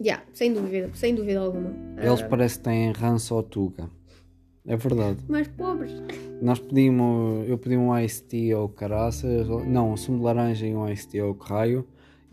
Já, 0.02 0.24
sem 0.34 0.52
dúvida, 0.52 0.90
sem 0.96 1.14
dúvida 1.14 1.40
alguma. 1.40 1.72
Eles 2.02 2.20
Ah, 2.24 2.28
parece 2.28 2.58
que 2.58 2.64
têm 2.64 2.92
ranço 2.94 3.36
ou 3.36 3.44
tuga. 3.44 3.88
É 4.66 4.76
verdade. 4.76 5.20
mais 5.30 5.48
pobres. 5.50 5.92
Nós 6.42 6.58
pedimos, 6.58 7.48
eu 7.48 7.60
pedi 7.60 7.78
um 7.78 7.96
iced 7.96 8.24
tea 8.28 8.56
ao 8.56 8.68
caraças, 8.70 9.48
não, 9.68 9.92
um 9.92 9.98
sumo 9.98 10.18
de 10.18 10.24
laranja 10.24 10.66
e 10.66 10.74
um 10.74 10.90
iced 10.90 11.10
tea 11.12 11.22
ao 11.22 11.34
raio 11.34 11.86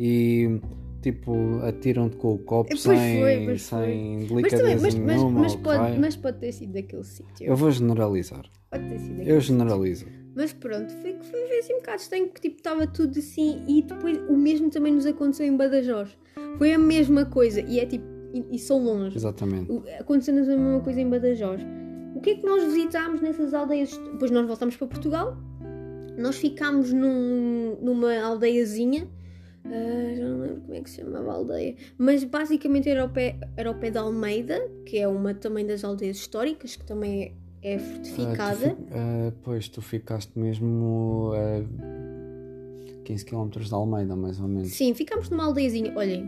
e 0.02 0.58
tipo 1.02 1.58
atiram-te 1.62 2.16
com 2.16 2.34
o 2.34 2.38
copo 2.38 2.68
Pois 2.70 2.80
sem, 2.80 3.20
foi, 3.20 3.44
pois 3.44 3.62
sem 3.62 4.18
Mas, 4.20 4.28
delicadeza 4.28 4.64
mas, 4.82 4.94
mas, 4.94 4.94
nenhuma. 5.16 5.40
mas, 5.40 5.52
ao 5.52 5.58
pode, 5.60 5.98
mas 5.98 6.16
pode 6.16 6.38
ter 6.38 6.52
sido 6.52 6.72
daquele 6.72 7.04
sítio. 7.04 7.46
Eu 7.46 7.54
vou 7.56 7.70
generalizar. 7.70 8.44
Pode 8.70 8.88
ter 8.88 8.98
sido 8.98 9.16
daquele 9.16 9.30
Eu 9.30 9.40
sítio. 9.40 9.56
generalizo. 9.58 10.06
Mas 10.34 10.52
pronto, 10.54 10.90
foi 11.02 11.12
que 11.14 11.24
foi 11.26 11.58
assim 11.58 11.74
um 11.74 11.78
bocado 11.78 12.00
estranho 12.00 12.28
porque 12.28 12.48
tipo 12.48 12.56
estava 12.56 12.86
tudo 12.86 13.18
assim 13.18 13.62
e 13.68 13.82
depois 13.82 14.16
o 14.28 14.36
mesmo 14.36 14.70
também 14.70 14.92
nos 14.94 15.04
aconteceu 15.04 15.44
em 15.46 15.56
Badajoz. 15.56 16.16
Foi 16.56 16.72
a 16.72 16.78
mesma 16.78 17.24
coisa 17.26 17.60
e 17.60 17.78
é 17.80 17.84
tipo, 17.86 18.04
e, 18.32 18.44
e 18.56 18.58
são 18.58 18.82
longe. 18.82 19.16
Exatamente. 19.16 19.70
Aconteceu-nos 19.98 20.48
a 20.48 20.56
mesma 20.56 20.80
coisa 20.80 21.00
em 21.00 21.08
Badajoz. 21.10 21.60
O 22.14 22.20
que 22.20 22.30
é 22.30 22.34
que 22.36 22.46
nós 22.46 22.62
visitámos 22.64 23.20
nessas 23.20 23.52
aldeias? 23.54 23.96
Depois 24.12 24.30
nós 24.30 24.46
voltámos 24.46 24.76
para 24.76 24.86
Portugal. 24.86 25.36
Nós 26.18 26.36
ficámos 26.36 26.92
num- 26.92 27.76
numa 27.80 28.18
aldeiazinha. 28.20 29.08
Ah, 29.70 30.14
já 30.16 30.28
não 30.28 30.40
lembro 30.40 30.60
como 30.62 30.74
é 30.74 30.80
que 30.80 30.90
se 30.90 30.96
chamava 31.00 31.30
a 31.30 31.34
aldeia. 31.34 31.74
Mas 31.96 32.24
basicamente 32.24 32.88
era 32.88 33.02
ao, 33.02 33.08
pé, 33.08 33.36
era 33.56 33.68
ao 33.68 33.74
pé 33.76 33.90
de 33.90 33.98
Almeida, 33.98 34.60
que 34.84 34.98
é 34.98 35.06
uma 35.08 35.32
também 35.34 35.66
das 35.66 35.84
aldeias 35.84 36.16
históricas, 36.16 36.76
que 36.76 36.84
também 36.84 37.34
é, 37.62 37.74
é 37.74 37.76
tu 37.78 37.82
fortificada. 37.84 38.70
fi- 38.70 38.76
ah, 38.92 39.32
pois, 39.42 39.68
tu 39.68 39.80
ficaste 39.80 40.38
mesmo 40.38 41.32
a 41.34 43.04
15 43.04 43.24
km 43.24 43.48
de 43.48 43.74
Almeida, 43.74 44.16
mais 44.16 44.40
ou 44.40 44.48
menos. 44.48 44.68
Sim, 44.72 44.94
ficámos 44.94 45.28
numa 45.30 45.44
aldeiazinha. 45.44 45.92
Olhem, 45.96 46.24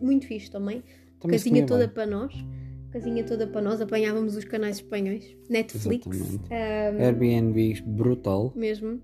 muito, 0.00 0.26
fixe 0.26 0.50
também. 0.50 0.82
Também 1.20 1.38
casinha 1.38 1.66
toda 1.66 1.86
bem. 1.86 1.94
para 1.94 2.06
nós. 2.06 2.34
Casinha 2.92 3.24
toda 3.24 3.46
para 3.46 3.60
nós. 3.60 3.80
Apanhávamos 3.80 4.36
os 4.36 4.44
canais 4.44 4.76
espanhóis. 4.76 5.36
Netflix. 5.50 6.06
Ah, 6.50 7.02
Airbnb 7.04 7.82
brutal. 7.86 8.52
mesmo. 8.54 9.00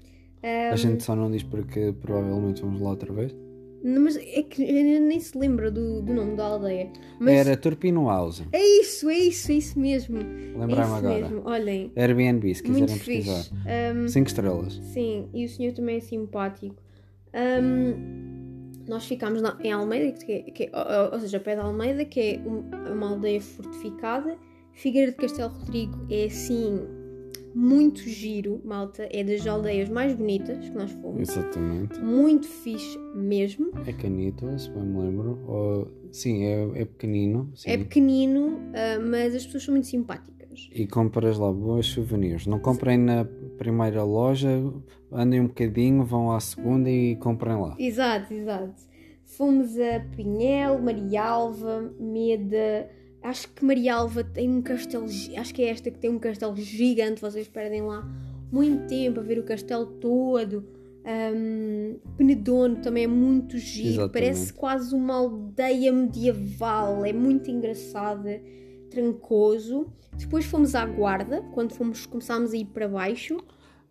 A 0.72 0.76
gente 0.76 1.02
só 1.02 1.14
não 1.14 1.30
diz 1.30 1.42
porque 1.42 1.92
provavelmente 2.00 2.62
vamos 2.62 2.80
lá 2.80 2.90
outra 2.90 3.12
vez. 3.12 3.34
Mas 3.82 4.16
é 4.16 4.42
que 4.42 4.62
nem 5.00 5.18
se 5.20 5.38
lembra 5.38 5.70
do, 5.70 6.02
do 6.02 6.12
nome 6.12 6.36
da 6.36 6.44
aldeia. 6.44 6.90
Mas 7.18 7.34
Era 7.46 7.56
Turpino 7.56 8.06
House. 8.08 8.42
é 8.52 8.62
isso, 8.80 9.08
é 9.08 9.18
isso, 9.18 9.50
é 9.50 9.54
isso 9.54 9.78
mesmo. 9.80 10.18
É 10.18 10.58
Lembrar-me 10.58 10.68
isso 10.84 10.94
agora. 10.96 11.20
mesmo. 11.20 11.42
Olhem, 11.46 11.92
Airbnb, 11.96 12.54
se 12.54 12.62
quiserem 12.62 12.86
pesquisar. 12.98 13.46
Ahm, 13.66 14.06
5 14.08 14.26
estrelas. 14.28 14.74
sim, 14.92 15.28
e 15.32 15.44
o 15.46 15.48
senhor 15.48 15.72
também 15.72 15.96
é 15.96 16.00
simpático. 16.00 16.76
Ahm, 17.32 18.70
nós 18.88 19.06
ficámos 19.06 19.40
na- 19.40 19.56
em 19.62 19.72
Almeida, 19.72 20.12
que 20.24 20.32
é, 20.32 20.42
que 20.42 20.64
é- 20.64 20.70
ou, 20.74 21.14
ou 21.14 21.20
seja, 21.20 21.38
pé 21.40 21.54
de 21.54 21.60
Almeida, 21.62 22.04
que 22.04 22.20
é 22.20 22.40
um- 22.46 22.92
uma 22.92 23.10
aldeia 23.10 23.40
fortificada. 23.40 24.36
Figueira 24.72 25.10
de 25.10 25.16
Castelo 25.16 25.52
Rodrigo 25.52 26.06
é 26.10 26.24
assim 26.24 26.80
muito 27.54 28.00
giro, 28.00 28.60
malta. 28.64 29.08
É 29.10 29.22
das 29.24 29.46
aldeias 29.46 29.88
mais 29.88 30.14
bonitas 30.14 30.58
que 30.68 30.74
nós 30.74 30.90
fomos. 30.92 31.28
Exatamente. 31.28 31.98
Muito 32.00 32.46
fixe 32.46 32.98
mesmo. 33.14 33.70
É 33.86 33.92
canito, 33.92 34.46
se 34.58 34.70
bem 34.70 34.82
me 34.82 35.00
lembro. 35.00 35.38
Ou- 35.46 35.88
sim, 36.10 36.44
é, 36.44 36.82
é 36.82 36.84
pequenino. 36.84 37.50
Sim. 37.54 37.70
É 37.70 37.78
pequenino, 37.78 38.60
ah, 38.74 39.00
mas 39.00 39.34
as 39.34 39.44
pessoas 39.44 39.64
são 39.64 39.72
muito 39.74 39.86
simpáticas. 39.86 40.40
E 40.74 40.86
compras 40.86 41.38
lá 41.38 41.52
boas 41.52 41.86
souvenirs. 41.86 42.46
Não 42.46 42.58
comprem 42.58 42.98
na 42.98 43.24
primeira 43.56 44.02
loja, 44.02 44.48
andem 45.12 45.40
um 45.40 45.46
bocadinho, 45.46 46.04
vão 46.04 46.32
à 46.32 46.40
segunda 46.40 46.90
e 46.90 47.16
comprem 47.16 47.56
lá. 47.56 47.76
Exato, 47.78 48.34
exato. 48.34 48.74
Fomos 49.24 49.78
a 49.78 50.00
Pinhel, 50.16 50.80
Marialva, 50.82 51.94
Meda. 52.00 52.90
Acho 53.22 53.48
que 53.48 53.64
Marialva 53.64 54.24
tem 54.24 54.48
um 54.48 54.62
castelo. 54.62 55.04
Acho 55.04 55.54
que 55.54 55.62
é 55.62 55.68
esta 55.68 55.90
que 55.90 55.98
tem 55.98 56.10
um 56.10 56.18
castelo 56.18 56.56
gigante. 56.56 57.20
Vocês 57.20 57.48
perdem 57.48 57.82
lá 57.82 58.06
muito 58.50 58.86
tempo 58.86 59.20
a 59.20 59.22
ver 59.22 59.38
o 59.38 59.42
castelo 59.42 59.86
todo. 59.86 60.64
Ahm, 61.04 61.96
Penedono 62.16 62.76
também 62.76 63.04
é 63.04 63.06
muito 63.06 63.58
giro. 63.58 63.88
Exatamente. 63.88 64.12
Parece 64.12 64.52
quase 64.52 64.94
uma 64.94 65.14
aldeia 65.14 65.92
medieval. 65.92 67.04
É 67.04 67.12
muito 67.12 67.50
engraçada. 67.50 68.40
Trancoso. 68.90 69.86
Depois 70.16 70.44
fomos 70.46 70.74
à 70.74 70.84
Guarda. 70.86 71.42
Quando 71.52 71.74
fomos, 71.74 72.06
começámos 72.06 72.52
a 72.52 72.56
ir 72.56 72.66
para 72.66 72.88
baixo. 72.88 73.38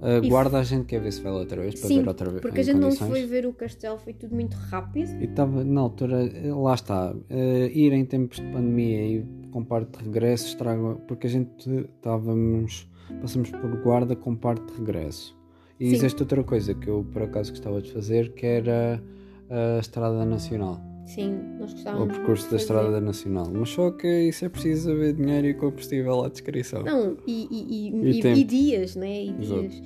Uh, 0.01 0.25
guarda 0.29 0.59
a 0.59 0.63
gente 0.63 0.85
quer 0.85 1.01
ver 1.01 1.11
se 1.11 1.21
vai 1.21 1.31
lá 1.31 1.39
outra 1.39 1.61
vez 1.61 1.77
para 1.77 1.89
Sim, 1.89 2.01
ver 2.01 2.07
outra 2.07 2.29
vez. 2.29 2.41
porque 2.41 2.61
a 2.61 2.63
gente 2.63 2.77
não 2.77 2.83
condições. 2.83 3.09
foi 3.09 3.25
ver 3.25 3.45
o 3.45 3.53
castelo. 3.53 3.99
Foi 3.99 4.13
tudo 4.13 4.33
muito 4.33 4.55
rápido. 4.55 5.11
E 5.21 5.25
estava 5.25 5.61
na 5.63 5.81
altura, 5.81 6.19
lá 6.55 6.73
está, 6.73 7.13
eh, 7.29 7.69
ir 7.73 7.91
em 7.91 8.05
tempos 8.05 8.37
de 8.37 8.45
pandemia 8.49 9.05
e 9.05 9.25
com 9.51 9.61
parte 9.63 9.97
de 9.97 10.05
regresso 10.05 10.47
estraga, 10.47 10.95
porque 11.07 11.27
a 11.27 11.29
gente 11.29 11.69
estávamos, 11.97 12.89
passamos 13.21 13.49
por 13.49 13.75
guarda 13.83 14.15
com 14.15 14.35
parte 14.35 14.65
de 14.71 14.77
regresso. 14.79 15.37
E 15.77 15.89
Sim. 15.89 15.95
existe 15.95 16.21
outra 16.21 16.43
coisa 16.45 16.73
que 16.73 16.87
eu 16.87 17.05
por 17.11 17.23
acaso 17.23 17.51
gostava 17.51 17.81
de 17.81 17.91
fazer, 17.91 18.33
que 18.33 18.45
era 18.45 19.03
a 19.49 19.79
Estrada 19.79 20.23
Nacional, 20.23 20.79
Sim, 21.09 21.39
nós 21.59 21.73
gostávamos. 21.73 22.07
o 22.07 22.17
percurso 22.17 22.51
da. 22.51 22.57
Estrada 22.57 23.01
Nacional. 23.01 23.49
Mas 23.51 23.69
só 23.69 23.89
que 23.89 24.07
isso 24.07 24.45
é 24.45 24.49
preciso 24.49 24.91
haver 24.91 25.13
dinheiro 25.13 25.47
e 25.47 25.53
combustível 25.55 26.23
à 26.23 26.29
descrição. 26.29 26.83
Não, 26.83 27.17
e, 27.25 27.47
e, 27.49 27.89
e, 27.89 28.39
E 28.39 28.43
dias, 28.43 28.95
né? 28.95 29.23
E 29.23 29.33
dias. 29.33 29.81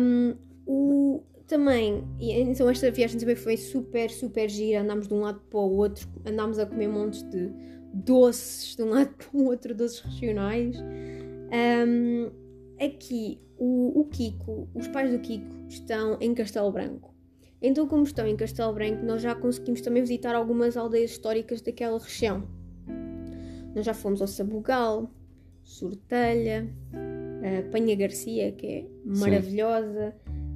Um, 0.00 0.34
o, 0.66 1.22
também, 1.46 2.02
então 2.18 2.68
esta 2.68 2.90
viagem 2.90 3.20
também 3.20 3.36
foi 3.36 3.56
super, 3.56 4.10
super 4.10 4.50
gira. 4.50 4.82
Andámos 4.82 5.06
de 5.06 5.14
um 5.14 5.20
lado 5.20 5.40
para 5.48 5.60
o 5.60 5.76
outro, 5.76 6.08
andámos 6.26 6.58
a 6.58 6.66
comer 6.66 6.88
montes 6.88 7.22
de 7.22 7.48
doces 7.94 8.74
de 8.74 8.82
um 8.82 8.90
lado 8.90 9.14
para 9.14 9.38
o 9.38 9.44
outro, 9.44 9.72
doces 9.72 10.00
regionais. 10.00 10.76
Um, 11.86 12.30
aqui, 12.84 13.38
o, 13.56 14.00
o 14.00 14.04
Kiko, 14.06 14.68
os 14.74 14.88
pais 14.88 15.12
do 15.12 15.20
Kiko 15.20 15.54
estão 15.68 16.18
em 16.20 16.34
Castelo 16.34 16.72
Branco. 16.72 17.11
Então, 17.62 17.86
como 17.86 18.02
estão 18.02 18.26
em 18.26 18.36
Castelo 18.36 18.72
Branco, 18.72 19.04
nós 19.04 19.22
já 19.22 19.34
conseguimos 19.34 19.80
também 19.80 20.02
visitar 20.02 20.34
algumas 20.34 20.76
aldeias 20.76 21.12
históricas 21.12 21.60
daquela 21.60 21.98
região. 21.98 22.42
Nós 23.74 23.86
já 23.86 23.94
fomos 23.94 24.20
ao 24.20 24.26
Sabugal, 24.26 25.08
Sortelha, 25.62 26.68
a 26.92 27.70
Penha 27.70 27.94
Garcia, 27.94 28.50
que 28.52 28.66
é 28.66 28.86
maravilhosa, 29.04 30.14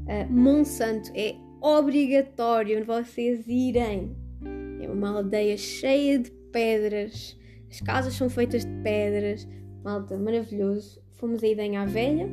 a 0.08 0.26
Monsanto, 0.26 1.10
é 1.14 1.36
obrigatório 1.60 2.84
vocês 2.84 3.46
irem. 3.46 4.16
É 4.80 4.90
uma 4.90 5.16
aldeia 5.16 5.56
cheia 5.56 6.18
de 6.18 6.30
pedras, 6.52 7.38
as 7.70 7.80
casas 7.80 8.14
são 8.14 8.28
feitas 8.28 8.64
de 8.64 8.72
pedras, 8.82 9.46
malta, 9.84 10.18
maravilhoso. 10.18 11.00
Fomos 11.12 11.42
a 11.42 11.46
Idenha 11.46 11.82
à 11.82 11.86
Velha, 11.86 12.28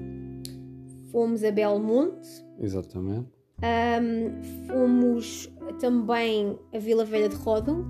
fomos 1.11 1.43
a 1.43 1.51
Belmonte, 1.51 2.43
Exatamente. 2.59 3.32
Ahm, 3.63 4.67
fomos 4.67 5.49
também 5.79 6.59
a 6.73 6.79
Vila 6.79 7.05
Velha 7.05 7.29
de 7.29 7.35
Rodão, 7.37 7.85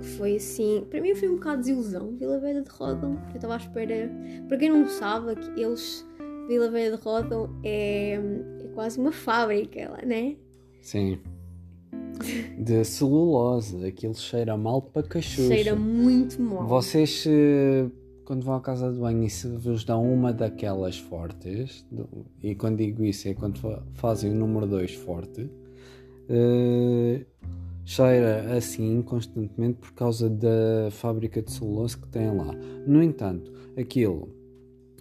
que 0.00 0.06
foi 0.06 0.36
assim. 0.36 0.86
Para 0.88 1.02
mim 1.02 1.14
foi 1.14 1.28
um 1.28 1.34
bocado 1.34 1.62
de 1.62 1.68
desilusão. 1.68 2.16
Vila 2.16 2.38
Velha 2.38 2.62
de 2.62 2.70
Rodão, 2.70 3.20
eu 3.28 3.36
estava 3.36 3.54
à 3.54 3.56
espera. 3.58 4.10
Para 4.48 4.56
quem 4.56 4.70
não 4.70 4.88
sabe, 4.88 5.36
que 5.36 5.60
eles. 5.60 6.06
Vila 6.48 6.70
Velha 6.70 6.96
de 6.96 7.02
Rodão 7.02 7.50
é, 7.62 8.14
é 8.14 8.68
quase 8.74 8.98
uma 8.98 9.12
fábrica 9.12 9.90
lá, 9.90 10.02
né? 10.04 10.36
Sim. 10.80 11.18
De 12.58 12.84
celulose, 12.84 13.84
aquilo 13.84 14.14
cheira 14.14 14.56
mal 14.56 14.80
para 14.80 15.02
cachucha. 15.02 15.48
Cheira 15.48 15.74
muito 15.76 16.40
mal. 16.40 16.66
Vocês, 16.66 17.24
eh, 17.26 17.86
quando 18.24 18.44
vão 18.44 18.54
à 18.54 18.60
casa 18.60 18.92
de 18.92 18.98
banho 18.98 19.24
e 19.24 19.30
se 19.30 19.48
vos 19.48 19.84
dão 19.84 20.02
uma 20.12 20.32
daquelas 20.32 20.98
fortes, 20.98 21.86
e 22.42 22.54
quando 22.54 22.78
digo 22.78 23.04
isso 23.04 23.28
é 23.28 23.34
quando 23.34 23.58
fa- 23.58 23.82
fazem 23.94 24.30
o 24.30 24.34
número 24.34 24.66
2 24.66 24.94
forte, 24.94 25.50
eh, 26.28 27.24
cheira 27.84 28.56
assim 28.56 29.02
constantemente 29.02 29.78
por 29.80 29.92
causa 29.92 30.30
da 30.30 30.88
fábrica 30.90 31.42
de 31.42 31.50
celulose 31.52 31.96
que 31.98 32.08
tem 32.08 32.34
lá. 32.34 32.52
No 32.86 33.02
entanto, 33.02 33.52
aquilo, 33.76 34.28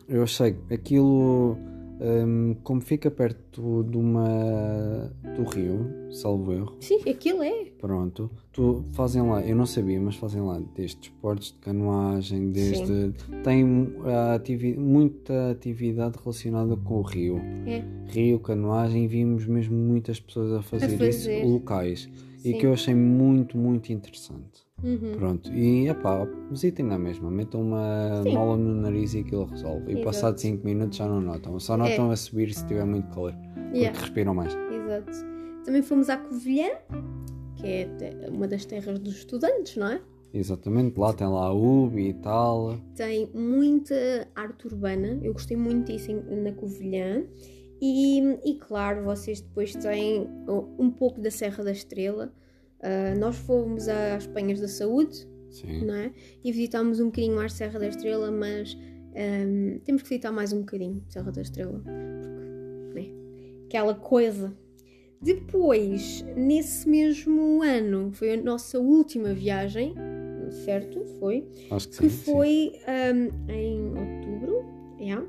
eu 0.07 0.23
achei 0.23 0.53
que 0.53 0.73
aquilo, 0.73 1.57
hum, 2.01 2.55
como 2.63 2.81
fica 2.81 3.11
perto 3.11 3.83
de 3.83 3.97
uma, 3.97 5.13
do 5.35 5.43
rio, 5.43 5.87
salvo 6.11 6.51
erro, 6.53 6.75
Sim, 6.79 6.99
aquilo 7.09 7.43
é. 7.43 7.65
Pronto, 7.77 8.29
tu 8.51 8.83
fazem 8.91 9.21
lá, 9.21 9.41
eu 9.41 9.55
não 9.55 9.65
sabia, 9.65 9.99
mas 9.99 10.15
fazem 10.15 10.41
lá 10.41 10.61
desde 10.75 10.97
esportes 11.03 11.51
de 11.53 11.59
canoagem, 11.59 12.51
desde. 12.51 13.13
tem 13.43 13.65
a 14.05 14.33
ativi- 14.35 14.77
muita 14.77 15.51
atividade 15.51 16.17
relacionada 16.21 16.75
com 16.75 16.95
o 16.95 17.01
rio. 17.01 17.39
É. 17.65 17.83
Rio, 18.07 18.39
canoagem, 18.39 19.05
e 19.05 19.07
vimos 19.07 19.45
mesmo 19.47 19.75
muitas 19.75 20.19
pessoas 20.19 20.51
a 20.53 20.61
fazer, 20.61 20.89
fazer. 20.97 21.09
isso, 21.41 21.47
locais. 21.47 22.09
E 22.43 22.51
Sim. 22.53 22.57
que 22.57 22.65
eu 22.65 22.73
achei 22.73 22.95
muito, 22.95 23.57
muito 23.57 23.93
interessante. 23.93 24.61
Uhum. 24.83 25.11
Pronto, 25.15 25.53
e 25.53 25.87
epá, 25.87 26.27
visitem 26.49 26.83
na 26.87 26.97
mesma, 26.97 27.29
metam 27.29 27.61
uma 27.61 28.21
Sim. 28.23 28.33
mola 28.33 28.57
no 28.57 28.73
nariz 28.81 29.13
e 29.13 29.19
aquilo 29.19 29.45
resolve. 29.45 29.85
E 29.89 29.91
Exato. 29.91 30.05
passado 30.05 30.37
5 30.39 30.65
minutos 30.65 30.97
já 30.97 31.07
não 31.07 31.21
notam, 31.21 31.59
só 31.59 31.77
notam 31.77 32.09
a 32.09 32.15
subir 32.15 32.51
se 32.51 32.65
tiver 32.65 32.83
muito 32.85 33.07
calor, 33.09 33.33
porque 33.53 33.77
Yeah. 33.77 33.99
respiram 33.99 34.33
mais. 34.33 34.55
Exato. 34.55 35.11
Também 35.63 35.83
fomos 35.83 36.09
à 36.09 36.17
Covilhã, 36.17 36.69
que 37.61 37.67
é 37.67 38.29
uma 38.29 38.47
das 38.47 38.65
terras 38.65 38.99
dos 38.99 39.17
estudantes, 39.17 39.77
não 39.77 39.87
é? 39.87 40.01
Exatamente, 40.33 40.97
lá 40.97 41.13
tem 41.13 41.27
lá 41.27 41.47
a 41.47 41.53
UB 41.53 41.99
e 41.99 42.13
tal. 42.15 42.77
tem 42.95 43.29
muita 43.33 44.27
arte 44.33 44.67
urbana, 44.67 45.19
eu 45.21 45.33
gostei 45.33 45.57
muito 45.57 45.91
disso 45.91 46.11
na 46.13 46.51
Covilhã. 46.53 47.23
E, 47.81 48.19
e 48.45 48.55
claro, 48.59 49.03
vocês 49.03 49.41
depois 49.41 49.73
têm 49.75 50.29
um 50.77 50.91
pouco 50.91 51.19
da 51.19 51.31
Serra 51.31 51.63
da 51.63 51.71
Estrela. 51.71 52.31
Ah, 52.81 53.13
nós 53.17 53.37
fomos 53.37 53.87
às 53.87 54.25
Penhas 54.27 54.59
da 54.59 54.67
Saúde, 54.67 55.27
Sim. 55.49 55.85
não 55.85 55.93
é? 55.93 56.11
E 56.43 56.51
visitámos 56.51 56.99
um 56.99 57.05
bocadinho 57.05 57.35
mais 57.35 57.53
Serra 57.53 57.79
da 57.79 57.87
Estrela, 57.87 58.31
mas 58.31 58.77
ahm, 59.15 59.79
temos 59.83 60.01
que 60.01 60.09
visitar 60.09 60.31
mais 60.31 60.51
um 60.51 60.59
bocadinho 60.59 61.03
Serra 61.07 61.31
da 61.31 61.41
Estrela, 61.41 61.81
porque, 61.83 62.99
né? 62.99 63.07
Aquela 63.65 63.93
coisa. 63.95 64.53
Depois, 65.21 66.25
nesse 66.35 66.89
mesmo 66.89 67.61
ano, 67.61 68.11
foi 68.11 68.33
a 68.33 68.41
nossa 68.41 68.79
última 68.79 69.33
viagem, 69.33 69.93
certo? 70.51 71.05
Foi. 71.19 71.47
Acho 71.69 71.89
que 71.89 71.95
sim. 71.95 72.01
que 72.01 72.09
sim. 72.09 72.31
foi 72.31 72.71
um, 72.87 73.51
em 73.51 73.87
outubro, 73.89 74.65
yeah, 74.99 75.25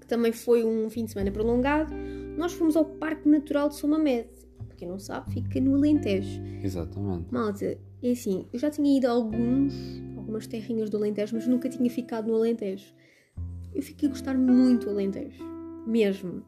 que 0.00 0.06
também 0.06 0.32
foi 0.32 0.64
um 0.64 0.90
fim 0.90 1.04
de 1.04 1.12
semana 1.12 1.30
prolongado. 1.30 1.94
Nós 2.36 2.52
fomos 2.52 2.76
ao 2.76 2.84
Parque 2.84 3.28
Natural 3.28 3.68
de 3.68 3.76
Somamed. 3.76 4.28
Para 4.66 4.76
quem 4.76 4.86
não 4.86 4.98
sabe, 4.98 5.32
fica 5.32 5.58
no 5.60 5.74
Alentejo. 5.74 6.42
Exatamente. 6.62 7.32
Malta, 7.32 7.78
é 8.02 8.10
assim, 8.10 8.46
eu 8.52 8.58
já 8.58 8.70
tinha 8.70 8.96
ido 8.96 9.06
a 9.06 9.10
alguns, 9.10 9.74
algumas 10.16 10.46
terrinhas 10.46 10.90
do 10.90 10.98
Alentejo, 10.98 11.34
mas 11.34 11.46
nunca 11.48 11.68
tinha 11.68 11.88
ficado 11.90 12.28
no 12.28 12.34
Alentejo. 12.34 12.92
Eu 13.74 13.82
fiquei 13.82 14.08
a 14.08 14.12
gostar 14.12 14.36
muito 14.36 14.84
do 14.84 14.90
Alentejo, 14.90 15.44
mesmo. 15.86 16.42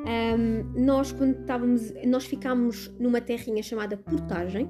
Um, 0.00 0.84
nós, 0.84 1.12
quando 1.12 1.40
estávamos, 1.40 1.92
nós 2.06 2.24
ficámos 2.24 2.90
numa 2.98 3.20
terrinha 3.20 3.62
chamada 3.62 3.96
Portagem, 3.96 4.68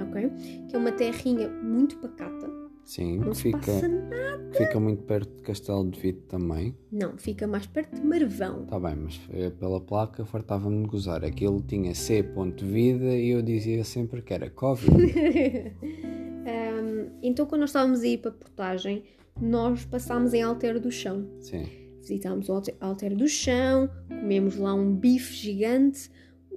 ok? 0.00 0.30
Que 0.68 0.76
é 0.76 0.78
uma 0.78 0.92
terrinha 0.92 1.48
muito 1.48 1.98
pacata, 1.98 2.48
Sim, 2.84 3.18
não 3.18 3.34
fica, 3.34 3.58
passa 3.58 3.86
nada. 3.86 4.50
fica 4.54 4.80
muito 4.80 5.02
perto 5.02 5.36
de 5.36 5.42
Castelo 5.42 5.90
de 5.90 6.00
Vito 6.00 6.22
também. 6.22 6.74
Não, 6.90 7.18
fica 7.18 7.46
mais 7.46 7.66
perto 7.66 8.00
de 8.00 8.06
Marvão. 8.06 8.62
Está 8.62 8.80
bem, 8.80 8.96
mas 8.96 9.20
eh, 9.30 9.50
pela 9.50 9.78
placa 9.78 10.24
fartava-me 10.24 10.84
de 10.84 10.88
gozar. 10.88 11.22
Aquilo 11.22 11.60
tinha 11.60 11.94
C 11.94 12.22
vida 12.62 13.14
e 13.14 13.30
eu 13.30 13.42
dizia 13.42 13.84
sempre 13.84 14.22
que 14.22 14.32
era 14.32 14.48
Covid. 14.48 14.96
Um, 16.48 17.10
então, 17.22 17.44
quando 17.44 17.60
nós 17.60 17.70
estávamos 17.70 18.00
a 18.00 18.06
ir 18.06 18.18
para 18.18 18.30
portagem, 18.30 19.04
nós 19.38 19.84
passámos 19.84 20.32
em 20.32 20.42
Altero 20.42 20.80
do 20.80 20.90
Chão. 20.90 21.26
Sim. 21.40 21.66
Visitámos 22.00 22.48
o 22.48 22.52
Alter- 22.80 23.16
do 23.16 23.28
Chão, 23.28 23.88
comemos 24.08 24.56
lá 24.56 24.72
um 24.74 24.94
bife 24.94 25.34
gigante. 25.34 26.10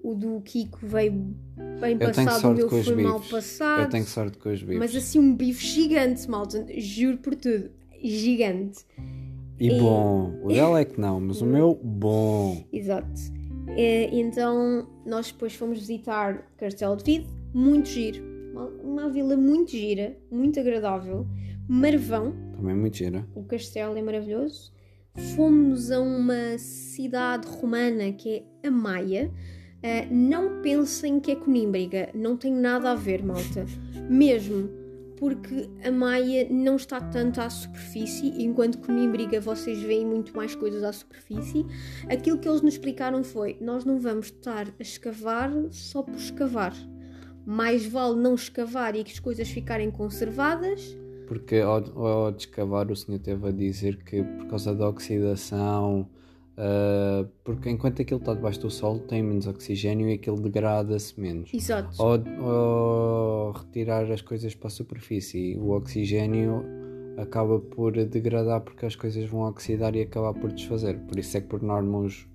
O 0.03 0.15
do 0.15 0.41
Kiko 0.41 0.79
veio 0.81 1.11
bem 1.79 1.93
Eu 1.93 1.99
passado, 2.11 2.51
o 2.51 2.53
meu 2.55 2.69
foi 2.69 2.95
mal 3.03 3.19
bifes. 3.19 3.31
passado. 3.31 3.81
Eu 3.83 3.89
tenho 3.89 4.05
sorte 4.05 4.37
com 4.39 4.49
os 4.49 4.61
bifes. 4.63 4.79
Mas 4.79 4.95
assim, 4.95 5.19
um 5.19 5.35
bife 5.35 5.63
gigante, 5.65 6.27
malta. 6.29 6.65
Juro 6.77 7.17
por 7.17 7.35
tudo. 7.35 7.69
Gigante. 8.03 8.79
E 9.59 9.69
bom. 9.79 10.39
O 10.43 10.47
dela 10.47 10.79
é 10.79 10.85
que 10.85 10.99
não, 10.99 11.19
mas 11.19 11.39
o 11.41 11.45
meu, 11.45 11.79
bom. 11.83 12.63
Exato. 12.73 13.07
Eh, 13.77 14.09
Então, 14.11 14.87
nós 15.05 15.31
depois 15.31 15.53
fomos 15.53 15.77
visitar 15.79 16.51
Castelo 16.57 16.95
de 16.97 17.03
Vide, 17.03 17.27
muito 17.53 17.87
giro. 17.89 18.23
Uma, 18.53 18.65
uma 18.83 19.09
vila 19.09 19.37
muito 19.37 19.69
gira, 19.71 20.17
muito 20.31 20.59
agradável. 20.59 21.27
Marvão, 21.69 22.33
Também 22.55 22.75
muito 22.75 22.97
gira. 22.97 23.25
o 23.35 23.43
castelo 23.43 23.95
é 23.95 24.01
maravilhoso. 24.01 24.73
Fomos 25.36 25.91
a 25.91 25.99
uma 25.99 26.57
cidade 26.57 27.45
romana 27.45 28.14
que 28.14 28.45
é 28.64 28.68
a 28.68 28.72
Maia. 28.72 29.30
Eh, 29.84 30.05
não 30.09 30.62
pensem 30.62 31.20
que 31.20 31.32
é 31.32 31.36
Conímbriga, 31.36 32.09
não 32.14 32.38
tem 32.38 32.53
nada 32.53 32.91
a 32.91 32.95
ver, 32.95 33.22
malta. 33.22 33.66
Mesmo 34.09 34.70
porque 35.18 35.70
a 35.86 35.91
Maia 35.91 36.47
não 36.49 36.78
está 36.78 37.01
tanto 37.01 37.41
à 37.41 37.49
superfície, 37.49 38.41
enquanto 38.41 38.80
Conímbriga 38.80 39.41
vocês 39.41 39.80
veem 39.82 40.05
muito 40.05 40.36
mais 40.36 40.55
coisas 40.55 40.82
à 40.82 40.93
superfície. 40.93 41.66
Aquilo 42.09 42.39
que 42.39 42.47
eles 42.47 42.62
nos 42.62 42.76
explicaram 42.76 43.22
foi: 43.22 43.57
nós 43.59 43.84
não 43.84 43.99
vamos 43.99 44.28
estar 44.28 44.68
a 44.68 44.82
escavar 44.82 45.51
só 45.72 46.01
por 46.01 46.16
escavar. 46.16 46.74
Mais 47.45 47.86
vale 47.86 48.16
não 48.16 48.36
escavar 48.36 48.95
e 48.95 49.03
que 49.03 49.12
as 49.12 49.20
coisas 49.20 49.49
ficarem 49.49 49.91
conservadas 49.91 50.95
Porque 51.32 51.59
ao, 51.59 51.82
ao 51.97 52.32
descavar 52.34 52.91
o 52.91 52.95
senhor 52.95 53.19
teve 53.19 53.47
a 53.47 53.51
dizer 53.51 54.03
que 54.03 54.21
por 54.21 54.47
causa 54.47 54.75
da 54.75 54.89
oxidação, 54.89 56.05
ah, 56.57 57.25
porque 57.45 57.69
enquanto 57.69 58.01
aquilo 58.01 58.19
está 58.19 58.34
debaixo 58.34 58.59
do 58.59 58.69
sol 58.69 58.99
tem 58.99 59.23
menos 59.23 59.47
oxigênio 59.47 60.09
e 60.09 60.15
aquilo 60.15 60.41
degrada-se 60.41 61.17
menos. 61.17 61.49
Exato. 61.53 61.89
Ao, 62.01 62.19
ao 62.43 63.51
retirar 63.53 64.11
as 64.11 64.21
coisas 64.21 64.53
para 64.53 64.67
a 64.67 64.71
superfície, 64.71 65.55
o 65.57 65.69
oxigênio 65.69 66.65
acaba 67.15 67.61
por 67.61 67.93
degradar 67.93 68.59
porque 68.59 68.86
as 68.86 68.97
coisas 68.97 69.23
vão 69.23 69.47
oxidar 69.47 69.95
e 69.95 70.01
acabar 70.01 70.34
por 70.34 70.51
desfazer. 70.51 70.99
Por 71.07 71.17
isso 71.17 71.38
é 71.38 71.39
que 71.39 71.47
por 71.47 71.61
norma 71.61 71.99
os, 71.99 72.27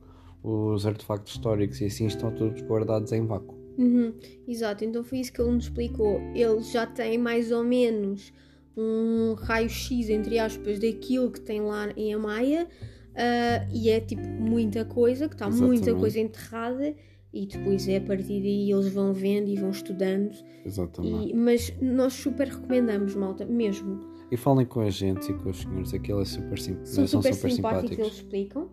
os 0.42 0.86
artefactos 0.86 1.34
históricos 1.34 1.82
e 1.82 1.84
assim 1.84 2.06
estão 2.06 2.34
todos 2.34 2.62
guardados 2.62 3.12
em 3.12 3.26
vácuo. 3.26 3.54
Uhum, 3.76 4.14
exato, 4.48 4.86
então 4.86 5.04
foi 5.04 5.18
isso 5.18 5.30
que 5.34 5.42
ele 5.42 5.50
nos 5.50 5.64
explicou. 5.64 6.18
Ele 6.34 6.62
já 6.62 6.86
tem 6.86 7.18
mais 7.18 7.52
ou 7.52 7.62
menos 7.62 8.32
um 8.76 9.34
raio-x, 9.34 10.08
entre 10.10 10.38
aspas, 10.38 10.78
daquilo 10.78 11.30
que 11.30 11.40
tem 11.40 11.60
lá 11.60 11.90
em 11.96 12.12
Amaia 12.14 12.66
ah, 13.14 13.66
e 13.72 13.88
é 13.88 14.00
tipo 14.00 14.22
muita 14.26 14.84
coisa, 14.84 15.28
que 15.28 15.34
está 15.34 15.48
muita 15.48 15.94
coisa 15.94 16.18
enterrada 16.20 16.94
e 17.32 17.46
depois 17.46 17.86
é 17.88 17.96
a 17.96 18.00
partir 18.00 18.40
daí 18.40 18.70
eles 18.72 18.88
vão 18.92 19.12
vendo 19.12 19.48
e 19.48 19.56
vão 19.56 19.70
estudando. 19.70 20.30
Exatamente. 20.64 21.30
E- 21.30 21.34
mas 21.34 21.72
nós 21.80 22.12
super 22.14 22.48
recomendamos, 22.48 23.14
malta, 23.14 23.44
mesmo. 23.44 24.00
E, 24.30 24.36
falem 24.36 24.66
com 24.66 24.80
a 24.80 24.90
gente 24.90 25.30
e 25.30 25.34
com 25.34 25.50
os 25.50 25.58
senhores, 25.60 25.94
aquilo 25.94 26.20
é 26.20 26.24
super 26.24 26.58
sim- 26.58 26.78
São 26.84 27.06
super, 27.06 27.32
super 27.34 27.50
simpáticos, 27.52 27.98
eles 27.98 28.12
explicam. 28.14 28.68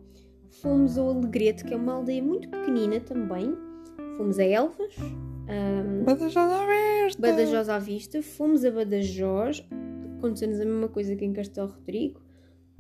Fomos 0.62 0.98
ao 0.98 1.10
Alegrete, 1.10 1.64
que 1.64 1.74
é 1.74 1.78
uma 1.78 1.94
aldeia 1.94 2.24
muito 2.24 2.50
pequenina 2.50 3.00
também. 3.00 3.54
Fomos 4.18 4.40
a 4.40 4.44
Elvas. 4.44 4.94
Ah, 5.48 6.04
Badajoz 6.06 6.38
à 6.38 6.66
vista! 7.06 7.22
Badajoz 7.22 7.70
à 7.70 7.80
vista, 7.80 8.22
fomos 8.22 8.64
a 8.66 8.72
Badajoz, 8.72 9.66
aconteceu-nos 10.18 10.60
a 10.60 10.66
mesma 10.66 10.88
coisa 10.88 11.16
que 11.16 11.26
em 11.26 11.34
Castelo 11.34 11.68
Rodrigo. 11.70 12.22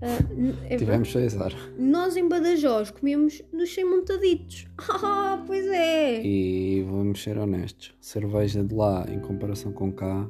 Ah, 0.01 0.19
n- 0.33 0.53
é 0.69 0.75
Tivemos 0.75 1.11
César. 1.11 1.49
verdade. 1.49 1.73
Nós 1.81 2.17
em 2.17 2.27
Badajoz 2.27 2.91
comemos 2.91 3.41
nos 3.53 3.73
100 3.73 3.85
montaditos. 3.89 4.67
Ah, 5.05 5.41
pois 5.47 5.65
é! 5.67 6.21
E 6.25 6.83
vamos 6.83 7.21
ser 7.23 7.37
honestos, 7.37 7.93
cerveja 7.99 8.63
de 8.63 8.73
lá 8.75 9.05
em 9.09 9.19
comparação 9.19 9.71
com 9.71 9.91
cá, 9.91 10.27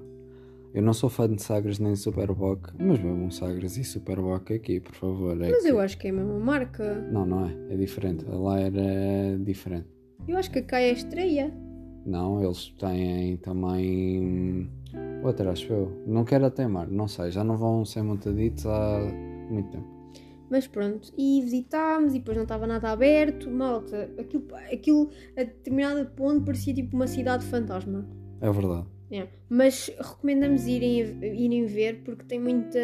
eu 0.74 0.82
não 0.82 0.94
sou 0.94 1.10
fã 1.10 1.28
de 1.30 1.42
Sagres 1.42 1.78
nem 1.80 1.96
Superboc, 1.96 2.70
mas 2.80 2.98
bebam 3.00 3.30
Sagres 3.30 3.78
e 3.78 3.84
Superboc 3.84 4.52
aqui, 4.52 4.80
por 4.80 4.96
favor. 4.96 5.34
é 5.42 5.50
Mas 5.52 5.64
que- 5.64 5.70
eu 5.70 5.80
acho 5.80 5.98
que 5.98 6.08
é 6.08 6.10
a 6.10 6.14
mesma 6.14 6.40
marca. 6.40 6.96
Não, 7.12 7.26
não 7.26 7.46
é, 7.46 7.56
é 7.74 7.78
diferente. 7.78 8.26
Lá 8.26 8.60
era 8.60 9.38
diferente. 9.40 9.88
Eu 10.28 10.38
acho 10.38 10.50
que 10.52 10.60
a 10.60 10.64
cá 10.64 10.80
é 10.80 10.90
a 10.90 10.94
estreia. 10.94 11.54
Não, 12.06 12.44
eles 12.44 12.70
têm 12.80 13.38
também 13.38 14.70
outra, 15.24 15.52
acho 15.52 15.72
eu. 15.72 16.04
Não 16.06 16.26
quero 16.26 16.50
teimar, 16.52 16.90
não 16.90 17.08
sei, 17.08 17.32
já 17.32 17.44
não 17.44 17.56
vão 17.58 17.86
ser 17.86 18.04
montaditos 18.04 18.66
há 18.66 19.00
muito 19.50 19.70
tempo. 19.70 19.94
Mas 20.50 20.68
pronto, 20.68 21.12
e 21.18 21.42
visitámos 21.42 22.14
e 22.14 22.20
depois 22.20 22.38
não 22.38 22.44
estava 22.44 22.68
nada 22.68 22.92
aberto. 22.92 23.50
Malta, 23.50 24.10
aquilo, 24.20 24.46
aquilo 24.72 25.10
a 25.36 25.44
determinado 25.44 26.06
ponto 26.12 26.46
parecia 26.46 26.74
tipo 26.74 26.96
uma 26.96 27.08
cidade 27.08 27.44
fantasma. 27.46 28.08
É 28.40 28.52
verdade. 28.52 28.93
É, 29.14 29.28
Mas 29.48 29.92
recomendamos 30.00 30.66
irem, 30.66 31.00
irem 31.22 31.66
ver 31.66 32.02
porque 32.04 32.24
tem 32.24 32.40
muita, 32.40 32.80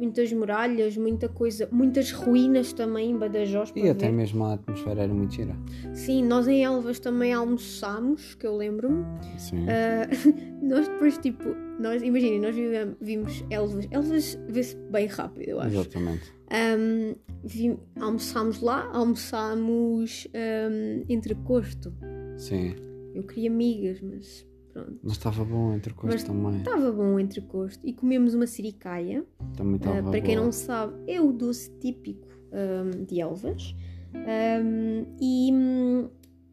muitas 0.00 0.32
muralhas, 0.32 0.96
muita 0.96 1.28
coisa, 1.28 1.68
muitas 1.70 2.10
ruínas 2.12 2.72
também 2.72 3.10
em 3.10 3.16
Badajoz 3.18 3.72
E 3.76 3.86
até 3.90 4.06
ver. 4.06 4.12
mesmo 4.14 4.42
a 4.46 4.54
atmosfera 4.54 5.02
era 5.02 5.12
muito 5.12 5.34
gira. 5.34 5.54
Sim, 5.92 6.24
nós 6.24 6.48
em 6.48 6.64
Elvas 6.64 6.98
também 6.98 7.34
almoçámos, 7.34 8.34
que 8.36 8.46
eu 8.46 8.56
lembro-me. 8.56 9.04
Sim. 9.38 9.66
Ah, 9.68 10.08
nós 10.64 10.88
depois, 10.88 11.18
tipo, 11.18 11.44
nós, 11.78 12.02
imaginem, 12.02 12.40
nós 12.40 12.54
vivemos, 12.56 12.96
vimos 13.00 13.44
Elvas. 13.50 13.86
Elvas 13.90 14.38
vê-se 14.48 14.76
bem 14.90 15.06
rápido, 15.06 15.46
eu 15.50 15.60
acho. 15.60 15.74
Exatamente. 15.76 16.32
Ahm, 16.50 17.16
vi- 17.44 17.76
almoçámos 18.00 18.62
lá, 18.62 18.88
almoçámos 18.94 20.26
um, 20.34 21.04
entrecosto. 21.06 21.92
Sim. 22.38 22.74
Eu 23.14 23.24
queria 23.24 23.50
migas, 23.50 24.00
mas 24.00 24.46
pronto. 24.84 25.00
Mas 25.02 25.12
estava 25.12 25.44
bom 25.44 25.72
entre 25.74 25.92
coisas 25.94 26.22
Mas 26.22 26.28
também. 26.30 26.58
Estava 26.58 26.92
bom 26.92 27.14
o 27.14 27.20
entrecosto. 27.20 27.86
E 27.86 27.92
comemos 27.92 28.34
uma 28.34 28.46
siricaia. 28.46 29.24
Também 29.56 29.74
Ah, 29.74 29.76
estava 29.98 30.10
para 30.10 30.20
quem 30.20 30.34
boa. 30.34 30.46
não 30.46 30.52
sabe, 30.52 30.94
é 31.06 31.20
o 31.20 31.32
doce 31.32 31.70
típico 31.80 32.26
ahm, 32.52 33.04
de 33.04 33.20
Elvas. 33.20 33.74
Ahm, 34.14 35.04
e, 35.20 35.50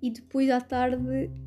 e 0.01 0.11
depois 0.11 0.49
à 0.49 0.59
tarde 0.61 0.97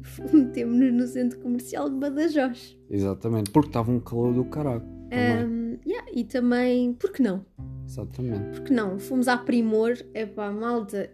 metemos-nos 0.33 0.93
no 0.93 1.07
centro 1.07 1.39
comercial 1.41 1.91
de 1.91 1.97
Badajoz. 1.97 2.77
Exatamente, 2.91 3.51
porque 3.51 3.69
estava 3.69 3.91
um 3.91 4.01
calor 4.01 4.33
do 4.35 4.45
caralho. 4.47 4.83
Ahm, 5.13 5.77
yeah, 5.87 6.07
e 6.15 6.25
também, 6.25 6.93
por 6.95 7.13
que 7.13 7.23
não? 7.23 7.45
Exatamente. 7.87 8.51
Por 8.59 8.61
que 8.67 8.73
não? 8.73 8.99
Fomos 8.99 9.29
à 9.29 9.37
Primor, 9.37 9.93
epá, 10.15 10.51
malta, 10.51 11.09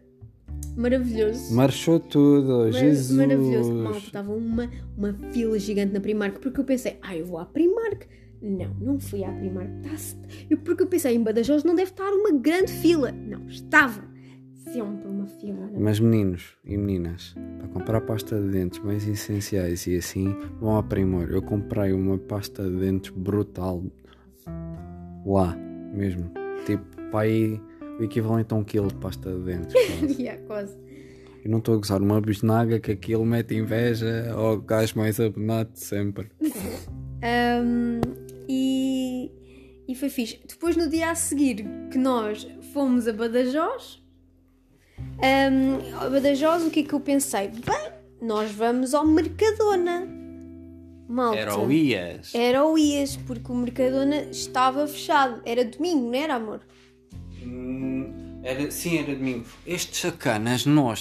maravilhoso. 0.77 1.55
Marchou 1.55 2.01
tudo, 2.01 2.65
Mar- 2.65 2.73
Jesus. 2.73 3.17
Maravilhoso. 3.17 3.73
Malta, 3.75 3.99
estava 3.99 4.33
uma, 4.33 4.71
uma 4.97 5.13
fila 5.33 5.59
gigante 5.59 5.93
na 5.93 6.01
Primark, 6.01 6.39
porque 6.41 6.61
eu 6.61 6.65
pensei, 6.65 6.99
ah, 7.03 7.17
eu 7.17 7.27
vou 7.27 7.39
à 7.39 7.45
Primark. 7.47 8.07
Não, 8.41 8.75
não 8.81 8.99
fui 9.01 9.23
à 9.25 9.31
Primark. 9.31 9.71
Tá-se- 9.83 10.17
eu, 10.51 10.59
porque 10.59 10.83
eu 10.83 10.87
pensei, 10.87 11.15
em 11.15 11.23
Badajoz 11.23 11.63
não 11.65 11.75
deve 11.75 11.91
estar 11.91 12.11
uma 12.11 12.33
grande 12.33 12.73
fila. 12.73 13.13
Não, 13.13 13.47
estava 13.47 14.03
sempre 14.73 15.07
uma 15.09 15.27
fila. 15.27 15.71
Mas 15.79 16.01
meninos 16.01 16.57
e 16.65 16.77
meninas, 16.77 17.35
para 17.59 17.69
comprar 17.69 18.01
pasta 18.01 18.41
de 18.41 18.49
dentes 18.49 18.79
mais 18.81 19.07
essenciais 19.07 19.87
e 19.87 19.97
assim, 19.97 20.35
vão 20.61 20.77
a 20.77 20.83
Primor. 20.83 21.29
Eu 21.31 21.43
comprei 21.43 21.93
uma 21.93 22.19
pasta 22.19 22.65
de 22.69 22.77
dentes 22.79 23.11
brutal 23.15 23.85
lá 25.25 25.57
mesmo. 25.95 26.31
Tipo, 26.67 26.85
para 27.11 27.21
aí 27.21 27.61
o 27.99 28.03
equivalente 28.03 28.53
a 28.53 28.57
um 28.57 28.65
quilo 28.65 28.89
de 28.89 28.97
pasta 28.97 29.31
de 29.31 29.39
dentes. 29.41 29.73
quase. 29.99 30.23
yeah, 30.23 30.43
quase. 30.47 30.77
Eu 31.45 31.51
não 31.51 31.59
estou 31.59 31.75
a 31.75 31.79
gozar 31.79 32.01
uma 32.01 32.21
bisnaga 32.21 32.79
que 32.79 32.93
aquilo 32.93 33.25
mete 33.25 33.55
inveja 33.55 34.31
ao 34.33 34.61
gajo 34.61 34.97
mais 34.97 35.19
abonado 35.19 35.73
de 35.73 35.81
sempre. 35.81 36.29
Um, 37.25 38.01
e 38.49 39.31
E 39.87 39.95
foi 39.95 40.09
fixe. 40.09 40.41
Depois, 40.49 40.77
no 40.77 40.89
dia 40.89 41.11
a 41.11 41.15
seguir, 41.15 41.65
que 41.91 41.99
nós 41.99 42.49
fomos 42.73 43.07
a 43.07 43.13
Badajoz, 43.13 44.03
um, 44.99 45.97
a 46.01 46.09
Badajoz, 46.09 46.67
o 46.67 46.71
que 46.71 46.81
é 46.81 46.83
que 46.83 46.93
eu 46.93 47.01
pensei? 47.01 47.49
Bem, 47.49 47.93
nós 48.21 48.51
vamos 48.51 48.95
ao 48.95 49.07
Mercadona. 49.07 50.09
Malta. 51.09 51.39
Era 51.39 51.59
o 51.59 51.71
Ias. 51.71 52.35
Era 52.35 52.65
o 52.65 52.79
Ias, 52.79 53.17
porque 53.17 53.53
o 53.53 53.55
Mercadona 53.55 54.23
estava 54.31 54.87
fechado. 54.87 55.43
Era 55.45 55.65
domingo, 55.65 56.07
não 56.07 56.15
era, 56.15 56.35
amor? 56.37 56.61
Hum, 57.45 58.41
era, 58.43 58.71
sim, 58.71 58.99
era 58.99 59.15
domingo. 59.15 59.45
Estes 59.67 60.01
sacanas, 60.01 60.67
nós. 60.67 61.01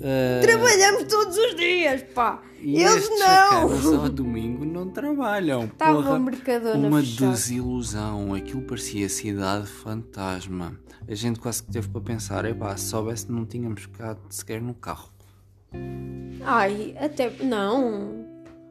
Uh, 0.00 0.40
Trabalhamos 0.40 1.04
todos 1.04 1.36
os 1.36 1.54
dias, 1.56 2.02
pá. 2.14 2.42
e 2.58 2.82
Eles 2.82 3.06
não. 3.10 3.18
sacanas 3.18 3.86
ao 3.86 4.08
domingo 4.10 4.64
não 4.64 4.88
trabalham. 4.88 5.64
Estava 5.64 6.14
o 6.14 6.20
Mercadona 6.20 6.88
uma 6.88 7.00
fechado. 7.00 7.30
desilusão. 7.32 8.32
Aquilo 8.34 8.62
parecia 8.62 9.08
cidade 9.10 9.66
fantasma. 9.66 10.78
A 11.06 11.14
gente 11.14 11.38
quase 11.38 11.62
que 11.62 11.70
teve 11.70 11.88
para 11.88 12.00
pensar: 12.00 12.44
epá, 12.46 12.74
se 12.78 12.86
soubesse, 12.86 13.30
não 13.30 13.44
tínhamos 13.44 13.82
ficado 13.82 14.20
sequer 14.30 14.62
no 14.62 14.72
carro. 14.72 15.10
Ai, 16.42 16.94
até. 16.98 17.30
Não. 17.42 18.20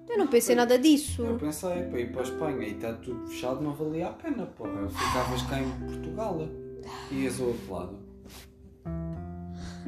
Eu 0.09 0.17
não 0.17 0.25
pensei 0.25 0.55
nada 0.55 0.79
disso. 0.79 1.21
Eu 1.21 1.37
pensei, 1.37 1.83
para 1.83 1.99
ir 2.01 2.11
para 2.11 2.21
a 2.21 2.23
Espanha 2.23 2.67
e 2.67 2.71
está 2.71 2.93
tudo 2.93 3.27
fechado, 3.27 3.61
não 3.61 3.73
valia 3.73 4.07
a 4.07 4.13
pena. 4.13 4.49
Eu 4.59 4.89
ficavas 4.89 5.41
cá 5.43 5.61
em 5.61 5.69
Portugal. 5.85 6.49
Ias 7.11 7.39
ao 7.39 7.47
outro 7.47 7.73
lado. 7.73 7.99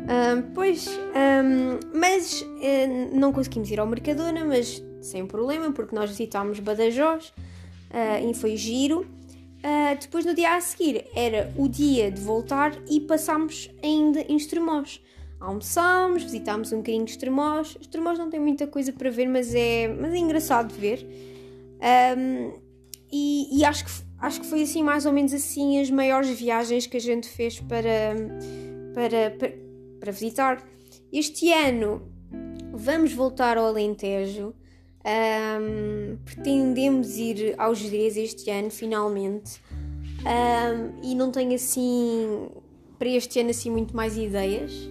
Ahm, 0.08 0.54
pois, 0.54 0.88
ahm, 0.88 1.80
mas 1.94 2.46
eh, 2.62 2.88
não 3.14 3.32
conseguimos 3.32 3.70
ir 3.70 3.80
ao 3.80 3.88
Mercadona, 3.88 4.44
mas 4.46 4.84
sem 5.02 5.26
problema, 5.26 5.72
porque 5.72 5.96
nós 5.96 6.10
visitámos 6.10 6.60
Badajoz 6.60 7.34
ah, 7.92 8.22
e 8.22 8.34
foi 8.34 8.56
giro. 8.56 9.06
Ah, 9.64 9.96
depois, 10.00 10.26
no 10.26 10.34
dia 10.34 10.56
a 10.56 10.62
seguir, 10.62 11.06
era 11.16 11.54
o 11.56 11.68
dia 11.68 12.12
de 12.12 12.22
voltar 12.22 12.74
e 12.90 13.00
passámos 13.02 13.70
ainda 13.84 14.22
em 14.22 14.36
Estremoz. 14.36 15.02
Almoçámos, 15.40 16.24
visitámos 16.24 16.72
um 16.72 16.78
bocadinho 16.78 17.06
de 17.06 17.12
Estremoz. 17.12 17.78
Estremoz 17.80 18.18
não 18.18 18.30
tem 18.30 18.40
muita 18.40 18.68
coisa 18.68 18.94
para 18.94 19.10
ver, 19.10 19.28
mas 19.28 19.54
é, 19.54 19.88
mas 19.88 20.14
é 20.14 20.18
engraçado 20.18 20.74
de 20.74 20.80
ver. 20.80 21.08
E 23.12 23.60
e 23.60 23.66
acho, 23.66 23.86
que, 23.86 23.92
acho 24.22 24.42
que 24.42 24.46
foi 24.46 24.62
assim, 24.62 24.84
mais 24.84 25.06
ou 25.06 25.12
menos 25.12 25.34
assim, 25.34 25.82
as 25.82 25.90
maiores 25.90 26.30
viagens 26.30 26.86
que 26.86 26.98
a 26.98 27.02
gente 27.02 27.28
fez 27.28 27.60
para, 27.60 28.16
para, 28.94 29.32
para, 29.32 29.54
para 30.00 30.12
visitar. 30.12 30.64
Este 31.12 31.52
ano 31.52 32.04
vamos 32.72 33.12
voltar 33.14 33.58
ao 33.58 33.66
Alentejo. 33.66 34.54
Ahm, 35.04 36.18
pretendemos 36.24 37.18
ir 37.18 37.56
aos 37.58 37.80
Jerez 37.80 38.16
este 38.16 38.52
ano, 38.52 38.70
finalmente. 38.70 39.60
Ahm, 40.24 41.00
e 41.04 41.16
não 41.16 41.32
tenho 41.32 41.56
assim, 41.56 42.48
para 43.00 43.10
este 43.10 43.40
ano, 43.40 43.50
assim, 43.50 43.72
muito 43.72 43.96
mais 43.96 44.16
ideias. 44.16 44.88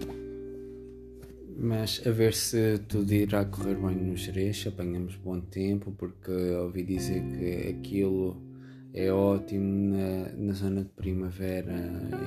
Mas 1.57 2.01
a 2.05 2.11
ver 2.11 2.33
se 2.33 2.79
tudo 2.87 3.13
irá 3.13 3.45
correr 3.45 3.75
bem 3.75 3.95
no 3.95 4.17
Jerez, 4.17 4.65
apanhamos 4.67 5.15
bom 5.15 5.39
tempo, 5.39 5.93
porque 5.97 6.31
ouvi 6.31 6.83
dizer 6.83 7.23
que 7.23 7.69
aquilo 7.69 8.50
é 8.93 9.11
ótimo 9.11 9.95
na, 9.95 10.29
na 10.37 10.53
zona 10.53 10.83
de 10.83 10.89
primavera 10.89 11.73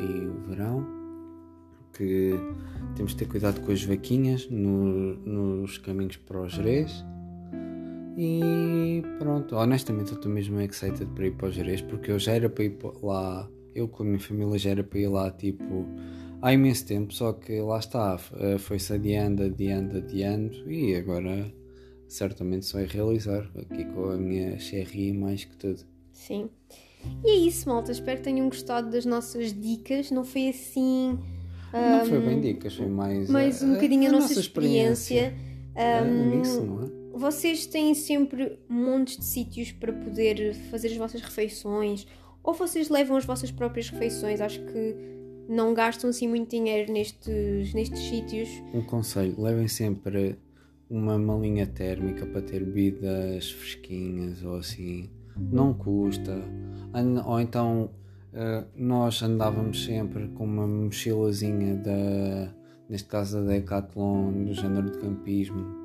e 0.02 0.48
verão, 0.48 0.86
que 1.92 2.32
temos 2.96 3.12
de 3.12 3.18
ter 3.18 3.26
cuidado 3.28 3.60
com 3.60 3.70
as 3.72 3.82
vaquinhas 3.84 4.48
no- 4.50 5.14
nos 5.16 5.78
caminhos 5.78 6.16
para 6.16 6.40
o 6.40 6.48
Jerez. 6.48 7.04
E 8.16 9.02
pronto, 9.18 9.56
honestamente 9.56 10.12
eu 10.12 10.16
estou 10.16 10.30
mesmo 10.30 10.60
excited 10.60 11.06
para 11.14 11.26
ir 11.26 11.32
para 11.32 11.48
o 11.48 11.52
Jerez, 11.52 11.80
porque 11.82 12.10
eu 12.12 12.18
já 12.18 12.32
era 12.32 12.48
para 12.48 12.64
ir 12.64 12.78
lá, 13.02 13.48
eu 13.74 13.88
com 13.88 14.02
a 14.02 14.06
minha 14.06 14.20
família 14.20 14.58
já 14.58 14.70
era 14.70 14.84
para 14.84 14.98
ir 15.00 15.08
lá 15.08 15.30
tipo 15.32 15.84
há 16.40 16.52
imenso 16.52 16.86
tempo, 16.86 17.12
só 17.12 17.32
que 17.32 17.60
lá 17.60 17.78
está, 17.78 18.18
eh, 18.38 18.58
foi-se 18.58 18.92
adiando, 18.92 19.42
adiando, 19.42 19.96
adiando 19.98 20.70
e 20.70 20.94
agora 20.94 21.52
certamente 22.06 22.66
só 22.66 22.78
é 22.78 22.84
realizar 22.86 23.50
aqui 23.56 23.84
com 23.86 24.10
a 24.10 24.16
minha 24.16 24.58
Cherry 24.58 25.12
mais 25.12 25.44
que 25.44 25.56
tudo. 25.56 25.80
Sim. 26.14 26.48
E 27.22 27.30
é 27.30 27.34
isso, 27.34 27.68
malta. 27.68 27.92
Espero 27.92 28.18
que 28.18 28.24
tenham 28.24 28.48
gostado 28.48 28.90
das 28.90 29.04
nossas 29.04 29.52
dicas. 29.52 30.10
Não 30.10 30.24
foi 30.24 30.48
assim. 30.48 31.18
Não 31.72 32.06
foi 32.06 32.20
bem 32.20 32.40
dicas, 32.40 32.74
foi 32.74 32.86
mais, 32.86 33.28
mais 33.28 33.60
eh, 33.60 33.66
um 33.66 33.74
bocadinho 33.74 34.08
a, 34.08 34.12
nossa, 34.12 34.38
experiência. 34.38 35.26
experiência. 35.28 35.54
É, 35.74 35.98
Ahm, 35.98 36.38
nisso, 36.38 36.62
não 36.62 36.84
é? 36.84 37.18
vocês 37.18 37.66
têm 37.66 37.94
sempre 37.94 38.60
montes 38.68 39.16
de 39.16 39.24
sítios 39.24 39.72
para 39.72 39.92
poder 39.92 40.54
fazer 40.70 40.88
as 40.88 40.96
vossas 40.96 41.20
refeições, 41.20 42.06
ou 42.44 42.54
vocês 42.54 42.88
levam 42.88 43.16
as 43.16 43.24
vossas 43.24 43.50
próprias 43.50 43.88
refeições. 43.88 44.40
Acho 44.40 44.60
que 44.66 44.96
não 45.48 45.74
gastam 45.74 46.10
assim 46.10 46.28
muito 46.28 46.48
dinheiro 46.50 46.92
nestes, 46.92 47.74
nestes 47.74 48.00
sítios. 48.08 48.48
Um 48.72 48.82
conselho, 48.82 49.34
levem 49.36 49.66
sempre 49.66 50.38
uma 50.88 51.18
malinha 51.18 51.66
térmica 51.66 52.24
para 52.24 52.40
ter 52.40 52.64
bebidas 52.64 53.50
fresquinhas 53.50 54.44
ou 54.44 54.56
assim. 54.56 55.10
Não 55.36 55.74
custa. 55.74 56.42
Ou 57.26 57.40
então 57.40 57.90
eh, 58.32 58.64
nós 58.76 59.22
andávamos 59.22 59.84
sempre 59.84 60.28
com 60.28 60.44
uma 60.44 60.66
mochilazinha 60.66 61.76
da, 61.76 62.52
neste 62.88 63.08
caso 63.08 63.38
da 63.38 63.52
Decathlon, 63.52 64.44
do 64.44 64.54
género 64.54 64.90
de 64.90 64.98
campismo. 64.98 65.83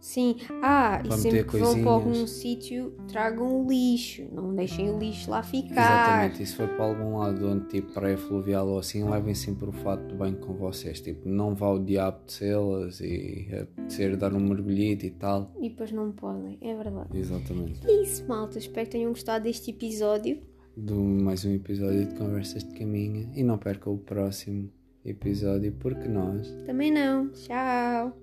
Sim, 0.00 0.36
ah, 0.62 1.02
e 1.04 1.12
sempre 1.12 1.44
que 1.44 1.58
vão 1.58 1.82
para 1.82 1.90
algum 1.90 2.26
sítio, 2.26 2.94
tragam 3.06 3.62
o 3.62 3.68
lixo, 3.68 4.24
não 4.32 4.54
deixem 4.54 4.90
o 4.90 4.98
lixo 4.98 5.30
lá 5.30 5.42
ficar. 5.42 5.72
Exatamente, 5.72 6.42
e 6.42 6.46
se 6.46 6.56
for 6.56 6.68
para 6.68 6.84
algum 6.86 7.18
lado 7.18 7.46
onde 7.46 7.66
tipo 7.66 7.92
praia 7.92 8.16
fluvial 8.16 8.66
ou 8.66 8.78
assim, 8.78 9.04
levem 9.04 9.34
sempre 9.34 9.68
o 9.68 9.72
fato 9.72 10.06
de 10.06 10.14
banho 10.14 10.36
com 10.38 10.54
vocês. 10.54 11.00
Tipo, 11.00 11.28
não 11.28 11.54
vá 11.54 11.68
o 11.68 11.78
dia 11.78 12.06
apetecê-las 12.06 13.00
e 13.00 13.48
apetecer 13.52 14.16
dar 14.16 14.32
um 14.32 14.40
mergulhito 14.40 15.04
e 15.04 15.10
tal. 15.10 15.52
E 15.60 15.68
depois 15.68 15.92
não 15.92 16.10
podem, 16.12 16.56
é 16.62 16.74
verdade. 16.74 17.08
Exatamente. 17.16 17.86
É 17.86 18.02
isso, 18.02 18.26
malta. 18.26 18.58
Espero 18.58 18.86
que 18.86 18.92
tenham 18.92 19.10
gostado 19.10 19.44
deste 19.44 19.70
episódio. 19.70 20.40
de 20.76 20.94
mais 20.94 21.44
um 21.44 21.52
episódio 21.52 22.06
de 22.06 22.14
Conversas 22.14 22.64
de 22.64 22.74
Caminha 22.74 23.28
e 23.34 23.42
não 23.42 23.58
perca 23.58 23.90
o 23.90 23.98
próximo 23.98 24.70
episódio 25.04 25.72
porque 25.78 26.08
nós 26.08 26.50
Também 26.64 26.90
não. 26.90 27.28
Tchau. 27.32 28.16